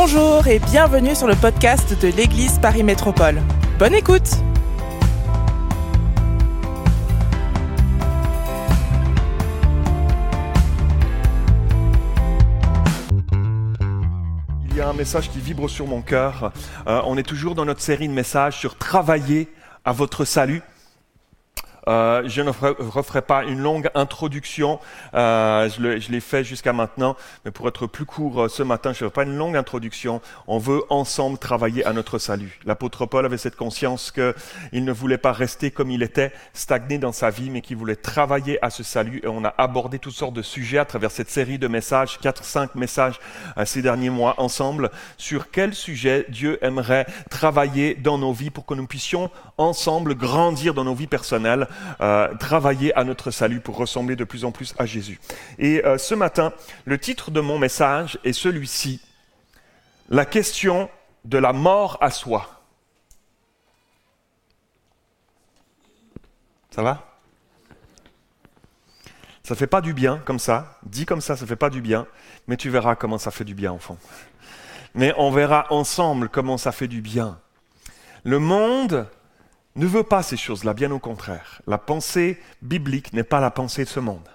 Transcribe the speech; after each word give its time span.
Bonjour 0.00 0.46
et 0.46 0.60
bienvenue 0.60 1.16
sur 1.16 1.26
le 1.26 1.34
podcast 1.34 2.00
de 2.00 2.06
l'Église 2.06 2.60
Paris 2.60 2.84
Métropole. 2.84 3.42
Bonne 3.80 3.94
écoute 3.94 4.30
Il 14.70 14.76
y 14.76 14.80
a 14.80 14.88
un 14.88 14.92
message 14.92 15.30
qui 15.30 15.40
vibre 15.40 15.68
sur 15.68 15.88
mon 15.88 16.00
cœur. 16.00 16.52
Euh, 16.86 17.02
on 17.04 17.18
est 17.18 17.24
toujours 17.24 17.56
dans 17.56 17.64
notre 17.64 17.80
série 17.80 18.06
de 18.06 18.12
messages 18.12 18.56
sur 18.56 18.76
travailler 18.76 19.48
à 19.84 19.90
votre 19.90 20.24
salut. 20.24 20.62
Euh, 21.88 22.22
je 22.26 22.42
ne 22.42 22.50
referai 22.50 23.22
pas 23.22 23.44
une 23.44 23.60
longue 23.60 23.88
introduction, 23.94 24.78
euh, 25.14 25.68
je 25.70 26.12
l'ai 26.12 26.20
fait 26.20 26.44
jusqu'à 26.44 26.72
maintenant, 26.72 27.16
mais 27.44 27.50
pour 27.50 27.66
être 27.66 27.86
plus 27.86 28.04
court 28.04 28.42
euh, 28.42 28.48
ce 28.48 28.62
matin, 28.62 28.90
je 28.92 29.04
ne 29.04 29.08
ferai 29.08 29.10
pas 29.10 29.22
une 29.22 29.36
longue 29.36 29.56
introduction. 29.56 30.20
On 30.46 30.58
veut 30.58 30.82
ensemble 30.90 31.38
travailler 31.38 31.84
à 31.86 31.92
notre 31.94 32.18
salut. 32.18 32.60
L'apôtre 32.66 33.06
Paul 33.06 33.24
avait 33.24 33.38
cette 33.38 33.56
conscience 33.56 34.10
qu'il 34.10 34.84
ne 34.84 34.92
voulait 34.92 35.18
pas 35.18 35.32
rester 35.32 35.70
comme 35.70 35.90
il 35.90 36.02
était, 36.02 36.32
stagné 36.52 36.98
dans 36.98 37.12
sa 37.12 37.30
vie, 37.30 37.48
mais 37.48 37.62
qu'il 37.62 37.78
voulait 37.78 37.96
travailler 37.96 38.62
à 38.62 38.68
ce 38.68 38.82
salut. 38.82 39.20
Et 39.24 39.28
on 39.28 39.44
a 39.44 39.54
abordé 39.56 39.98
toutes 39.98 40.14
sortes 40.14 40.34
de 40.34 40.42
sujets 40.42 40.78
à 40.78 40.84
travers 40.84 41.10
cette 41.10 41.30
série 41.30 41.58
de 41.58 41.68
messages, 41.68 42.18
quatre, 42.18 42.44
cinq 42.44 42.74
messages 42.74 43.18
ces 43.64 43.80
derniers 43.80 44.10
mois 44.10 44.34
ensemble, 44.38 44.90
sur 45.16 45.50
quel 45.50 45.74
sujet 45.74 46.26
Dieu 46.28 46.58
aimerait 46.62 47.06
travailler 47.30 47.94
dans 47.94 48.18
nos 48.18 48.32
vies 48.32 48.50
pour 48.50 48.66
que 48.66 48.74
nous 48.74 48.86
puissions 48.86 49.30
ensemble 49.56 50.14
grandir 50.14 50.74
dans 50.74 50.84
nos 50.84 50.94
vies 50.94 51.06
personnelles 51.06 51.66
euh, 52.00 52.34
travailler 52.36 52.94
à 52.94 53.04
notre 53.04 53.30
salut 53.30 53.60
pour 53.60 53.76
ressembler 53.76 54.16
de 54.16 54.24
plus 54.24 54.44
en 54.44 54.52
plus 54.52 54.74
à 54.78 54.86
Jésus. 54.86 55.20
Et 55.58 55.84
euh, 55.84 55.98
ce 55.98 56.14
matin, 56.14 56.52
le 56.84 56.98
titre 56.98 57.30
de 57.30 57.40
mon 57.40 57.58
message 57.58 58.18
est 58.24 58.32
celui-ci, 58.32 59.00
la 60.08 60.24
question 60.24 60.88
de 61.24 61.38
la 61.38 61.52
mort 61.52 61.98
à 62.00 62.10
soi. 62.10 62.62
Ça 66.70 66.82
va? 66.82 67.04
Ça 69.42 69.54
fait 69.54 69.66
pas 69.66 69.80
du 69.80 69.94
bien 69.94 70.20
comme 70.24 70.38
ça, 70.38 70.78
dit 70.84 71.06
comme 71.06 71.22
ça, 71.22 71.34
ça 71.34 71.46
fait 71.46 71.56
pas 71.56 71.70
du 71.70 71.80
bien, 71.80 72.06
mais 72.46 72.56
tu 72.56 72.68
verras 72.68 72.96
comment 72.96 73.18
ça 73.18 73.30
fait 73.30 73.44
du 73.44 73.54
bien, 73.54 73.72
enfant. 73.72 73.96
Mais 74.94 75.14
on 75.16 75.30
verra 75.30 75.66
ensemble 75.70 76.28
comment 76.28 76.58
ça 76.58 76.70
fait 76.70 76.88
du 76.88 77.00
bien. 77.00 77.38
Le 78.24 78.38
monde 78.38 79.06
ne 79.78 79.86
veut 79.86 80.02
pas 80.02 80.22
ces 80.22 80.36
choses-là, 80.36 80.74
bien 80.74 80.90
au 80.90 80.98
contraire. 80.98 81.62
La 81.66 81.78
pensée 81.78 82.38
biblique 82.62 83.12
n'est 83.12 83.22
pas 83.22 83.40
la 83.40 83.50
pensée 83.50 83.84
de 83.84 83.88
ce 83.88 84.00
monde. 84.00 84.28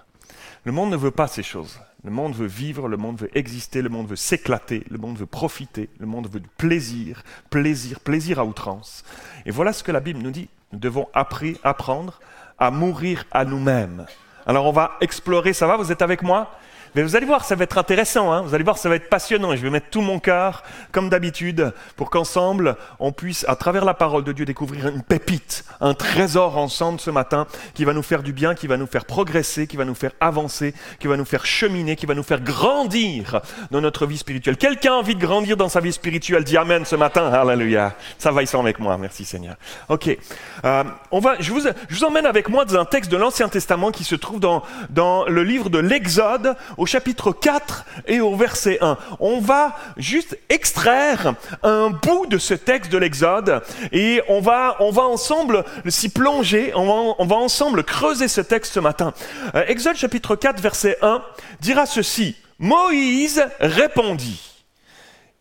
Le 0.64 0.72
monde 0.72 0.90
ne 0.90 0.96
veut 0.96 1.10
pas 1.10 1.28
ces 1.28 1.42
choses. 1.42 1.78
Le 2.02 2.10
monde 2.10 2.34
veut 2.34 2.46
vivre, 2.46 2.88
le 2.88 2.96
monde 2.96 3.20
veut 3.20 3.30
exister, 3.36 3.82
le 3.82 3.88
monde 3.90 4.08
veut 4.08 4.16
s'éclater, 4.16 4.84
le 4.90 4.98
monde 4.98 5.18
veut 5.18 5.26
profiter, 5.26 5.88
le 5.98 6.06
monde 6.06 6.28
veut 6.30 6.40
du 6.40 6.48
plaisir, 6.56 7.22
plaisir, 7.50 8.00
plaisir 8.00 8.38
à 8.38 8.44
outrance. 8.44 9.04
Et 9.46 9.50
voilà 9.50 9.72
ce 9.72 9.82
que 9.82 9.92
la 9.92 10.00
Bible 10.00 10.20
nous 10.20 10.30
dit. 10.30 10.48
Nous 10.72 10.78
devons 10.78 11.08
apprendre 11.14 12.20
à 12.58 12.70
mourir 12.70 13.24
à 13.30 13.44
nous-mêmes. 13.44 14.06
Alors 14.46 14.66
on 14.66 14.72
va 14.72 14.96
explorer, 15.00 15.52
ça 15.52 15.66
va, 15.66 15.76
vous 15.76 15.92
êtes 15.92 16.02
avec 16.02 16.22
moi? 16.22 16.50
Mais 16.94 17.02
vous 17.02 17.16
allez 17.16 17.26
voir, 17.26 17.44
ça 17.44 17.54
va 17.54 17.64
être 17.64 17.78
intéressant, 17.78 18.32
hein. 18.32 18.42
vous 18.42 18.54
allez 18.54 18.64
voir, 18.64 18.78
ça 18.78 18.88
va 18.88 18.96
être 18.96 19.08
passionnant. 19.08 19.52
Et 19.52 19.56
je 19.56 19.62
vais 19.62 19.70
mettre 19.70 19.90
tout 19.90 20.00
mon 20.00 20.18
cœur, 20.18 20.62
comme 20.92 21.08
d'habitude, 21.08 21.72
pour 21.96 22.10
qu'ensemble, 22.10 22.76
on 23.00 23.12
puisse, 23.12 23.44
à 23.48 23.56
travers 23.56 23.84
la 23.84 23.94
parole 23.94 24.24
de 24.24 24.32
Dieu, 24.32 24.44
découvrir 24.44 24.88
une 24.88 25.02
pépite, 25.02 25.64
un 25.80 25.94
trésor 25.94 26.56
ensemble 26.58 27.00
ce 27.00 27.10
matin, 27.10 27.46
qui 27.74 27.84
va 27.84 27.92
nous 27.92 28.02
faire 28.02 28.22
du 28.22 28.32
bien, 28.32 28.54
qui 28.54 28.66
va 28.66 28.76
nous 28.76 28.86
faire 28.86 29.04
progresser, 29.04 29.66
qui 29.66 29.76
va 29.76 29.84
nous 29.84 29.94
faire 29.94 30.12
avancer, 30.20 30.74
qui 31.00 31.06
va 31.06 31.16
nous 31.16 31.24
faire 31.24 31.46
cheminer, 31.46 31.96
qui 31.96 32.06
va 32.06 32.14
nous 32.14 32.22
faire 32.22 32.40
grandir 32.40 33.40
dans 33.70 33.80
notre 33.80 34.06
vie 34.06 34.18
spirituelle. 34.18 34.56
Quelqu'un 34.56 34.92
a 34.92 34.96
envie 34.96 35.14
de 35.14 35.20
grandir 35.20 35.56
dans 35.56 35.68
sa 35.68 35.80
vie 35.80 35.92
spirituelle 35.92 36.44
Dis 36.44 36.56
Amen 36.56 36.84
ce 36.84 36.96
matin. 36.96 37.32
Alléluia. 37.32 37.94
Ça 38.18 38.30
va, 38.30 38.42
ils 38.42 38.46
sont 38.46 38.60
avec 38.60 38.78
moi. 38.78 38.96
Merci 38.98 39.24
Seigneur. 39.24 39.56
Ok. 39.88 40.16
Euh, 40.64 40.84
on 41.10 41.20
va, 41.20 41.36
je, 41.40 41.52
vous, 41.52 41.60
je 41.60 41.96
vous 41.96 42.04
emmène 42.04 42.26
avec 42.26 42.48
moi 42.48 42.64
dans 42.64 42.78
un 42.78 42.84
texte 42.84 43.10
de 43.10 43.16
l'Ancien 43.16 43.48
Testament 43.48 43.90
qui 43.90 44.04
se 44.04 44.14
trouve 44.14 44.40
dans, 44.40 44.62
dans 44.90 45.26
le 45.26 45.42
livre 45.42 45.70
de 45.70 45.78
l'Exode, 45.78 46.56
chapitre 46.86 47.32
4 47.32 47.84
et 48.06 48.20
au 48.20 48.34
verset 48.36 48.78
1. 48.80 48.96
On 49.20 49.40
va 49.40 49.76
juste 49.96 50.38
extraire 50.48 51.34
un 51.62 51.90
bout 51.90 52.26
de 52.26 52.38
ce 52.38 52.54
texte 52.54 52.90
de 52.90 52.98
l'Exode 52.98 53.62
et 53.92 54.22
on 54.28 54.40
va, 54.40 54.76
on 54.80 54.90
va 54.90 55.02
ensemble 55.02 55.64
s'y 55.88 56.08
plonger, 56.08 56.72
on 56.74 56.86
va, 56.86 57.14
on 57.18 57.26
va, 57.26 57.36
ensemble 57.36 57.84
creuser 57.84 58.28
ce 58.28 58.40
texte 58.40 58.74
ce 58.74 58.80
matin. 58.80 59.12
Euh, 59.54 59.64
Exode 59.66 59.96
chapitre 59.96 60.36
4 60.36 60.60
verset 60.60 60.98
1 61.02 61.22
dira 61.60 61.86
ceci. 61.86 62.36
Moïse 62.58 63.44
répondit 63.60 64.40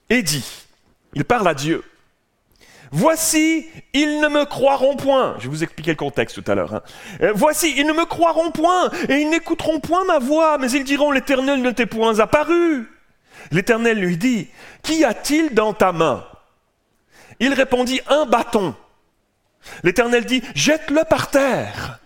et 0.10 0.24
dit, 0.24 0.46
il 1.14 1.26
parle 1.26 1.48
à 1.48 1.54
Dieu. 1.54 1.84
Voici, 2.96 3.68
ils 3.94 4.20
ne 4.20 4.28
me 4.28 4.46
croiront 4.46 4.96
point. 4.96 5.34
Je 5.40 5.46
vais 5.46 5.50
vous 5.50 5.64
expliquer 5.64 5.90
le 5.90 5.98
contexte 5.98 6.40
tout 6.40 6.52
à 6.52 6.54
l'heure. 6.54 6.76
Hein. 6.76 6.82
Euh, 7.24 7.32
voici, 7.34 7.74
ils 7.76 7.88
ne 7.88 7.92
me 7.92 8.06
croiront 8.06 8.52
point 8.52 8.92
et 9.10 9.16
ils 9.16 9.30
n'écouteront 9.32 9.80
point 9.80 10.06
ma 10.06 10.20
voix, 10.20 10.60
mais 10.60 10.70
ils 10.70 10.84
diront, 10.84 11.10
l'Éternel 11.10 11.60
ne 11.64 11.72
t'est 11.72 11.88
point 11.88 12.20
apparu. 12.20 12.88
L'Éternel 13.50 13.98
lui 14.00 14.18
dit, 14.18 14.48
Qu'y 14.84 15.04
a-t-il 15.04 15.56
dans 15.56 15.74
ta 15.74 15.92
main? 15.92 16.24
Il 17.40 17.56
répondit, 17.56 18.00
Un 18.10 18.28
bâton. 18.28 18.76
L'Éternel 19.82 20.26
dit, 20.26 20.44
Jette-le 20.54 21.04
par 21.04 21.32
terre. 21.32 22.00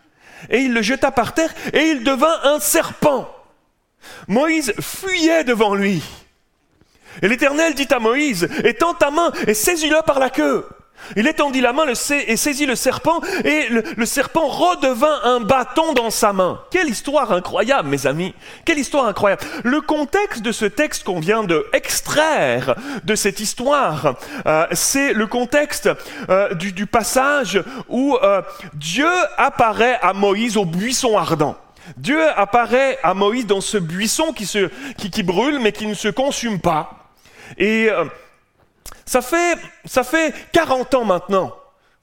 Et 0.50 0.60
il 0.60 0.74
le 0.74 0.82
jeta 0.82 1.12
par 1.12 1.34
terre 1.34 1.54
et 1.74 1.90
il 1.90 2.06
devint 2.06 2.40
un 2.44 2.62
serpent. 2.62 3.30
Moïse 4.30 4.74
fuyait 4.80 5.44
devant 5.44 5.76
lui. 5.76 6.02
Et 7.22 7.28
l'Éternel 7.28 7.74
dit 7.74 7.88
à 7.90 8.00
Moïse, 8.00 8.48
étends 8.64 8.94
ta 8.94 9.12
main 9.12 9.34
et 9.48 9.54
saisis-le 9.54 10.02
par 10.06 10.20
la 10.20 10.30
queue. 10.30 10.66
Il 11.16 11.28
étendit 11.28 11.62
la 11.62 11.74
main 11.74 11.86
et 11.88 12.38
saisit 12.38 12.66
le 12.66 12.76
serpent, 12.76 13.22
et 13.44 13.68
le, 13.70 14.06
serpent 14.06 14.48
redevint 14.48 15.20
un 15.24 15.40
bâton 15.40 15.94
dans 15.94 16.10
sa 16.10 16.34
main. 16.34 16.62
Quelle 16.72 16.90
histoire 16.90 17.32
incroyable, 17.32 17.90
mes 17.90 18.08
amis. 18.08 18.34
Quelle 18.66 18.80
histoire 18.80 19.06
incroyable. 19.06 19.42
Le 19.64 19.82
contexte 19.82 20.42
de 20.42 20.52
ce 20.52 20.66
texte 20.66 21.04
qu'on 21.04 21.20
vient 21.20 21.44
de 21.44 21.66
extraire 21.74 22.76
de 23.04 23.16
cette 23.16 23.40
histoire, 23.40 24.16
euh, 24.46 24.66
c'est 24.72 25.14
le 25.14 25.28
contexte 25.28 25.90
euh, 26.30 26.54
du, 26.54 26.86
passage 26.86 27.62
où 27.90 28.18
euh, 28.22 28.42
Dieu 28.74 29.10
apparaît 29.38 30.00
à 30.02 30.14
Moïse 30.14 30.58
au 30.58 30.66
buisson 30.66 31.18
ardent. 31.18 31.58
Dieu 31.96 32.22
apparaît 32.36 32.98
à 33.04 33.14
Moïse 33.14 33.46
dans 33.46 33.62
ce 33.62 33.78
buisson 33.78 34.34
qui, 34.34 34.46
se, 34.46 34.70
qui, 34.98 35.10
qui 35.10 35.24
brûle 35.24 35.60
mais 35.60 35.72
qui 35.72 35.88
ne 35.88 35.94
se 35.94 36.10
consume 36.10 36.60
pas. 36.60 37.10
Et 37.58 37.90
ça 39.06 39.22
fait, 39.22 39.58
ça 39.86 40.04
fait 40.04 40.34
40 40.52 40.94
ans 40.96 41.06
maintenant 41.06 41.56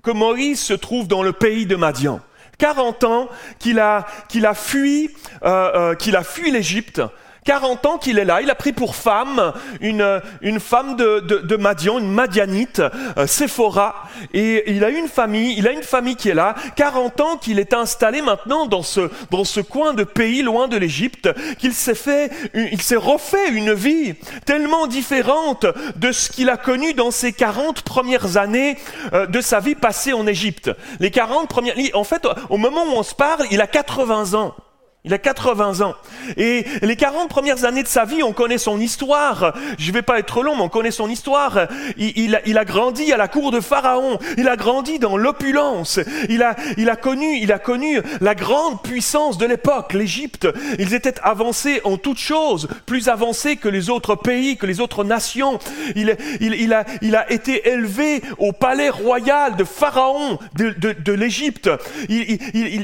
que 0.03 0.11
Moïse 0.11 0.61
se 0.61 0.75
trouve 0.75 1.09
dans 1.09 1.23
le 1.23 1.33
pays 1.33 1.67
de 1.67 1.77
Madian. 1.77 2.21
40 2.59 3.05
ans 3.05 3.29
qu'il 3.59 3.79
a, 3.81 4.07
qu'il 4.29 4.47
a 4.47 4.55
fui, 4.55 5.11
euh, 5.43 5.71
euh, 5.75 5.95
qu'il 5.95 6.17
a 6.17 6.23
fui 6.23 6.51
l'Égypte 6.51 7.03
40 7.45 7.87
ans 7.87 7.99
qu'il 7.99 8.19
est 8.19 8.25
là. 8.25 8.41
Il 8.41 8.51
a 8.51 8.55
pris 8.55 8.73
pour 8.73 8.97
femme 8.97 9.53
une, 9.81 10.21
une 10.41 10.61
femme 10.61 10.97
de, 10.97 11.21
de, 11.21 11.39
de 11.39 11.57
Madian, 11.57 11.99
une 11.99 12.11
Madianite, 12.11 12.83
euh, 13.19 13.27
Séphora. 13.27 14.05
Et 14.33 14.73
il 14.73 14.83
a 14.85 14.89
une 14.89 15.09
famille, 15.09 15.55
il 15.59 15.69
a 15.69 15.73
une 15.73 15.83
famille 15.83 16.17
qui 16.17 16.31
est 16.31 16.35
là. 16.35 16.55
40 16.77 17.21
ans 17.21 17.37
qu'il 17.37 17.59
est 17.59 17.75
installé 17.75 18.23
maintenant 18.23 18.67
dans 18.67 18.83
ce, 18.83 19.11
dans 19.31 19.45
ce 19.45 19.61
coin 19.61 19.93
de 19.93 20.05
pays 20.05 20.43
loin 20.43 20.69
de 20.69 20.77
l'Égypte, 20.77 21.29
qu'il 21.59 21.75
s'est 21.75 21.95
fait, 21.95 22.31
il 22.55 22.81
s'est 22.81 22.97
refait 22.97 23.51
une 23.51 23.75
vie 23.75 24.15
tellement 24.47 24.87
différente 24.87 25.67
de 25.97 26.13
ce 26.13 26.31
qu'il 26.31 26.49
a 26.49 26.57
connu 26.57 26.95
dans 26.95 27.11
ses 27.11 27.33
40 27.33 27.83
premières 27.83 28.37
années 28.37 28.79
euh, 29.13 29.27
de 29.27 29.41
sa 29.41 29.61
vie 29.61 29.75
passée 29.75 30.15
en 30.15 30.27
Égypte. 30.27 30.71
Les 30.99 31.11
40 31.11 31.49
premières, 31.49 31.75
en 31.93 32.05
fait, 32.05 32.27
au 32.49 32.57
moment 32.57 32.85
où 32.85 32.93
on 32.97 33.03
se 33.03 33.15
parle, 33.15 33.47
il 33.51 33.61
a 33.61 33.67
80 33.67 34.35
ans. 34.35 34.55
Il 35.07 35.13
a 35.13 35.19
80 35.19 35.83
ans. 35.83 35.95
Et 36.39 36.65
les 36.81 36.97
40 36.97 37.29
premières 37.29 37.67
années 37.67 37.83
de 37.83 37.89
sa 37.89 38.07
vie, 38.07 38.23
on 38.23 38.33
connaît 38.33 38.57
son 38.57 38.81
histoire. 38.81 39.55
Je 39.77 39.89
ne 39.89 39.93
vais 39.93 40.01
pas 40.01 40.19
être 40.19 40.43
long, 40.43 40.57
mais 40.57 40.63
on 40.63 40.71
connaît 40.71 40.91
son 40.91 41.11
histoire. 41.11 41.69
Il, 41.99 42.41
il, 42.47 42.57
a, 42.57 42.65
grandi 42.65 43.13
à 43.13 43.19
la 43.19 43.29
cour 43.29 43.51
de 43.51 43.61
Pharaon. 43.61 44.19
Il 44.39 44.49
a 44.49 44.57
grandi 44.57 44.99
dans 44.99 45.19
l'opulence. 45.19 46.01
Il 46.31 46.43
a, 46.43 46.57
il, 46.79 46.89
a 46.89 46.97
connu, 46.97 47.37
il 47.37 47.53
a 47.53 47.59
connu 47.59 48.01
la 48.23 48.35
grande 48.35 48.83
puissance 48.83 49.37
de 49.37 49.45
l'époque, 49.45 49.93
l'Égypte. 49.93 50.49
Ils 50.79 50.95
étaient 50.95 51.21
avancés 51.23 51.83
en 51.85 51.99
toutes 51.99 52.17
choses, 52.17 52.67
plus 52.87 53.09
avancés 53.09 53.57
que 53.57 53.69
les 53.69 53.91
autres 53.91 54.15
pays, 54.15 54.57
que 54.57 54.65
les 54.65 54.81
autres 54.81 55.05
nations. 55.05 55.59
Il, 55.97 56.17
il, 56.41 56.73
a, 56.73 56.87
a 57.19 57.31
été 57.31 57.69
élevé 57.69 58.23
au 58.39 58.53
palais 58.53 58.89
royal 58.89 59.57
de 59.57 59.65
Pharaon 59.65 60.39
de, 60.55 60.71
de, 60.71 60.93
de 60.93 61.13
l'Égypte. 61.13 61.69
Il, 62.09 62.39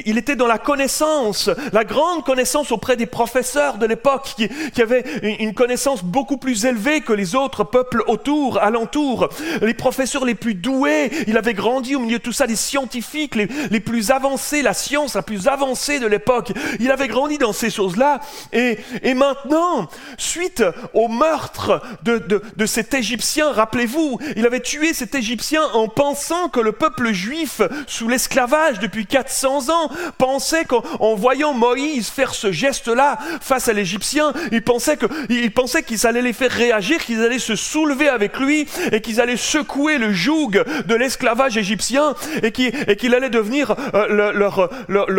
il 0.05 0.19
était 0.19 0.37
dans 0.37 0.47
la 0.47 0.59
connaissance, 0.59 1.49
la 1.73 1.85
grande 1.85 2.10
grande 2.11 2.25
connaissance 2.25 2.73
auprès 2.73 2.97
des 2.97 3.07
professeurs 3.07 3.79
de 3.79 3.87
l'époque, 3.87 4.33
qui, 4.37 4.49
qui 4.49 4.83
avaient 4.83 5.05
une 5.23 5.55
connaissance 5.55 6.03
beaucoup 6.03 6.39
plus 6.39 6.65
élevée 6.65 7.03
que 7.03 7.13
les 7.13 7.37
autres 7.37 7.63
peuples 7.63 8.03
autour, 8.09 8.59
alentour. 8.59 9.29
Les 9.63 9.75
professeurs 9.75 10.25
les 10.25 10.35
plus 10.35 10.55
doués, 10.55 11.11
il 11.29 11.39
avait 11.39 11.55
grandi 11.55 11.95
au 11.95 12.01
milieu 12.01 12.19
de 12.19 12.23
tout 12.23 12.33
ça, 12.33 12.47
les 12.47 12.57
scientifiques 12.57 13.37
les, 13.37 13.81
plus 13.81 14.11
avancés, 14.11 14.63
la 14.63 14.75
science 14.75 15.15
la 15.15 15.23
plus 15.23 15.47
avancée 15.47 16.01
de 16.01 16.07
l'époque. 16.07 16.53
Il 16.81 16.91
avait 16.91 17.07
grandi 17.07 17.39
dans 17.39 17.53
ces 17.53 17.71
choses-là. 17.71 18.21
Et, 18.53 18.79
maintenant, 19.15 19.89
suite 20.19 20.65
au 20.95 21.07
meurtre 21.07 21.81
de 22.03 22.67
cet 22.67 22.93
Égyptien, 22.93 23.53
rappelez-vous, 23.53 24.19
il 24.37 24.47
avait 24.47 24.61
tué 24.61 24.95
cet 24.95 25.15
Égyptien 25.15 25.63
en 25.75 25.87
pensant 25.87 26.49
que 26.49 26.59
le 26.61 26.73
peuple 26.73 27.13
juif, 27.13 27.61
sous 27.87 28.09
l'esclavage 28.09 28.81
depuis 28.81 29.07
400 29.07 29.71
ans, 29.71 29.91
pensait 30.19 30.65
qu'en 30.65 31.15
voyant 31.15 31.53
Moïse 31.53 32.00
faire 32.03 32.35
ce 32.35 32.53
geste-là 32.53 33.19
face 33.41 33.69
à 33.69 33.73
l'Égyptien, 33.73 34.33
il 34.51 34.63
pensait 34.63 35.83
qu'ils 35.83 36.07
allaient 36.07 36.23
les 36.23 36.33
faire 36.33 36.51
réagir, 36.51 37.05
qu'ils 37.05 37.23
allaient 37.23 37.39
se 37.39 37.57
soulever 37.57 38.09
avec 38.09 38.39
lui 38.39 38.67
et 38.93 39.01
qu'ils 39.01 39.21
allaient 39.21 39.37
secouer 39.37 39.99
le 39.99 40.13
joug 40.13 40.51
de 40.87 40.95
l'esclavage 40.95 41.57
égyptien 41.57 42.15
et 42.43 42.53
qu'il 42.53 43.15
allait 43.15 43.31
devenir 43.31 43.75
euh, 43.95 44.33
leur, 44.33 44.71
leur, 44.89 45.11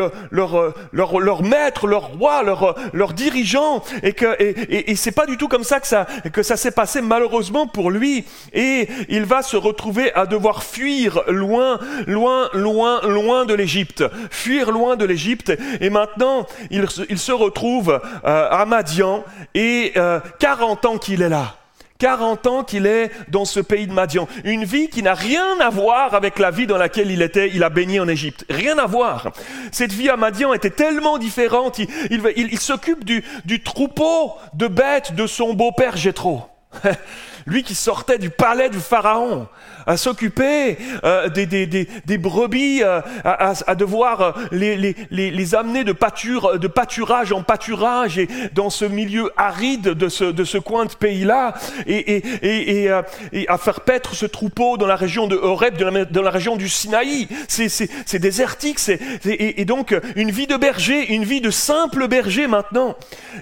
leur, 0.92 1.20
leur, 1.20 1.44
maître, 1.44 1.88
leur 1.88 2.08
roi, 2.08 2.44
leur, 2.44 3.14
dirigeant 3.14 3.84
et 4.04 4.14
que 4.14 4.36
et, 4.42 4.92
et, 4.92 4.96
c'est 4.96 5.12
pas 5.12 5.26
du 5.26 5.38
tout 5.38 5.48
comme 5.48 5.64
ça 5.64 5.80
que 5.80 5.88
ça 5.88 6.08
que 6.34 6.44
ça 6.44 6.58
s'est 6.58 6.72
passé 6.72 7.02
malheureusement 7.02 7.68
pour 7.68 7.92
lui. 7.92 8.26
Et 8.54 8.88
il 9.10 9.26
va 9.26 9.42
se 9.42 9.58
retrouver 9.58 10.14
à 10.14 10.26
devoir 10.26 10.64
fuir 10.64 11.24
loin, 11.28 11.80
loin, 12.08 12.50
loin, 12.54 13.02
loin 13.02 13.46
de 13.46 13.54
l'Égypte, 13.54 14.04
fuir 14.30 14.72
loin 14.72 14.96
de 14.96 15.06
l'Égypte. 15.06 15.54
Et 15.80 15.90
maintenant 15.90 16.48
il, 16.72 16.86
il 17.10 17.20
se 17.20 17.32
retrouve 17.32 18.02
euh, 18.26 18.48
à 18.50 18.66
Madian 18.66 19.24
et 19.54 19.94
40 20.40 20.86
euh, 20.86 20.88
ans 20.88 20.98
qu'il 20.98 21.22
est 21.22 21.30
là. 21.30 21.56
40 22.00 22.48
ans 22.48 22.64
qu'il 22.64 22.88
est 22.88 23.12
dans 23.30 23.46
ce 23.46 23.60
pays 23.60 23.86
de 23.86 23.94
Madian. 23.94 24.28
Une 24.44 24.64
vie 24.64 24.90
qui 24.90 25.04
n'a 25.04 25.14
rien 25.14 25.60
à 25.60 25.70
voir 25.70 26.16
avec 26.16 26.40
la 26.40 26.50
vie 26.50 26.66
dans 26.66 26.80
laquelle 26.80 27.12
il 27.12 27.22
était, 27.22 27.52
il 27.54 27.64
a 27.64 27.70
baigné 27.70 28.00
en 28.00 28.08
Égypte. 28.08 28.44
Rien 28.50 28.80
à 28.80 28.88
voir. 28.88 29.32
Cette 29.72 29.94
vie 29.94 30.10
à 30.10 30.18
Madian 30.18 30.52
était 30.54 30.72
tellement 30.72 31.20
différente. 31.20 31.78
Il, 31.78 32.24
il, 32.36 32.60
s'occupe 32.60 33.06
du, 33.06 33.24
du 33.46 33.62
troupeau 33.62 34.34
de 34.56 34.68
bêtes 34.68 35.14
de 35.14 35.28
son 35.28 35.54
beau-père 35.54 35.96
Jétro. 35.96 36.42
lui 37.46 37.64
qui 37.64 37.76
sortait 37.76 38.18
du 38.18 38.30
palais 38.30 38.70
du 38.70 38.80
Pharaon, 38.80 39.48
à 39.86 39.98
s'occuper 39.98 40.78
euh, 41.04 41.30
des, 41.30 41.46
des, 41.46 41.66
des, 41.66 42.18
brebis, 42.18 42.84
euh, 42.84 43.02
à, 43.24 43.76
devoir 43.76 44.22
euh, 44.22 44.32
les, 44.52 44.76
les, 44.78 44.96
les, 45.10 45.56
amener 45.56 45.84
de, 45.84 45.92
pâture, 45.92 46.60
de 46.60 46.68
pâturage 46.68 47.32
en 47.32 47.44
pâturage 47.44 48.18
et 48.18 48.28
dans 48.54 48.70
ce 48.70 48.86
milieu 48.86 49.32
aride 49.38 49.90
de 49.90 50.10
ce, 50.10 50.26
de 50.26 50.44
ce 50.44 50.58
coin 50.58 50.86
de 50.86 50.94
pays-là, 50.94 51.54
et, 51.88 52.18
et, 52.18 52.84
et, 52.84 52.92
et, 53.34 53.50
à 53.50 53.58
faire 53.58 53.82
paître 53.82 54.16
ce 54.16 54.26
troupeau 54.26 54.78
dans 54.78 54.88
la 54.88 54.96
région 54.96 55.28
de 55.28 55.36
Horeb, 55.36 55.78
dans 55.78 55.90
la, 55.90 56.06
dans 56.06 56.22
la 56.22 56.32
région 56.32 56.56
du 56.56 56.70
Sinaï. 56.70 57.28
C'est 57.48 58.20
désertique, 58.20 58.80
c'est, 58.80 59.00
et, 59.26 59.62
et 59.62 59.66
donc 59.66 59.96
une 60.16 60.32
vie 60.32 60.48
de 60.48 60.58
berger, 60.58 61.14
une 61.14 61.24
vie 61.24 61.42
de 61.42 61.50
simple 61.50 62.08
berger 62.08 62.48
maintenant. 62.48 62.96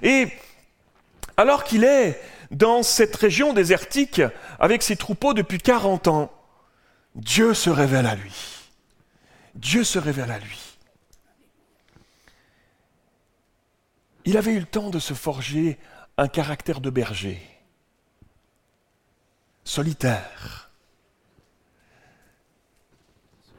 Et 0.04 0.28
alors 1.38 1.64
qu'il 1.64 1.84
est 1.84 2.20
dans 2.52 2.84
cette 2.84 3.16
région 3.16 3.54
désertique 3.54 4.22
avec 4.60 4.84
ses 4.84 4.96
troupeaux 4.96 5.34
depuis 5.34 5.60
40 5.60 6.08
ans, 6.08 6.32
Dieu 7.16 7.54
se 7.54 7.70
révèle 7.70 8.06
à 8.06 8.16
lui. 8.16 8.36
Dieu 9.56 9.84
se 9.84 10.00
révèle 10.00 10.32
à 10.32 10.40
lui. 10.40 10.78
Il 14.26 14.38
avait 14.38 14.54
eu 14.54 14.60
le 14.60 14.66
temps 14.66 14.90
de 14.90 15.00
se 15.00 15.14
forger 15.14 15.80
un 16.18 16.28
caractère 16.28 16.82
de 16.82 16.90
berger, 16.90 17.42
solitaire, 19.64 20.70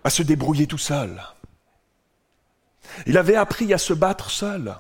à 0.05 0.11
se 0.11 0.23
débrouiller 0.23 0.67
tout 0.67 0.79
seul. 0.79 1.23
Il 3.07 3.19
avait 3.19 3.37
appris 3.37 3.73
à 3.73 3.79
se 3.79 3.93
battre 3.93 4.31
seul 4.31 4.77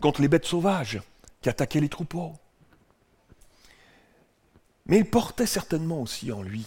contre 0.00 0.20
les 0.20 0.28
bêtes 0.28 0.46
sauvages 0.46 1.00
qui 1.40 1.48
attaquaient 1.48 1.80
les 1.80 1.88
troupeaux. 1.88 2.34
Mais 4.86 4.98
il 4.98 5.04
portait 5.04 5.46
certainement 5.46 6.00
aussi 6.00 6.32
en 6.32 6.42
lui 6.42 6.66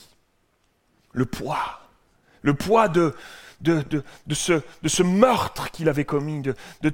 le 1.11 1.25
poids, 1.25 1.81
le 2.41 2.53
poids 2.53 2.87
de, 2.89 3.15
de, 3.61 3.83
de, 4.27 4.33
ce, 4.33 4.53
de 4.83 4.87
ce, 4.89 5.01
meurtre 5.01 5.71
qu'il 5.71 5.89
avait 5.89 6.05
commis, 6.05 6.41
de, 6.41 6.53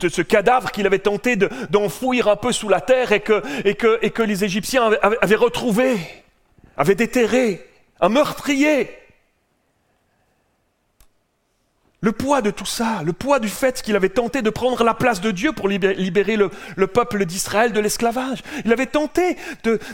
ce 0.10 0.22
cadavre 0.22 0.72
qu'il 0.72 0.86
avait 0.86 1.00
tenté 1.00 1.36
d'enfouir 1.36 2.28
un 2.28 2.36
peu 2.36 2.52
sous 2.52 2.70
la 2.70 2.82
terre 2.82 3.12
et 3.12 3.22
que, 3.22 3.42
et 3.66 3.76
que, 3.76 4.00
et 4.02 4.12
que 4.12 4.22
les 4.22 4.44
Égyptiens 4.44 4.86
avaient, 4.86 5.00
avaient 5.22 5.36
retrouvé, 5.36 5.98
avaient 6.78 6.96
déterré, 6.96 7.68
un 8.00 8.10
meurtrier. 8.10 8.90
Le 12.04 12.12
poids 12.12 12.42
de 12.42 12.50
tout 12.50 12.66
ça, 12.66 13.04
le 13.04 13.14
poids 13.14 13.40
du 13.40 13.48
fait 13.48 13.84
qu'il 13.84 13.96
avait 13.96 14.10
tenté 14.10 14.42
de 14.42 14.50
prendre 14.50 14.84
la 14.84 14.96
place 14.96 15.22
de 15.22 15.30
Dieu 15.30 15.54
pour 15.54 15.68
libérer 15.68 16.36
le, 16.36 16.88
peuple 16.88 17.26
d'Israël 17.26 17.74
de 17.74 17.80
l'esclavage. 17.80 18.42
Il 18.66 18.74
avait 18.74 18.88
tenté 18.88 19.38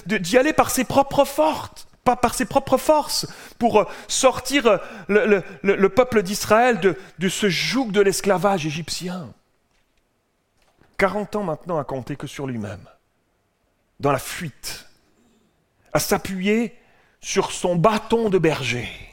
d'y 0.05 0.37
aller 0.37 0.53
par 0.53 0.69
ses 0.69 0.85
propres 0.85 1.25
forces, 1.25 1.85
pas 2.05 2.15
par 2.15 2.33
ses 2.33 2.45
propres 2.45 2.77
forces, 2.77 3.27
pour 3.59 3.81
euh, 3.81 3.85
sortir 4.07 4.67
euh, 4.67 5.41
le, 5.63 5.89
peuple 5.89 6.23
d'Israël 6.23 6.79
de, 6.79 6.95
de 7.19 7.27
ce 7.27 7.49
joug 7.49 7.91
de 7.91 7.99
l'esclavage 7.99 8.65
égyptien. 8.65 9.27
40 10.97 11.35
ans 11.35 11.43
maintenant 11.43 11.77
à 11.77 11.83
compter 11.83 12.15
que 12.15 12.25
sur 12.25 12.47
lui-même, 12.47 12.87
dans 13.99 14.13
la 14.13 14.19
fuite, 14.19 14.87
à 15.91 15.99
s'appuyer 15.99 16.73
sur 17.19 17.51
son 17.51 17.75
bâton 17.75 18.29
de 18.29 18.37
berger 18.37 19.06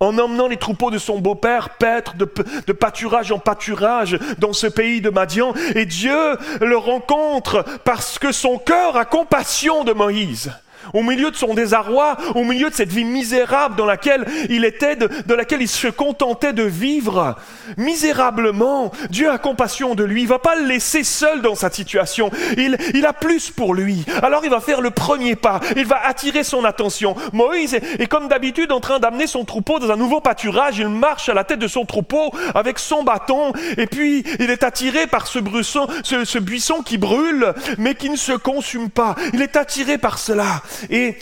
en 0.00 0.18
emmenant 0.18 0.48
les 0.48 0.56
troupeaux 0.56 0.90
de 0.90 0.98
son 0.98 1.18
beau-père 1.18 1.70
paître 1.70 2.16
de, 2.16 2.30
de, 2.66 2.72
pâturage 2.72 3.32
en 3.32 3.38
pâturage 3.38 4.18
dans 4.38 4.52
ce 4.52 4.66
pays 4.66 5.00
de 5.00 5.10
Madian. 5.10 5.54
Et 5.74 5.86
Dieu 5.86 6.36
le 6.60 6.76
rencontre 6.76 7.64
parce 7.84 8.18
que 8.18 8.32
son 8.32 8.58
cœur 8.58 8.96
a 8.96 9.04
compassion 9.04 9.84
de 9.84 9.92
Moïse 9.92 10.52
au 10.92 11.02
milieu 11.02 11.30
de 11.30 11.36
son 11.36 11.54
désarroi, 11.54 12.16
au 12.34 12.44
milieu 12.44 12.70
de 12.70 12.74
cette 12.74 12.92
vie 12.92 13.04
misérable 13.04 13.76
dans 13.76 13.86
laquelle 13.86 14.24
il 14.48 14.64
était, 14.64 14.96
de, 14.96 15.34
laquelle 15.34 15.62
il 15.62 15.68
se 15.68 15.88
contentait 15.88 16.52
de 16.52 16.62
vivre 16.62 17.36
misérablement, 17.76 18.92
Dieu 19.10 19.30
a 19.30 19.38
compassion 19.38 19.94
de 19.94 20.04
lui. 20.04 20.22
Il 20.22 20.28
va 20.28 20.38
pas 20.38 20.56
le 20.56 20.66
laisser 20.66 21.04
seul 21.04 21.42
dans 21.42 21.54
sa 21.54 21.70
situation. 21.70 22.30
Il, 22.56 22.76
il 22.94 23.06
a 23.06 23.12
plus 23.12 23.50
pour 23.50 23.74
lui. 23.74 24.04
Alors 24.22 24.42
il 24.44 24.50
va 24.50 24.60
faire 24.60 24.80
le 24.80 24.90
premier 24.90 25.36
pas. 25.36 25.60
Il 25.76 25.86
va 25.86 26.04
attirer 26.06 26.44
son 26.44 26.64
attention. 26.64 27.14
Moïse 27.32 27.74
est, 27.74 28.06
comme 28.06 28.28
d'habitude 28.28 28.72
en 28.72 28.80
train 28.80 28.98
d'amener 28.98 29.26
son 29.26 29.44
troupeau 29.44 29.78
dans 29.78 29.90
un 29.90 29.96
nouveau 29.96 30.20
pâturage. 30.20 30.78
Il 30.78 30.88
marche 30.88 31.28
à 31.28 31.34
la 31.34 31.44
tête 31.44 31.58
de 31.58 31.68
son 31.68 31.84
troupeau 31.84 32.32
avec 32.54 32.78
son 32.78 33.02
bâton. 33.02 33.52
Et 33.76 33.86
puis 33.86 34.24
il 34.38 34.50
est 34.50 34.62
attiré 34.62 35.06
par 35.06 35.26
ce, 35.26 35.38
buisson, 35.38 35.86
ce, 36.02 36.24
ce 36.24 36.38
buisson 36.38 36.82
qui 36.82 36.98
brûle, 36.98 37.54
mais 37.78 37.94
qui 37.94 38.10
ne 38.10 38.16
se 38.16 38.32
consume 38.32 38.90
pas. 38.90 39.14
Il 39.32 39.42
est 39.42 39.56
attiré 39.56 39.98
par 39.98 40.18
cela. 40.18 40.62
Et, 40.90 41.18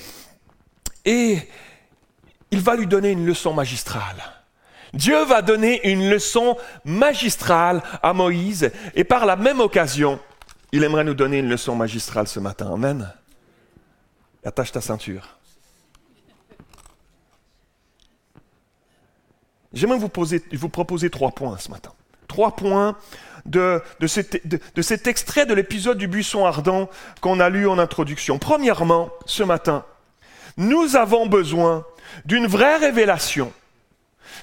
il 2.50 2.60
va 2.60 2.76
lui 2.76 2.86
donner 2.86 3.10
une 3.10 3.26
leçon 3.26 3.52
magistrale. 3.52 4.22
Dieu 4.92 5.24
va 5.24 5.42
donner 5.42 5.90
une 5.90 6.08
leçon 6.08 6.56
magistrale 6.84 7.82
à 8.02 8.12
Moïse 8.12 8.70
et 8.94 9.02
par 9.04 9.26
la 9.26 9.34
même 9.34 9.60
occasion, 9.60 10.20
il 10.70 10.84
aimerait 10.84 11.04
nous 11.04 11.14
donner 11.14 11.38
une 11.38 11.48
leçon 11.48 11.74
magistrale 11.74 12.28
ce 12.28 12.38
matin. 12.38 12.72
Amen. 12.72 13.12
Attache 14.44 14.72
ta 14.72 14.80
ceinture. 14.80 15.38
J'aimerais 19.72 19.98
vous 19.98 20.68
proposer 20.68 21.10
trois 21.10 21.32
points 21.32 21.58
ce 21.58 21.70
matin. 21.70 21.92
Trois 22.28 22.54
points 22.54 22.96
de, 23.46 23.82
cet, 24.06 25.06
extrait 25.06 25.46
de 25.46 25.54
l'épisode 25.54 25.98
du 25.98 26.08
buisson 26.08 26.46
ardent 26.46 26.88
qu'on 27.20 27.40
a 27.40 27.48
lu 27.48 27.68
en 27.68 27.78
introduction. 27.78 28.38
Premièrement, 28.38 29.10
ce 29.26 29.42
matin, 29.42 29.84
nous 30.56 30.96
avons 30.96 31.26
besoin 31.26 31.84
d'une 32.24 32.46
vraie 32.46 32.76
révélation 32.76 33.52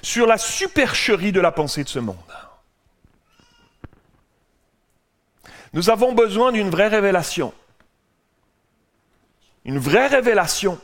sur 0.02 0.26
la 0.26 0.38
supercherie 0.38 1.32
de 1.32 1.40
la 1.40 1.52
pensée 1.52 1.84
de 1.84 1.88
ce 1.88 1.98
monde. 1.98 2.16
Nous 5.72 5.90
avons 5.90 6.12
besoin 6.12 6.52
d'une 6.52 6.70
vraie 6.70 6.88
révélation. 6.88 7.54
Une 9.64 9.78
vraie 9.78 10.08
révélation 10.08 10.78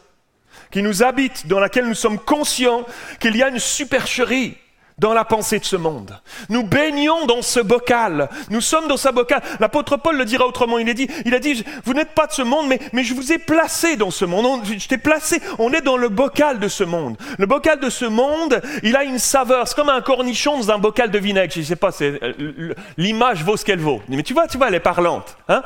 qui 0.70 0.82
nous 0.82 1.02
habite, 1.02 1.46
dans 1.46 1.60
laquelle 1.60 1.86
nous 1.86 1.94
sommes 1.94 2.18
conscients 2.18 2.86
qu'il 3.20 3.36
y 3.36 3.42
a 3.42 3.48
une 3.48 3.58
supercherie 3.58 4.56
dans 4.98 5.14
la 5.14 5.24
pensée 5.24 5.58
de 5.58 5.64
ce 5.64 5.76
monde. 5.76 6.18
Nous 6.48 6.64
baignons 6.64 7.26
dans 7.26 7.42
ce 7.42 7.60
bocal. 7.60 8.28
Nous 8.50 8.60
sommes 8.60 8.88
dans 8.88 8.96
ce 8.96 9.08
bocal. 9.10 9.42
L'apôtre 9.60 9.96
Paul 9.96 10.16
le 10.16 10.24
dira 10.24 10.46
autrement. 10.46 10.78
Il 10.78 10.88
a 10.88 10.94
dit, 10.94 11.08
il 11.24 11.34
a 11.34 11.38
dit 11.38 11.64
vous 11.84 11.94
n'êtes 11.94 12.12
pas 12.12 12.26
de 12.26 12.32
ce 12.32 12.42
monde, 12.42 12.68
mais, 12.68 12.78
mais 12.92 13.04
je 13.04 13.14
vous 13.14 13.32
ai 13.32 13.38
placé 13.38 13.96
dans 13.96 14.10
ce 14.10 14.24
monde. 14.24 14.62
je 14.66 14.88
t'ai 14.88 14.98
placé. 14.98 15.40
On 15.58 15.72
est 15.72 15.80
dans 15.80 15.96
le 15.96 16.08
bocal 16.08 16.58
de 16.58 16.68
ce 16.68 16.84
monde. 16.84 17.16
Le 17.38 17.46
bocal 17.46 17.80
de 17.80 17.90
ce 17.90 18.04
monde, 18.04 18.60
il 18.82 18.96
a 18.96 19.04
une 19.04 19.18
saveur. 19.18 19.68
C'est 19.68 19.76
comme 19.76 19.88
un 19.88 20.00
cornichon 20.00 20.58
dans 20.58 20.70
un 20.70 20.78
bocal 20.78 21.10
de 21.10 21.18
vinaigre. 21.18 21.52
Je 21.54 21.60
ne 21.60 21.64
sais 21.64 21.76
pas, 21.76 21.90
euh, 22.00 22.74
l'image 22.96 23.44
vaut 23.44 23.56
ce 23.56 23.64
qu'elle 23.64 23.80
vaut. 23.80 24.02
Mais 24.08 24.22
tu 24.22 24.34
vois, 24.34 24.46
tu 24.46 24.58
vois, 24.58 24.68
elle 24.68 24.74
est 24.74 24.80
parlante. 24.80 25.36
Hein 25.48 25.62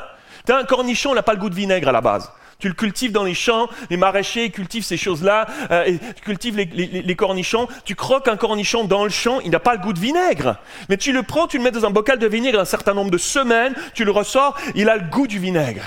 as 0.51 0.57
un 0.57 0.63
cornichon, 0.65 1.11
il 1.11 1.15
n'a 1.15 1.23
pas 1.23 1.33
le 1.33 1.39
goût 1.39 1.49
de 1.49 1.55
vinaigre 1.55 1.87
à 1.89 1.91
la 1.91 2.01
base. 2.01 2.29
Tu 2.63 2.69
le 2.69 2.75
cultives 2.75 3.11
dans 3.11 3.25
les 3.25 3.33
champs, 3.33 3.67
les 3.89 3.97
maraîchers 3.97 4.49
cultivent 4.49 4.85
ces 4.85 4.95
choses-là, 4.95 5.47
euh, 5.69 5.97
tu 6.15 6.23
cultives 6.23 6.55
les, 6.55 7.15
cornichons, 7.17 7.67
tu 7.83 7.93
croques 7.93 8.29
un 8.29 8.37
cornichon 8.37 8.85
dans 8.85 9.03
le 9.03 9.09
champ, 9.09 9.41
il 9.41 9.51
n'a 9.51 9.59
pas 9.59 9.73
le 9.73 9.79
goût 9.79 9.91
de 9.91 9.99
vinaigre. 9.99 10.55
Mais 10.87 10.95
tu 10.95 11.11
le 11.11 11.23
prends, 11.23 11.45
tu 11.45 11.57
le 11.57 11.63
mets 11.65 11.71
dans 11.71 11.85
un 11.85 11.89
bocal 11.89 12.19
de 12.19 12.25
vinaigre 12.25 12.61
un 12.61 12.63
certain 12.63 12.93
nombre 12.93 13.11
de 13.11 13.17
semaines, 13.17 13.75
tu 13.93 14.05
le 14.05 14.11
ressors, 14.11 14.57
il 14.75 14.87
a 14.89 14.95
le 14.95 15.03
goût 15.09 15.27
du 15.27 15.39
vinaigre. 15.39 15.83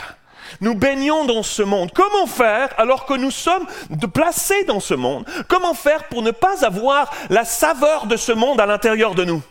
Nous 0.60 0.74
baignons 0.74 1.24
dans 1.24 1.42
ce 1.42 1.62
monde. 1.62 1.92
Comment 1.94 2.26
faire 2.26 2.68
alors 2.76 3.06
que 3.06 3.14
nous 3.14 3.30
sommes 3.30 3.66
placés 4.12 4.64
dans 4.64 4.80
ce 4.80 4.92
monde? 4.92 5.24
Comment 5.48 5.72
faire 5.72 6.04
pour 6.08 6.20
ne 6.20 6.30
pas 6.30 6.62
avoir 6.62 7.10
la 7.30 7.46
saveur 7.46 8.04
de 8.04 8.18
ce 8.18 8.32
monde 8.32 8.60
à 8.60 8.66
l'intérieur 8.66 9.14
de 9.14 9.24
nous? 9.24 9.42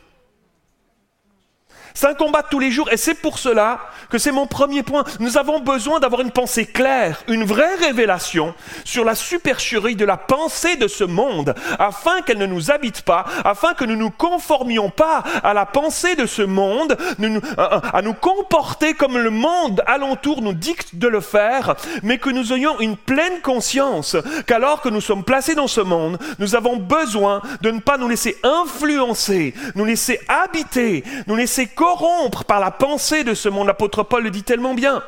C'est 1.95 2.07
un 2.07 2.13
combat 2.13 2.43
de 2.43 2.47
tous 2.49 2.59
les 2.59 2.71
jours 2.71 2.91
et 2.91 2.97
c'est 2.97 3.15
pour 3.15 3.39
cela 3.39 3.79
que 4.09 4.17
c'est 4.17 4.31
mon 4.31 4.45
premier 4.45 4.83
point. 4.83 5.03
Nous 5.19 5.37
avons 5.37 5.59
besoin 5.59 5.99
d'avoir 5.99 6.21
une 6.21 6.31
pensée 6.31 6.65
claire, 6.65 7.23
une 7.27 7.43
vraie 7.43 7.75
révélation 7.75 8.53
sur 8.83 9.03
la 9.03 9.15
supercherie 9.15 9.95
de 9.95 10.05
la 10.05 10.17
pensée 10.17 10.75
de 10.75 10.87
ce 10.87 11.03
monde 11.03 11.55
afin 11.79 12.21
qu'elle 12.21 12.37
ne 12.37 12.45
nous 12.45 12.69
habite 12.69 13.01
pas, 13.01 13.25
afin 13.43 13.73
que 13.73 13.83
nous 13.83 13.95
ne 13.95 14.05
nous 14.05 14.11
conformions 14.11 14.89
pas 14.89 15.23
à 15.43 15.53
la 15.53 15.65
pensée 15.65 16.15
de 16.15 16.25
ce 16.25 16.41
monde, 16.41 16.97
à 17.93 18.01
nous 18.01 18.13
comporter 18.13 18.93
comme 18.93 19.17
le 19.17 19.31
monde 19.31 19.81
alentour 19.87 20.41
nous 20.41 20.53
dicte 20.53 20.95
de 20.95 21.07
le 21.07 21.21
faire, 21.21 21.75
mais 22.03 22.17
que 22.17 22.29
nous 22.29 22.53
ayons 22.53 22.79
une 22.79 22.97
pleine 22.97 23.41
conscience 23.41 24.15
qu'alors 24.45 24.81
que 24.81 24.89
nous 24.89 25.01
sommes 25.01 25.23
placés 25.23 25.55
dans 25.55 25.67
ce 25.67 25.81
monde, 25.81 26.19
nous 26.39 26.55
avons 26.55 26.77
besoin 26.77 27.41
de 27.61 27.71
ne 27.71 27.79
pas 27.79 27.97
nous 27.97 28.07
laisser 28.09 28.37
influencer, 28.43 29.53
nous 29.75 29.85
laisser 29.85 30.19
habiter, 30.27 31.03
nous 31.27 31.35
laisser 31.35 31.67
corrompre 31.85 32.45
par 32.45 32.59
la 32.59 32.71
pensée 32.71 33.23
de 33.23 33.35
ce 33.35 33.47
monde. 33.47 33.67
L'apôtre 33.67 34.01
Paul 34.01 34.23
le 34.23 34.31
dit 34.31 34.41
tellement 34.41 34.73
bien. 34.73 35.03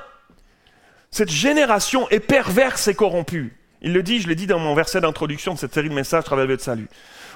Cette 1.10 1.31
génération 1.31 2.07
est 2.10 2.19
perverse 2.19 2.88
et 2.88 2.93
corrompue. 2.93 3.57
Il 3.81 3.93
le 3.93 4.03
dit, 4.03 4.22
je 4.22 4.27
l'ai 4.27 4.36
dit 4.36 4.46
dans 4.46 4.60
mon 4.60 4.75
verset 4.75 5.01
d'introduction 5.01 5.55
de 5.55 5.60
cette 5.60 5.74
série 5.74 5.89
de 5.89 5.93
messages 5.93 6.24
Travail 6.24 6.48
de 6.48 6.57
salut. 6.57 6.88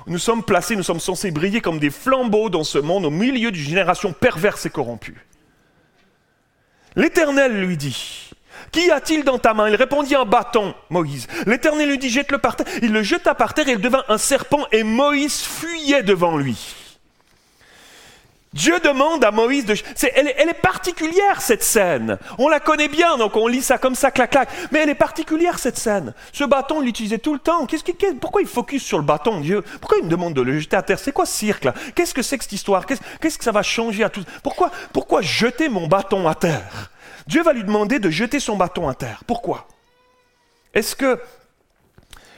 Nous 0.06 0.20
sommes 0.20 0.44
placés, 0.44 0.76
nous 0.76 0.84
sommes 0.84 1.00
censés 1.00 1.32
briller 1.32 1.60
comme 1.60 1.80
des 1.80 1.90
flambeaux 1.90 2.50
dans 2.50 2.64
ce 2.64 2.78
monde 2.78 3.06
au 3.06 3.10
milieu 3.10 3.52
d'une 3.52 3.64
génération 3.64 4.14
perverse 4.14 4.66
et 4.68 4.70
corrompue. 4.70 5.26
L'Éternel 6.96 7.62
lui 7.62 7.78
dit, 7.78 8.30
Qu'y 8.72 8.92
a-t-il 8.92 9.24
dans 9.24 9.40
ta 9.40 9.56
main? 9.56 9.70
Il 9.70 9.76
répondit 9.76 10.16
un 10.16 10.26
bâton, 10.26 10.76
Moïse. 10.92 11.28
L'Éternel 11.48 11.90
lui 11.90 11.98
dit, 11.98 12.10
jette-le 12.10 12.38
par 12.38 12.56
terre. 12.56 12.68
Il 12.84 12.92
le 12.92 13.02
jeta 13.02 13.34
par 13.34 13.56
terre 13.56 13.68
et 13.70 13.74
il 13.74 13.82
devint 13.82 14.04
un 14.08 14.20
serpent 14.20 14.68
et 14.72 14.84
Moïse 14.84 15.42
fuyait 15.42 16.04
devant 16.04 16.38
lui. 16.38 16.76
Dieu 18.54 18.78
demande 18.82 19.24
à 19.24 19.32
Moïse 19.32 19.66
de... 19.66 19.76
elle, 20.14 20.28
est 20.28 20.62
particulière 20.62 21.42
cette 21.42 21.64
scène. 21.64 22.18
On 22.38 22.50
la 22.50 22.60
connaît 22.60 22.90
bien, 22.90 23.18
donc 23.18 23.38
on 23.38 23.48
lit 23.48 23.62
ça 23.62 23.78
comme 23.78 23.96
ça, 23.96 24.12
clac, 24.12 24.32
clac. 24.32 24.50
Mais 24.72 24.80
elle 24.80 24.90
est 24.90 24.96
particulière 24.96 25.58
cette 25.58 25.78
scène. 25.78 26.14
Ce 26.34 26.44
bâton, 26.44 26.82
il 26.82 26.88
l'utilisait 26.88 27.18
tout 27.18 27.34
le 27.34 27.40
temps. 27.40 27.66
Qu'est-ce 27.66 28.14
pourquoi 28.16 28.42
il 28.42 28.48
focus 28.48 28.84
sur 28.84 28.98
le 28.98 29.06
bâton, 29.06 29.40
Dieu? 29.40 29.62
Pourquoi 29.80 30.00
il 30.00 30.04
me 30.06 30.10
demande 30.10 30.34
de 30.34 30.42
le 30.42 30.60
jeter 30.60 30.76
à 30.76 30.82
terre? 30.82 31.00
C'est 31.00 31.14
quoi 31.14 31.26
ce 31.26 31.34
cirque 31.34 31.64
là? 31.64 31.74
Qu'est-ce 31.96 32.14
que 32.14 32.22
c'est 32.22 32.38
que 32.38 32.44
cette 32.44 32.52
histoire? 32.52 32.86
Qu'est-ce, 32.86 33.38
que 33.38 33.44
ça 33.44 33.54
va 33.54 33.64
changer 33.64 34.04
à 34.04 34.10
tout 34.10 34.24
pourquoi, 34.44 34.70
pourquoi 34.92 35.22
jeter 35.22 35.70
mon 35.70 35.88
bâton 35.88 36.28
à 36.28 36.36
terre? 36.36 36.92
Dieu 37.28 37.44
va 37.44 37.54
lui 37.54 37.64
demander 37.64 38.00
de 38.00 38.10
jeter 38.10 38.42
son 38.42 38.58
bâton 38.58 38.90
à 38.90 38.96
terre. 38.96 39.24
Pourquoi? 39.26 39.66
Est-ce 40.74 40.94
que, 40.94 41.22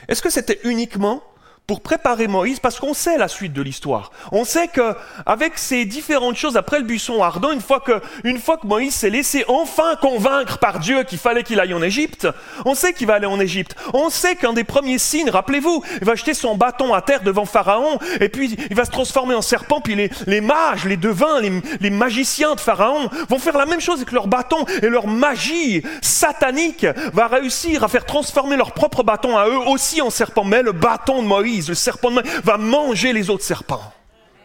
est-ce 0.08 0.22
que 0.22 0.29
c'était 0.29 0.60
uniquement 0.63 1.24
pour 1.65 1.82
préparer 1.82 2.27
Moïse, 2.27 2.60
parce 2.60 2.77
qu'on 2.79 2.93
sait 2.93 3.17
la 3.17 3.29
suite 3.29 3.53
de 3.53 3.62
l'histoire. 3.62 4.12
On 4.34 4.43
sait 4.43 4.67
que 4.67 4.96
avec 5.25 5.58
ces 5.58 5.86
différentes 5.86 6.36
choses 6.36 6.58
après 6.58 6.77
le 6.79 6.84
buisson 6.84 7.24
ardent, 7.24 7.51
une 7.51 7.62
fois 7.62 7.79
que, 7.79 8.01
une 8.25 8.38
fois 8.38 8.58
que 8.58 8.67
Moïse 8.67 8.93
s'est 8.93 9.10
laissé 9.10 9.46
enfin 9.48 9.96
convaincre 10.01 10.58
par 10.58 10.79
Dieu 10.79 11.03
qu'il 11.03 11.17
fallait 11.17 11.43
qu'il 11.43 11.62
aille 11.62 11.74
en 11.74 11.82
Égypte, 11.82 12.27
on 12.65 12.75
sait 12.75 12.91
qu'il 12.91 13.08
va 13.08 13.13
aller 13.13 13.27
en 13.27 13.39
Égypte. 13.39 13.77
On 13.93 14.10
sait 14.10 14.36
qu'un 14.36 14.51
des 14.51 14.65
premiers 14.65 14.98
signes, 14.98 15.29
rappelez-vous, 15.29 15.84
il 16.01 16.05
va 16.05 16.15
jeter 16.15 16.34
son 16.34 16.55
bâton 16.55 16.93
à 16.93 17.01
terre 17.01 17.24
devant 17.24 17.46
Pharaon, 17.46 17.98
et 18.20 18.27
puis 18.27 18.58
il 18.70 18.75
va 18.75 18.84
se 18.84 18.91
transformer 18.91 19.34
en 19.34 19.41
serpent, 19.41 19.79
puis 19.79 19.96
les, 19.96 20.10
les 20.27 20.41
mages, 20.41 20.84
les 20.84 20.98
devins, 20.98 21.39
les, 21.39 21.62
les 21.79 21.89
magiciens 21.89 22.55
de 22.55 22.60
Pharaon 22.60 23.10
vont 23.29 23.39
faire 23.39 23.58
la 23.58 23.65
même 23.65 23.79
chose 23.79 23.98
avec 23.98 24.12
leur 24.12 24.27
bâton, 24.27 24.65
et 24.82 24.89
leur 24.89 25.08
magie 25.08 25.82
satanique 26.01 26.86
va 27.13 27.27
réussir 27.27 27.86
à 27.86 27.88
faire 27.88 28.05
transformer 28.05 28.58
leur 28.58 28.74
propre 28.74 29.03
bâton 29.03 29.38
à 29.38 29.48
eux 29.48 29.60
aussi 29.67 30.01
en 30.01 30.10
serpent. 30.10 30.43
Mais 30.43 30.62
le 30.62 30.74
bâton 30.74 31.22
de 31.22 31.27
Moïse 31.27 31.52
le 31.62 31.75
serpent 31.75 32.10
de 32.10 32.15
main, 32.15 32.24
va 32.43 32.57
manger 32.57 33.13
les 33.13 33.29
autres 33.29 33.43
serpents. 33.43 33.93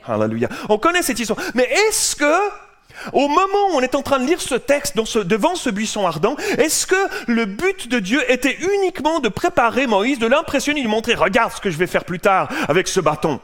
Alléluia. 0.07 0.49
On 0.69 0.79
connaît 0.79 1.03
cette 1.03 1.19
histoire. 1.19 1.39
Mais 1.55 1.65
est-ce 1.65 2.17
que, 2.17 2.35
au 3.13 3.29
moment 3.29 3.71
où 3.71 3.75
on 3.75 3.81
est 3.81 3.95
en 3.95 4.03
train 4.03 4.19
de 4.19 4.27
lire 4.27 4.41
ce 4.41 4.55
texte 4.55 4.97
devant 4.97 5.55
ce 5.55 5.71
buisson 5.71 6.07
ardent, 6.07 6.37
est-ce 6.57 6.87
que 6.87 6.97
le 7.27 7.45
but 7.45 7.89
de 7.89 7.99
Dieu 7.99 8.21
était 8.31 8.57
uniquement 8.75 9.21
de 9.21 9.29
préparer 9.29 9.87
Moïse, 9.87 10.19
de 10.19 10.27
l'impressionner, 10.27 10.81
de 10.81 10.87
lui 10.87 10.91
montrer, 10.91 11.15
regarde 11.15 11.53
ce 11.53 11.61
que 11.61 11.71
je 11.71 11.77
vais 11.77 11.87
faire 11.87 12.05
plus 12.05 12.21
tard 12.21 12.49
avec 12.69 12.89
ce 12.89 13.01
bâton? 13.01 13.41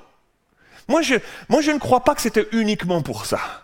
Moi 0.89 1.03
je, 1.03 1.15
moi, 1.49 1.61
je 1.61 1.71
ne 1.71 1.79
crois 1.79 2.01
pas 2.01 2.15
que 2.15 2.21
c'était 2.21 2.47
uniquement 2.53 3.03
pour 3.03 3.27
ça. 3.27 3.64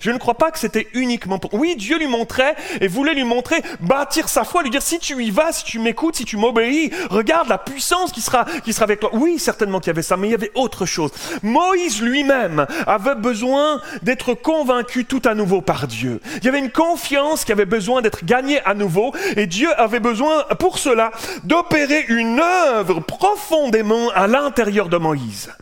Je 0.00 0.10
ne 0.10 0.18
crois 0.18 0.34
pas 0.34 0.50
que 0.50 0.58
c'était 0.58 0.88
uniquement 0.94 1.38
pour... 1.38 1.54
Oui, 1.54 1.74
Dieu 1.76 1.98
lui 1.98 2.06
montrait 2.06 2.54
et 2.80 2.88
voulait 2.88 3.14
lui 3.14 3.24
montrer, 3.24 3.62
bâtir 3.80 4.28
sa 4.28 4.44
foi, 4.44 4.62
lui 4.62 4.70
dire, 4.70 4.82
si 4.82 4.98
tu 4.98 5.22
y 5.22 5.30
vas, 5.30 5.52
si 5.52 5.64
tu 5.64 5.78
m'écoutes, 5.78 6.16
si 6.16 6.24
tu 6.24 6.36
m'obéis, 6.36 6.90
regarde 7.10 7.48
la 7.48 7.58
puissance 7.58 8.12
qui 8.12 8.20
sera, 8.20 8.44
qui 8.64 8.72
sera 8.72 8.84
avec 8.84 9.00
toi. 9.00 9.10
Oui, 9.12 9.38
certainement 9.38 9.80
qu'il 9.80 9.88
y 9.88 9.90
avait 9.90 10.02
ça, 10.02 10.16
mais 10.16 10.28
il 10.28 10.32
y 10.32 10.34
avait 10.34 10.52
autre 10.54 10.86
chose. 10.86 11.10
Moïse 11.42 12.02
lui-même 12.02 12.66
avait 12.86 13.14
besoin 13.14 13.80
d'être 14.02 14.34
convaincu 14.34 15.04
tout 15.04 15.22
à 15.24 15.34
nouveau 15.34 15.60
par 15.60 15.86
Dieu. 15.86 16.20
Il 16.38 16.44
y 16.44 16.48
avait 16.48 16.58
une 16.58 16.70
confiance 16.70 17.44
qui 17.44 17.52
avait 17.52 17.64
besoin 17.64 18.02
d'être 18.02 18.24
gagnée 18.24 18.60
à 18.64 18.74
nouveau 18.74 19.12
et 19.36 19.46
Dieu 19.46 19.68
avait 19.80 20.00
besoin 20.00 20.44
pour 20.58 20.78
cela 20.78 21.10
d'opérer 21.44 22.04
une 22.08 22.40
œuvre 22.40 23.00
profondément 23.00 24.10
à 24.10 24.26
l'intérieur 24.26 24.88
de 24.88 24.96
Moïse. 24.96 25.52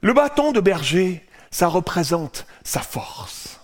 Le 0.00 0.12
bâton 0.12 0.52
de 0.52 0.60
berger 0.60 1.24
ça 1.50 1.68
représente 1.68 2.46
sa 2.64 2.80
force. 2.80 3.60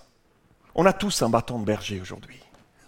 On 0.75 0.85
a 0.85 0.93
tous 0.93 1.21
un 1.21 1.29
bâton 1.29 1.59
de 1.59 1.65
berger 1.65 2.01
aujourd'hui. 2.01 2.39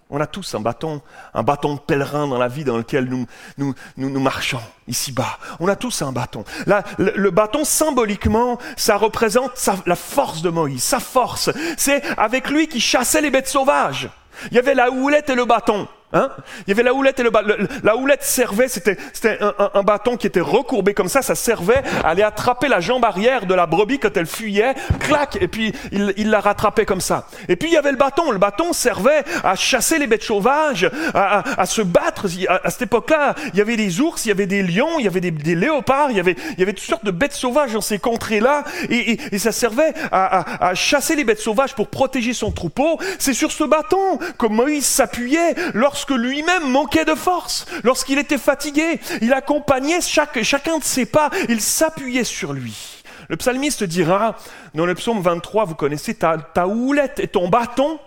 On 0.09 0.21
a 0.21 0.27
tous 0.27 0.55
un 0.55 0.61
bâton, 0.61 1.01
un 1.33 1.43
bâton 1.43 1.75
de 1.75 1.79
pèlerin 1.79 2.27
dans 2.27 2.37
la 2.37 2.47
vie 2.47 2.63
dans 2.63 2.77
lequel 2.77 3.05
nous, 3.05 3.25
nous, 3.57 3.75
nous, 3.97 4.19
marchons 4.21 4.61
ici-bas. 4.87 5.37
On 5.59 5.67
a 5.67 5.75
tous 5.75 6.01
un 6.01 6.13
bâton. 6.13 6.45
Là, 6.65 6.83
le, 6.97 7.29
bâton, 7.29 7.65
symboliquement, 7.65 8.57
ça 8.77 8.95
représente 8.95 9.51
la 9.85 9.95
force 9.97 10.41
de 10.41 10.49
Moïse, 10.49 10.83
sa 10.83 11.01
force. 11.01 11.49
C'est 11.77 12.01
avec 12.17 12.49
lui 12.49 12.69
qui 12.69 12.79
chassait 12.79 13.21
les 13.21 13.31
bêtes 13.31 13.49
sauvages. 13.49 14.09
Il 14.51 14.55
y 14.55 14.59
avait 14.59 14.75
la 14.75 14.91
houlette 14.91 15.29
et 15.29 15.35
le 15.35 15.43
bâton. 15.43 15.89
Hein? 16.13 16.29
Il 16.65 16.69
y 16.69 16.71
avait 16.71 16.83
la 16.83 16.93
houlette 16.93 17.19
et 17.19 17.23
le 17.23 17.31
bâton. 17.31 17.53
La 17.83 17.97
houlette 17.97 18.23
servait, 18.23 18.69
c'était, 18.69 18.97
un, 19.41 19.83
bâton 19.83 20.15
qui 20.15 20.25
était 20.25 20.39
recourbé 20.39 20.93
comme 20.93 21.09
ça, 21.09 21.21
ça 21.21 21.35
servait 21.35 21.83
à 22.03 22.09
aller 22.09 22.23
attraper 22.23 22.69
la 22.69 22.79
jambe 22.79 23.03
arrière 23.03 23.45
de 23.45 23.53
la 23.53 23.65
brebis 23.65 23.99
quand 23.99 24.15
elle 24.15 24.25
fuyait, 24.25 24.73
clac, 25.01 25.37
et 25.41 25.49
puis 25.49 25.73
il, 25.91 26.29
la 26.29 26.39
rattrapait 26.39 26.85
comme 26.85 27.01
ça. 27.01 27.27
Et 27.49 27.57
puis 27.57 27.69
il 27.69 27.73
y 27.73 27.77
avait 27.77 27.91
le 27.91 27.97
bâton. 27.97 28.31
Le 28.31 28.37
bâton 28.37 28.71
servait 28.71 29.23
à 29.43 29.55
chasser 29.55 29.99
les 29.99 30.07
bêtes 30.07 30.23
sauvages, 30.23 30.89
à, 31.13 31.65
se 31.65 31.81
battre. 31.81 32.27
À, 32.47 32.69
cette 32.69 32.83
époque-là, 32.83 33.35
il 33.53 33.59
y 33.59 33.61
avait 33.61 33.75
des 33.75 33.99
ours, 33.99 34.25
il 34.25 34.29
y 34.29 34.31
avait 34.31 34.47
des 34.47 34.63
lions, 34.63 34.99
il 34.99 35.05
y 35.05 35.07
avait 35.07 35.19
des, 35.19 35.55
léopards, 35.55 36.11
il 36.11 36.17
y 36.17 36.21
avait, 36.21 36.37
il 36.53 36.59
y 36.59 36.63
avait 36.63 36.73
toutes 36.73 36.87
sortes 36.87 37.05
de 37.05 37.11
bêtes 37.11 37.33
sauvages 37.33 37.73
dans 37.73 37.81
ces 37.81 37.99
contrées-là, 37.99 38.63
et, 38.89 39.19
et 39.31 39.39
ça 39.39 39.51
servait 39.51 39.93
à, 40.11 40.73
chasser 40.73 41.15
les 41.15 41.25
bêtes 41.25 41.41
sauvages 41.41 41.75
pour 41.75 41.89
protéger 41.89 42.33
son 42.33 42.51
troupeau. 42.51 42.97
C'est 43.19 43.33
sur 43.33 43.51
ce 43.51 43.65
bâton 43.65 44.19
que 44.37 44.47
Moïse 44.47 44.85
s'appuyait 44.85 45.55
lorsque 45.73 46.06
lui-même 46.13 46.69
manquait 46.69 47.05
de 47.05 47.15
force, 47.15 47.65
lorsqu'il 47.83 48.19
était 48.19 48.37
fatigué. 48.37 48.99
Il 49.21 49.33
accompagnait 49.33 50.01
chaque, 50.01 50.41
chacun 50.43 50.77
de 50.77 50.83
ses 50.83 51.05
pas, 51.05 51.29
il 51.49 51.61
s'appuyait 51.61 52.23
sur 52.23 52.53
lui. 52.53 53.03
Le 53.29 53.35
psalmiste 53.35 53.83
dira, 53.83 54.37
dans 54.73 54.85
le 54.85 54.95
psaume 54.95 55.21
23, 55.21 55.65
vous 55.65 55.75
connaissez, 55.75 56.15
ta, 56.15 56.67
houlette 56.67 57.19
et 57.19 57.27
ton 57.27 57.49
bâton 57.49 57.99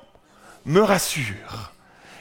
me 0.65 0.81
rassurent. 0.81 1.73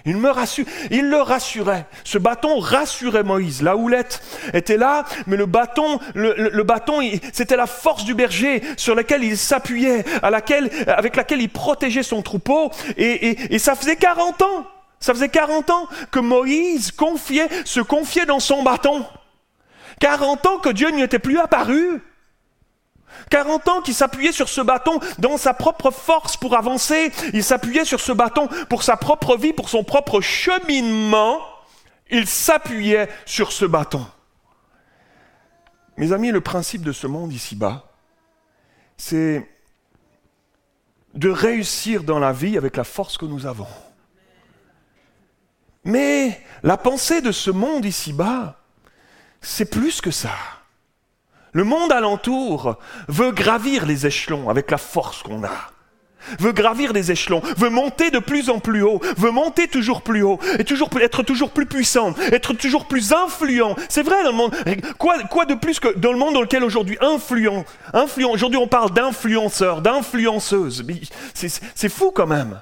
Il 0.06 0.18
me 0.18 0.30
rassure, 0.30 0.66
il 0.92 1.10
le 1.10 1.22
rassurait. 1.22 1.86
Ce 2.04 2.18
bâton 2.18 2.60
rassurait 2.60 3.24
Moïse. 3.24 3.62
La 3.62 3.76
houlette 3.76 4.24
était 4.54 4.78
là, 4.78 5.04
mais 5.28 5.36
le 5.36 5.46
bâton, 5.46 6.00
le, 6.16 6.64
bâton, 6.64 7.02
c'était 7.34 7.58
la 7.58 7.68
force 7.68 8.06
du 8.06 8.16
berger 8.16 8.62
sur 8.78 8.96
laquelle 8.96 9.24
il 9.24 9.38
s'appuyait, 9.38 10.06
avec 10.24 11.16
laquelle 11.16 11.42
il 11.42 11.50
protégeait 11.50 12.04
son 12.04 12.22
troupeau. 12.22 12.72
Et, 12.98 13.54
et 13.54 13.60
ça 13.60 13.76
faisait 13.76 13.98
40 13.98 14.42
ans 14.42 14.68
ça 15.00 15.13
faisait 15.13 15.29
40 15.29 15.70
ans 15.70 15.88
que 16.12 16.20
Moïse 16.20 16.91
confiait, 16.91 17.50
se 17.65 17.79
confiait 17.79 18.25
dans 18.25 18.39
son 18.39 18.63
bâton. 18.63 19.06
40 20.00 20.46
ans 20.46 20.58
que 20.60 20.70
Dieu 20.70 20.89
n'y 20.91 21.01
était 21.01 21.20
plus 21.20 21.39
apparu. 21.39 22.01
40 23.29 23.68
ans 23.68 23.82
qu'il 23.82 23.94
s'appuyait 23.94 24.32
sur 24.32 24.50
ce 24.50 24.62
bâton 24.62 25.00
dans 25.18 25.38
sa 25.38 25.53
propre 25.53 25.91
force 25.91 26.38
pour 26.38 26.56
avancer. 26.56 27.12
Il 27.34 27.44
s'appuyait 27.44 27.86
sur 27.86 28.00
ce 28.00 28.12
bâton 28.12 28.48
pour 28.70 28.84
sa 28.84 28.98
propre 28.98 29.38
vie, 29.38 29.53
pour 29.53 29.70
son 29.70 29.84
propre 29.84 30.22
cheminement. 30.22 31.39
Il 32.10 32.27
s'appuyait 32.27 33.10
sur 33.25 33.51
ce 33.51 33.65
bâton. 33.65 34.06
Mes 35.98 36.13
amis, 36.13 36.32
le 36.32 36.41
principe 36.41 36.84
de 36.84 36.91
ce 36.91 37.08
monde 37.08 37.34
ici-bas, 37.34 37.86
c'est 38.98 39.48
de 41.13 41.29
réussir 41.29 42.03
dans 42.03 42.20
la 42.20 42.32
vie 42.32 42.58
avec 42.58 42.77
la 42.77 42.84
force 42.84 43.18
que 43.18 43.25
nous 43.25 43.46
avons. 43.46 43.68
Mais 45.84 46.42
la 46.64 46.78
pensée 46.78 47.22
de 47.22 47.32
ce 47.32 47.52
monde 47.52 47.86
ici-bas, 47.86 48.60
c'est 49.42 49.70
plus 49.70 50.02
que 50.02 50.12
ça. 50.12 50.36
Le 51.52 51.64
monde 51.64 51.92
alentour 51.92 52.78
veut 53.08 53.32
gravir 53.32 53.86
les 53.86 54.06
échelons 54.06 54.50
avec 54.50 54.70
la 54.70 54.78
force 54.78 55.24
qu'on 55.24 55.44
a 55.44 55.72
veut 56.40 56.52
gravir 56.52 56.94
les 56.94 57.12
échelons, 57.12 57.42
veut 57.58 57.70
monter 57.70 58.12
de 58.12 58.20
plus 58.20 58.50
en 58.50 58.60
plus 58.60 58.84
haut, 58.84 59.00
veut 59.18 59.32
monter 59.32 59.68
toujours 59.68 60.02
plus 60.02 60.22
haut, 60.22 60.40
et 60.58 60.64
toujours, 60.64 60.90
être 61.02 61.24
toujours 61.24 61.52
plus 61.52 61.66
puissant, 61.66 62.14
être 62.32 62.54
toujours 62.54 62.86
plus 62.86 63.14
influent. 63.14 63.76
C'est 63.88 64.04
vrai 64.04 64.24
dans 64.24 64.32
le 64.32 64.36
monde. 64.36 64.56
Quoi, 64.98 65.24
quoi 65.24 65.46
de 65.46 65.56
plus 65.56 65.80
que 65.80 65.98
dans 65.98 66.12
le 66.12 66.18
monde 66.18 66.34
dans 66.34 66.42
lequel 66.42 66.64
aujourd'hui 66.64 66.98
influent, 67.02 67.66
influent. 67.94 68.32
Aujourd'hui 68.32 68.58
on 68.58 68.68
parle 68.68 68.92
d'influenceurs, 68.92 69.82
d'influenceuses. 69.82 70.86
C'est 71.34 71.90
fou 71.90 72.12
quand 72.12 72.28
même. 72.28 72.60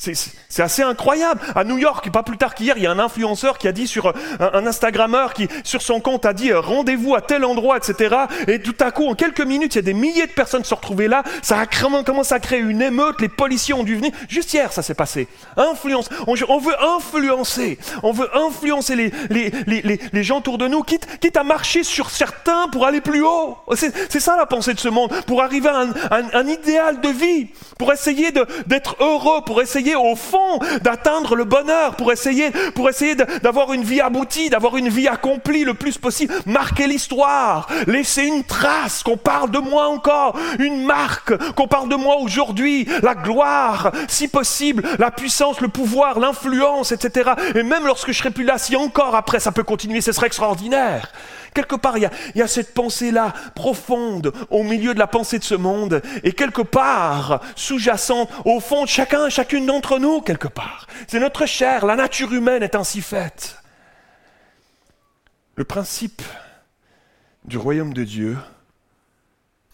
C'est 0.00 0.62
assez 0.62 0.82
incroyable. 0.82 1.40
À 1.54 1.64
New 1.64 1.76
York, 1.76 2.10
pas 2.10 2.22
plus 2.22 2.38
tard 2.38 2.54
qu'hier, 2.54 2.74
il 2.78 2.82
y 2.82 2.86
a 2.86 2.90
un 2.90 2.98
influenceur 2.98 3.58
qui 3.58 3.68
a 3.68 3.72
dit 3.72 3.86
sur 3.86 4.08
un, 4.08 4.14
un 4.54 4.66
Instagrammeur 4.66 5.34
qui, 5.34 5.46
sur 5.62 5.82
son 5.82 6.00
compte, 6.00 6.24
a 6.24 6.32
dit 6.32 6.50
euh, 6.50 6.60
rendez-vous 6.60 7.14
à 7.14 7.20
tel 7.20 7.44
endroit, 7.44 7.76
etc. 7.76 8.16
Et 8.48 8.60
tout 8.60 8.74
à 8.80 8.92
coup, 8.92 9.06
en 9.06 9.14
quelques 9.14 9.42
minutes, 9.42 9.74
il 9.74 9.78
y 9.78 9.80
a 9.80 9.82
des 9.82 9.92
milliers 9.92 10.26
de 10.26 10.32
personnes 10.32 10.64
se 10.64 10.74
retrouvaient 10.74 11.08
là. 11.08 11.22
Ça 11.42 11.60
a 11.60 11.66
commencé 12.02 12.34
à 12.34 12.40
créer 12.40 12.60
une 12.60 12.80
émeute. 12.80 13.20
Les 13.20 13.28
policiers 13.28 13.74
ont 13.74 13.82
dû 13.82 13.96
venir. 13.96 14.12
Juste 14.28 14.54
hier, 14.54 14.72
ça 14.72 14.82
s'est 14.82 14.94
passé. 14.94 15.28
Influence. 15.56 16.08
On, 16.26 16.58
veut 16.58 16.76
influencer. 16.96 17.78
On 18.02 18.12
veut 18.12 18.28
influencer 18.34 18.96
les, 18.96 19.12
les, 19.28 19.98
les, 20.12 20.22
gens 20.24 20.38
autour 20.38 20.56
de 20.56 20.66
nous, 20.66 20.82
quitte, 20.82 21.06
quitte 21.20 21.36
à 21.36 21.44
marcher 21.44 21.84
sur 21.84 22.10
certains 22.10 22.68
pour 22.68 22.86
aller 22.86 23.00
plus 23.00 23.22
haut. 23.22 23.58
C'est 23.74 24.20
ça 24.20 24.36
la 24.36 24.46
pensée 24.46 24.74
de 24.74 24.80
ce 24.80 24.88
monde. 24.88 25.12
Pour 25.26 25.42
arriver 25.42 25.68
à 25.68 25.80
un, 25.80 25.90
un, 26.10 26.24
un 26.32 26.46
idéal 26.46 27.00
de 27.00 27.08
vie. 27.08 27.48
Pour 27.78 27.92
essayer 27.92 28.32
d'être 28.66 28.96
heureux. 29.00 29.42
Pour 29.44 29.60
essayer 29.60 29.89
au 29.94 30.16
fond 30.16 30.58
d'atteindre 30.82 31.36
le 31.36 31.44
bonheur, 31.44 31.96
pour 31.96 32.12
essayer, 32.12 32.50
pour 32.74 32.88
essayer 32.88 33.14
d'avoir 33.14 33.72
une 33.72 33.82
vie 33.82 34.00
aboutie, 34.00 34.50
d'avoir 34.50 34.76
une 34.76 34.88
vie 34.88 35.08
accomplie 35.08 35.64
le 35.64 35.74
plus 35.74 35.98
possible, 35.98 36.34
marquer 36.46 36.86
l'histoire, 36.86 37.68
laisser 37.86 38.24
une 38.24 38.44
trace, 38.44 39.02
qu'on 39.02 39.16
parle 39.16 39.50
de 39.50 39.58
moi 39.58 39.88
encore, 39.88 40.36
une 40.58 40.84
marque, 40.84 41.36
qu'on 41.54 41.68
parle 41.68 41.88
de 41.88 41.96
moi 41.96 42.16
aujourd'hui, 42.16 42.88
la 43.02 43.14
gloire, 43.14 43.92
si 44.08 44.28
possible, 44.28 44.82
la 44.98 45.10
puissance, 45.10 45.60
le 45.60 45.68
pouvoir, 45.68 46.18
l'influence, 46.18 46.92
etc. 46.92 47.30
Et 47.54 47.62
même 47.62 47.86
lorsque 47.86 48.12
je 48.12 48.18
serai 48.18 48.30
plus 48.30 48.44
là, 48.44 48.58
si 48.58 48.76
encore 48.76 49.14
après 49.14 49.40
ça 49.40 49.52
peut 49.52 49.62
continuer, 49.62 50.00
ce 50.00 50.12
serait 50.12 50.26
extraordinaire. 50.26 51.10
Quelque 51.54 51.74
part, 51.74 51.98
il 51.98 52.08
y 52.34 52.42
a, 52.42 52.48
cette 52.48 52.74
pensée-là 52.74 53.32
profonde 53.54 54.32
au 54.50 54.62
milieu 54.62 54.94
de 54.94 54.98
la 54.98 55.06
pensée 55.06 55.38
de 55.38 55.44
ce 55.44 55.54
monde, 55.54 56.00
et 56.22 56.32
quelque 56.32 56.62
part, 56.62 57.40
sous-jacente, 57.56 58.30
au 58.44 58.60
fond 58.60 58.84
de 58.84 58.88
chacun, 58.88 59.28
chacune 59.28 59.66
d'entre 59.66 59.98
nous, 59.98 60.20
quelque 60.20 60.48
part. 60.48 60.86
C'est 61.08 61.20
notre 61.20 61.46
chair, 61.46 61.86
la 61.86 61.96
nature 61.96 62.32
humaine 62.32 62.62
est 62.62 62.74
ainsi 62.74 63.00
faite. 63.00 63.56
Le 65.56 65.64
principe 65.64 66.22
du 67.44 67.58
royaume 67.58 67.92
de 67.92 68.04
Dieu, 68.04 68.38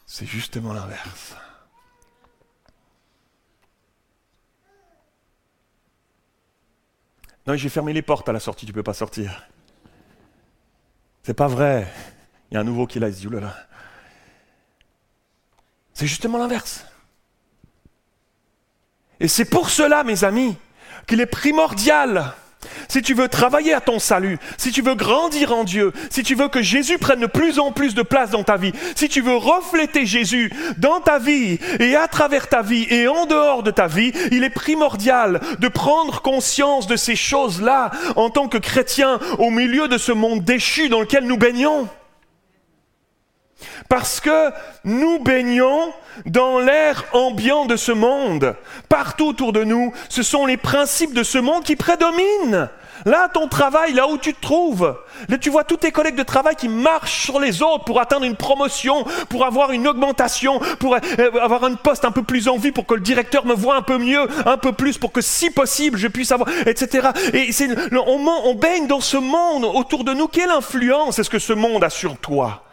c'est 0.07 0.27
justement 0.27 0.73
l'inverse. 0.73 1.37
Non, 7.47 7.55
j'ai 7.55 7.69
fermé 7.69 7.93
les 7.93 8.03
portes 8.03 8.29
à 8.29 8.33
la 8.33 8.41
sortie, 8.41 8.67
tu 8.67 8.73
ne 8.73 8.75
peux 8.75 8.83
pas 8.83 8.95
sortir. 8.95 9.47
C'est 11.27 11.35
pas 11.35 11.49
vrai. 11.49 11.93
Il 12.49 12.55
y 12.55 12.57
a 12.57 12.61
un 12.61 12.65
nouveau 12.65 12.87
qui 12.87 13.01
l'a, 13.01 13.11
dit, 13.11 13.27
oulala. 13.27 13.53
C'est 15.93 16.07
justement 16.07 16.39
l'inverse. 16.39 16.87
Et 19.19 19.27
c'est 19.27 19.45
pour 19.45 19.71
cela, 19.71 20.05
mes 20.05 20.23
amis, 20.23 20.57
qu'il 21.09 21.21
est 21.21 21.27
primordial 21.27 22.33
si 22.89 23.03
tu 23.03 23.15
veux 23.15 23.29
travailler 23.29 23.75
à 23.75 23.81
ton 23.81 23.99
salut, 23.99 24.39
si 24.57 24.71
tu 24.71 24.83
veux 24.83 24.95
grandir 24.95 25.53
en 25.53 25.65
Dieu, 25.65 25.93
si 26.11 26.23
tu 26.23 26.35
veux 26.35 26.49
que 26.49 26.63
Jésus 26.63 26.99
prenne 26.99 27.21
de 27.21 27.27
plus 27.27 27.59
en 27.59 27.73
plus 27.73 27.95
de 27.95 28.03
place 28.03 28.31
dans 28.31 28.43
ta 28.45 28.57
vie, 28.57 28.73
si 28.95 29.09
tu 29.09 29.21
veux 29.21 29.37
refléter 29.37 30.07
Jésus 30.07 30.53
dans 30.79 31.01
ta 31.01 31.19
vie 31.19 31.59
et 31.81 31.97
à 31.97 32.09
travers 32.09 32.49
ta 32.49 32.63
vie 32.63 32.87
et 32.91 33.09
en 33.09 33.27
dehors 33.27 33.63
de 33.63 33.71
ta 33.71 33.87
vie, 33.87 34.13
il 34.31 34.45
est 34.45 34.51
primordial 34.51 35.41
de 35.59 35.69
prendre 35.69 36.23
conscience 36.23 36.87
de 36.87 36.97
ces 36.97 37.17
choses-là 37.17 37.91
en 38.17 38.31
tant 38.31 38.49
que 38.49 38.59
chrétien 38.59 39.19
au 39.39 39.51
milieu 39.51 39.89
de 39.89 39.99
ce 39.99 40.13
monde 40.13 40.45
déchu 40.45 40.89
dans 40.89 41.01
lequel 41.01 41.25
nous 41.25 41.37
baignons. 41.37 41.89
Parce 43.89 44.21
que 44.21 44.51
nous 44.85 45.19
baignons 45.21 45.93
dans 46.25 46.59
l'air 46.59 47.05
ambiant 47.13 47.67
de 47.67 47.77
ce 47.77 47.93
monde. 47.93 48.55
Partout 48.89 49.29
autour 49.29 49.53
de 49.53 49.65
nous, 49.65 49.93
ce 50.09 50.23
sont 50.23 50.47
les 50.47 50.57
principes 50.57 51.15
de 51.15 51.23
ce 51.23 51.39
monde 51.39 51.65
qui 51.65 51.77
prédominent. 51.77 52.69
Là, 53.05 53.29
ton 53.29 53.47
travail, 53.47 53.93
là 53.93 54.09
où 54.09 54.17
tu 54.17 54.33
te 54.33 54.41
trouves, 54.41 54.97
là, 55.29 55.39
tu 55.39 55.51
vois 55.51 55.65
tous 55.65 55.77
tes 55.77 55.93
collègues 55.93 56.17
de 56.17 56.23
travail 56.23 56.57
qui 56.57 56.69
marchent 56.69 57.23
sur 57.25 57.39
les 57.39 57.63
autres 57.63 57.85
pour 57.85 58.01
atteindre 58.01 58.25
une 58.25 58.37
promotion, 58.37 59.05
pour 59.29 59.45
avoir 59.45 59.71
une 59.73 59.87
augmentation, 59.87 60.59
pour 60.81 60.95
euh, 60.95 61.41
avoir 61.41 61.65
un 61.65 61.75
poste 61.75 62.05
un 62.05 62.11
peu 62.11 62.23
plus 62.23 62.49
en 62.49 62.57
vue, 62.57 62.73
pour 62.73 62.87
que 62.87 62.95
le 62.95 63.01
directeur 63.01 63.45
me 63.45 63.55
voit 63.55 63.77
un 63.77 63.83
peu 63.83 63.99
mieux, 63.99 64.27
un 64.47 64.57
peu 64.57 64.73
plus, 64.73 64.99
pour 64.99 65.13
que 65.13 65.21
si 65.21 65.51
possible 65.51 65.99
je 65.99 66.09
puisse 66.09 66.33
avoir, 66.33 66.49
etc. 66.67 67.09
Et 67.35 67.51
on, 67.93 68.27
on 68.27 68.55
baigne 68.55 68.87
dans 68.87 69.01
ce 69.01 69.19
monde 69.19 69.65
autour 69.65 70.03
de 70.03 70.15
nous. 70.15 70.27
Quelle 70.27 70.51
influence 70.51 71.19
est-ce 71.19 71.31
que 71.31 71.39
ce 71.39 71.53
monde 71.53 71.85
a 71.85 71.91
sur 71.91 72.17
toi? 72.17 72.66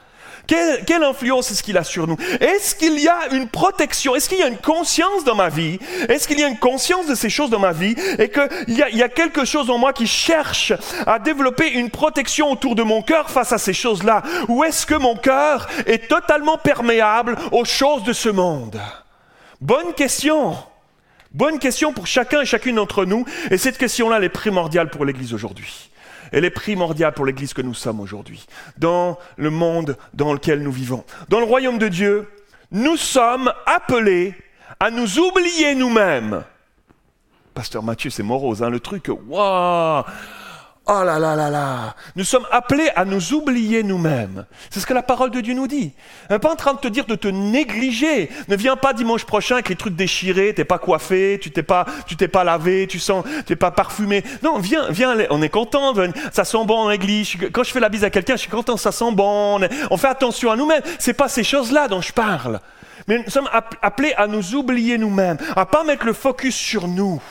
Quelle, 0.47 1.03
influence 1.03 1.51
est-ce 1.51 1.63
qu'il 1.63 1.77
a 1.77 1.83
sur 1.83 2.07
nous? 2.07 2.17
Est-ce 2.39 2.75
qu'il 2.75 2.99
y 2.99 3.07
a 3.07 3.33
une 3.33 3.47
protection? 3.47 4.15
Est-ce 4.15 4.27
qu'il 4.27 4.39
y 4.39 4.43
a 4.43 4.47
une 4.47 4.57
conscience 4.57 5.23
dans 5.23 5.35
ma 5.35 5.49
vie? 5.49 5.79
Est-ce 6.09 6.27
qu'il 6.27 6.39
y 6.39 6.43
a 6.43 6.47
une 6.47 6.59
conscience 6.59 7.07
de 7.07 7.15
ces 7.15 7.29
choses 7.29 7.49
dans 7.49 7.59
ma 7.59 7.71
vie? 7.71 7.95
Et 8.19 8.29
qu'il 8.29 8.75
y, 8.75 8.97
y 8.97 9.03
a, 9.03 9.09
quelque 9.09 9.45
chose 9.45 9.69
en 9.69 9.77
moi 9.77 9.93
qui 9.93 10.07
cherche 10.07 10.73
à 11.07 11.19
développer 11.19 11.71
une 11.71 11.89
protection 11.89 12.51
autour 12.51 12.75
de 12.75 12.83
mon 12.83 13.01
cœur 13.01 13.29
face 13.29 13.53
à 13.53 13.57
ces 13.57 13.73
choses-là? 13.73 14.21
Ou 14.49 14.63
est-ce 14.63 14.85
que 14.85 14.95
mon 14.95 15.15
cœur 15.15 15.67
est 15.85 16.07
totalement 16.09 16.57
perméable 16.57 17.37
aux 17.51 17.65
choses 17.65 18.03
de 18.03 18.13
ce 18.13 18.29
monde? 18.29 18.79
Bonne 19.61 19.93
question. 19.93 20.55
Bonne 21.33 21.57
question 21.57 21.93
pour 21.93 22.05
chacun 22.05 22.41
et 22.41 22.45
chacune 22.45 22.75
d'entre 22.75 23.05
nous. 23.05 23.25
Et 23.49 23.57
cette 23.57 23.77
question-là, 23.77 24.17
elle 24.17 24.25
est 24.25 24.29
primordiale 24.29 24.89
pour 24.89 25.05
l'Église 25.05 25.33
aujourd'hui. 25.33 25.89
Elle 26.33 26.45
est 26.45 26.49
primordiale 26.49 27.13
pour 27.13 27.25
l'Église 27.25 27.53
que 27.53 27.61
nous 27.61 27.75
sommes 27.75 27.99
aujourd'hui, 27.99 28.45
dans 28.77 29.19
le 29.37 29.51
monde 29.51 29.97
dans 30.15 30.33
lequel 30.33 30.63
nous 30.63 30.71
vivons. 30.71 31.05
Dans 31.29 31.39
le 31.39 31.45
royaume 31.45 31.77
de 31.77 31.87
Dieu, 31.87 32.27
nous 32.71 32.97
sommes 32.97 33.53
appelés 33.67 34.33
à 34.79 34.89
nous 34.89 35.19
oublier 35.19 35.75
nous-mêmes. 35.75 36.43
Pasteur 37.53 37.83
Mathieu, 37.83 38.09
c'est 38.09 38.23
morose, 38.23 38.63
hein, 38.63 38.69
le 38.71 38.79
truc, 38.79 39.11
waouh 39.27 40.03
Oh 40.85 41.01
là 41.05 41.17
là 41.17 41.37
là 41.37 41.49
là 41.49 41.95
Nous 42.17 42.25
sommes 42.25 42.45
appelés 42.51 42.89
à 42.97 43.05
nous 43.05 43.33
oublier 43.33 43.83
nous-mêmes. 43.83 44.45
C'est 44.69 44.81
ce 44.81 44.85
que 44.85 44.93
la 44.93 45.01
parole 45.01 45.31
de 45.31 45.39
Dieu 45.39 45.53
nous 45.53 45.67
dit. 45.67 45.93
Elle 46.27 46.35
n'est 46.35 46.39
pas 46.39 46.51
en 46.51 46.57
train 46.57 46.73
de 46.73 46.79
te 46.79 46.89
dire 46.89 47.05
de 47.05 47.15
te 47.15 47.29
négliger. 47.29 48.29
Ne 48.49 48.57
viens 48.57 48.75
pas 48.75 48.91
dimanche 48.91 49.23
prochain 49.23 49.55
avec 49.55 49.69
les 49.69 49.77
trucs 49.77 49.95
déchirés, 49.95 50.53
t'es 50.53 50.65
pas 50.65 50.79
coiffé, 50.79 51.39
tu 51.41 51.51
t'es 51.51 51.63
pas, 51.63 51.85
tu 52.05 52.17
t'es 52.17 52.27
pas 52.27 52.43
lavé, 52.43 52.85
tu 52.87 52.99
sens, 52.99 53.23
t'es 53.45 53.55
pas 53.55 53.71
parfumé. 53.71 54.25
Non, 54.41 54.59
viens, 54.59 54.89
viens, 54.89 55.15
on 55.29 55.41
est 55.41 55.47
content, 55.47 55.93
ça 56.33 56.43
sent 56.43 56.65
bon 56.65 56.79
en 56.79 56.91
église. 56.91 57.35
Quand 57.53 57.63
je 57.63 57.71
fais 57.71 57.79
la 57.79 57.87
bise 57.87 58.03
à 58.03 58.09
quelqu'un, 58.09 58.35
je 58.35 58.41
suis 58.41 58.51
content, 58.51 58.75
ça 58.75 58.91
sent 58.91 59.13
bon. 59.13 59.61
On 59.89 59.95
fait 59.95 60.09
attention 60.09 60.51
à 60.51 60.57
nous-mêmes. 60.57 60.83
C'est 60.99 61.13
pas 61.13 61.29
ces 61.29 61.45
choses-là 61.45 61.87
dont 61.87 62.01
je 62.01 62.11
parle. 62.11 62.59
Mais 63.07 63.23
nous 63.23 63.29
sommes 63.31 63.49
appelés 63.81 64.13
à 64.17 64.27
nous 64.27 64.53
oublier 64.53 64.97
nous-mêmes, 64.97 65.37
à 65.55 65.65
pas 65.65 65.85
mettre 65.85 66.05
le 66.05 66.13
focus 66.13 66.55
sur 66.55 66.89
nous 66.89 67.21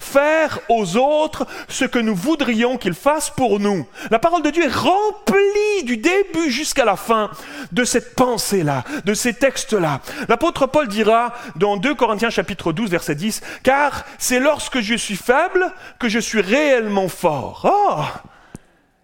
faire 0.00 0.60
aux 0.68 0.96
autres 0.96 1.46
ce 1.68 1.84
que 1.84 1.98
nous 1.98 2.14
voudrions 2.14 2.78
qu'ils 2.78 2.94
fassent 2.94 3.30
pour 3.30 3.60
nous. 3.60 3.86
La 4.10 4.18
parole 4.18 4.42
de 4.42 4.50
Dieu 4.50 4.64
est 4.64 4.74
remplie 4.74 5.84
du 5.84 5.96
début 5.96 6.50
jusqu'à 6.50 6.84
la 6.84 6.96
fin 6.96 7.30
de 7.72 7.84
cette 7.84 8.14
pensée-là, 8.14 8.84
de 9.04 9.14
ces 9.14 9.34
textes-là. 9.34 10.00
L'apôtre 10.28 10.66
Paul 10.66 10.88
dira 10.88 11.34
dans 11.56 11.76
2 11.76 11.94
Corinthiens 11.94 12.30
chapitre 12.30 12.72
12 12.72 12.90
verset 12.90 13.14
10, 13.14 13.40
car 13.62 14.04
c'est 14.18 14.40
lorsque 14.40 14.80
je 14.80 14.94
suis 14.94 15.16
faible 15.16 15.72
que 15.98 16.08
je 16.08 16.18
suis 16.18 16.40
réellement 16.40 17.08
fort. 17.08 17.60
Oh 17.64 18.02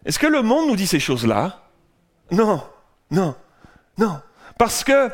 Est-ce 0.05 0.19
que 0.19 0.27
le 0.27 0.43
monde 0.43 0.69
nous 0.69 0.77
dit 0.77 0.87
ces 0.87 1.01
choses-là? 1.01 1.63
Non, 2.31 2.63
non, 3.11 3.35
non. 3.97 4.21
Parce 4.59 4.85
que 4.85 5.11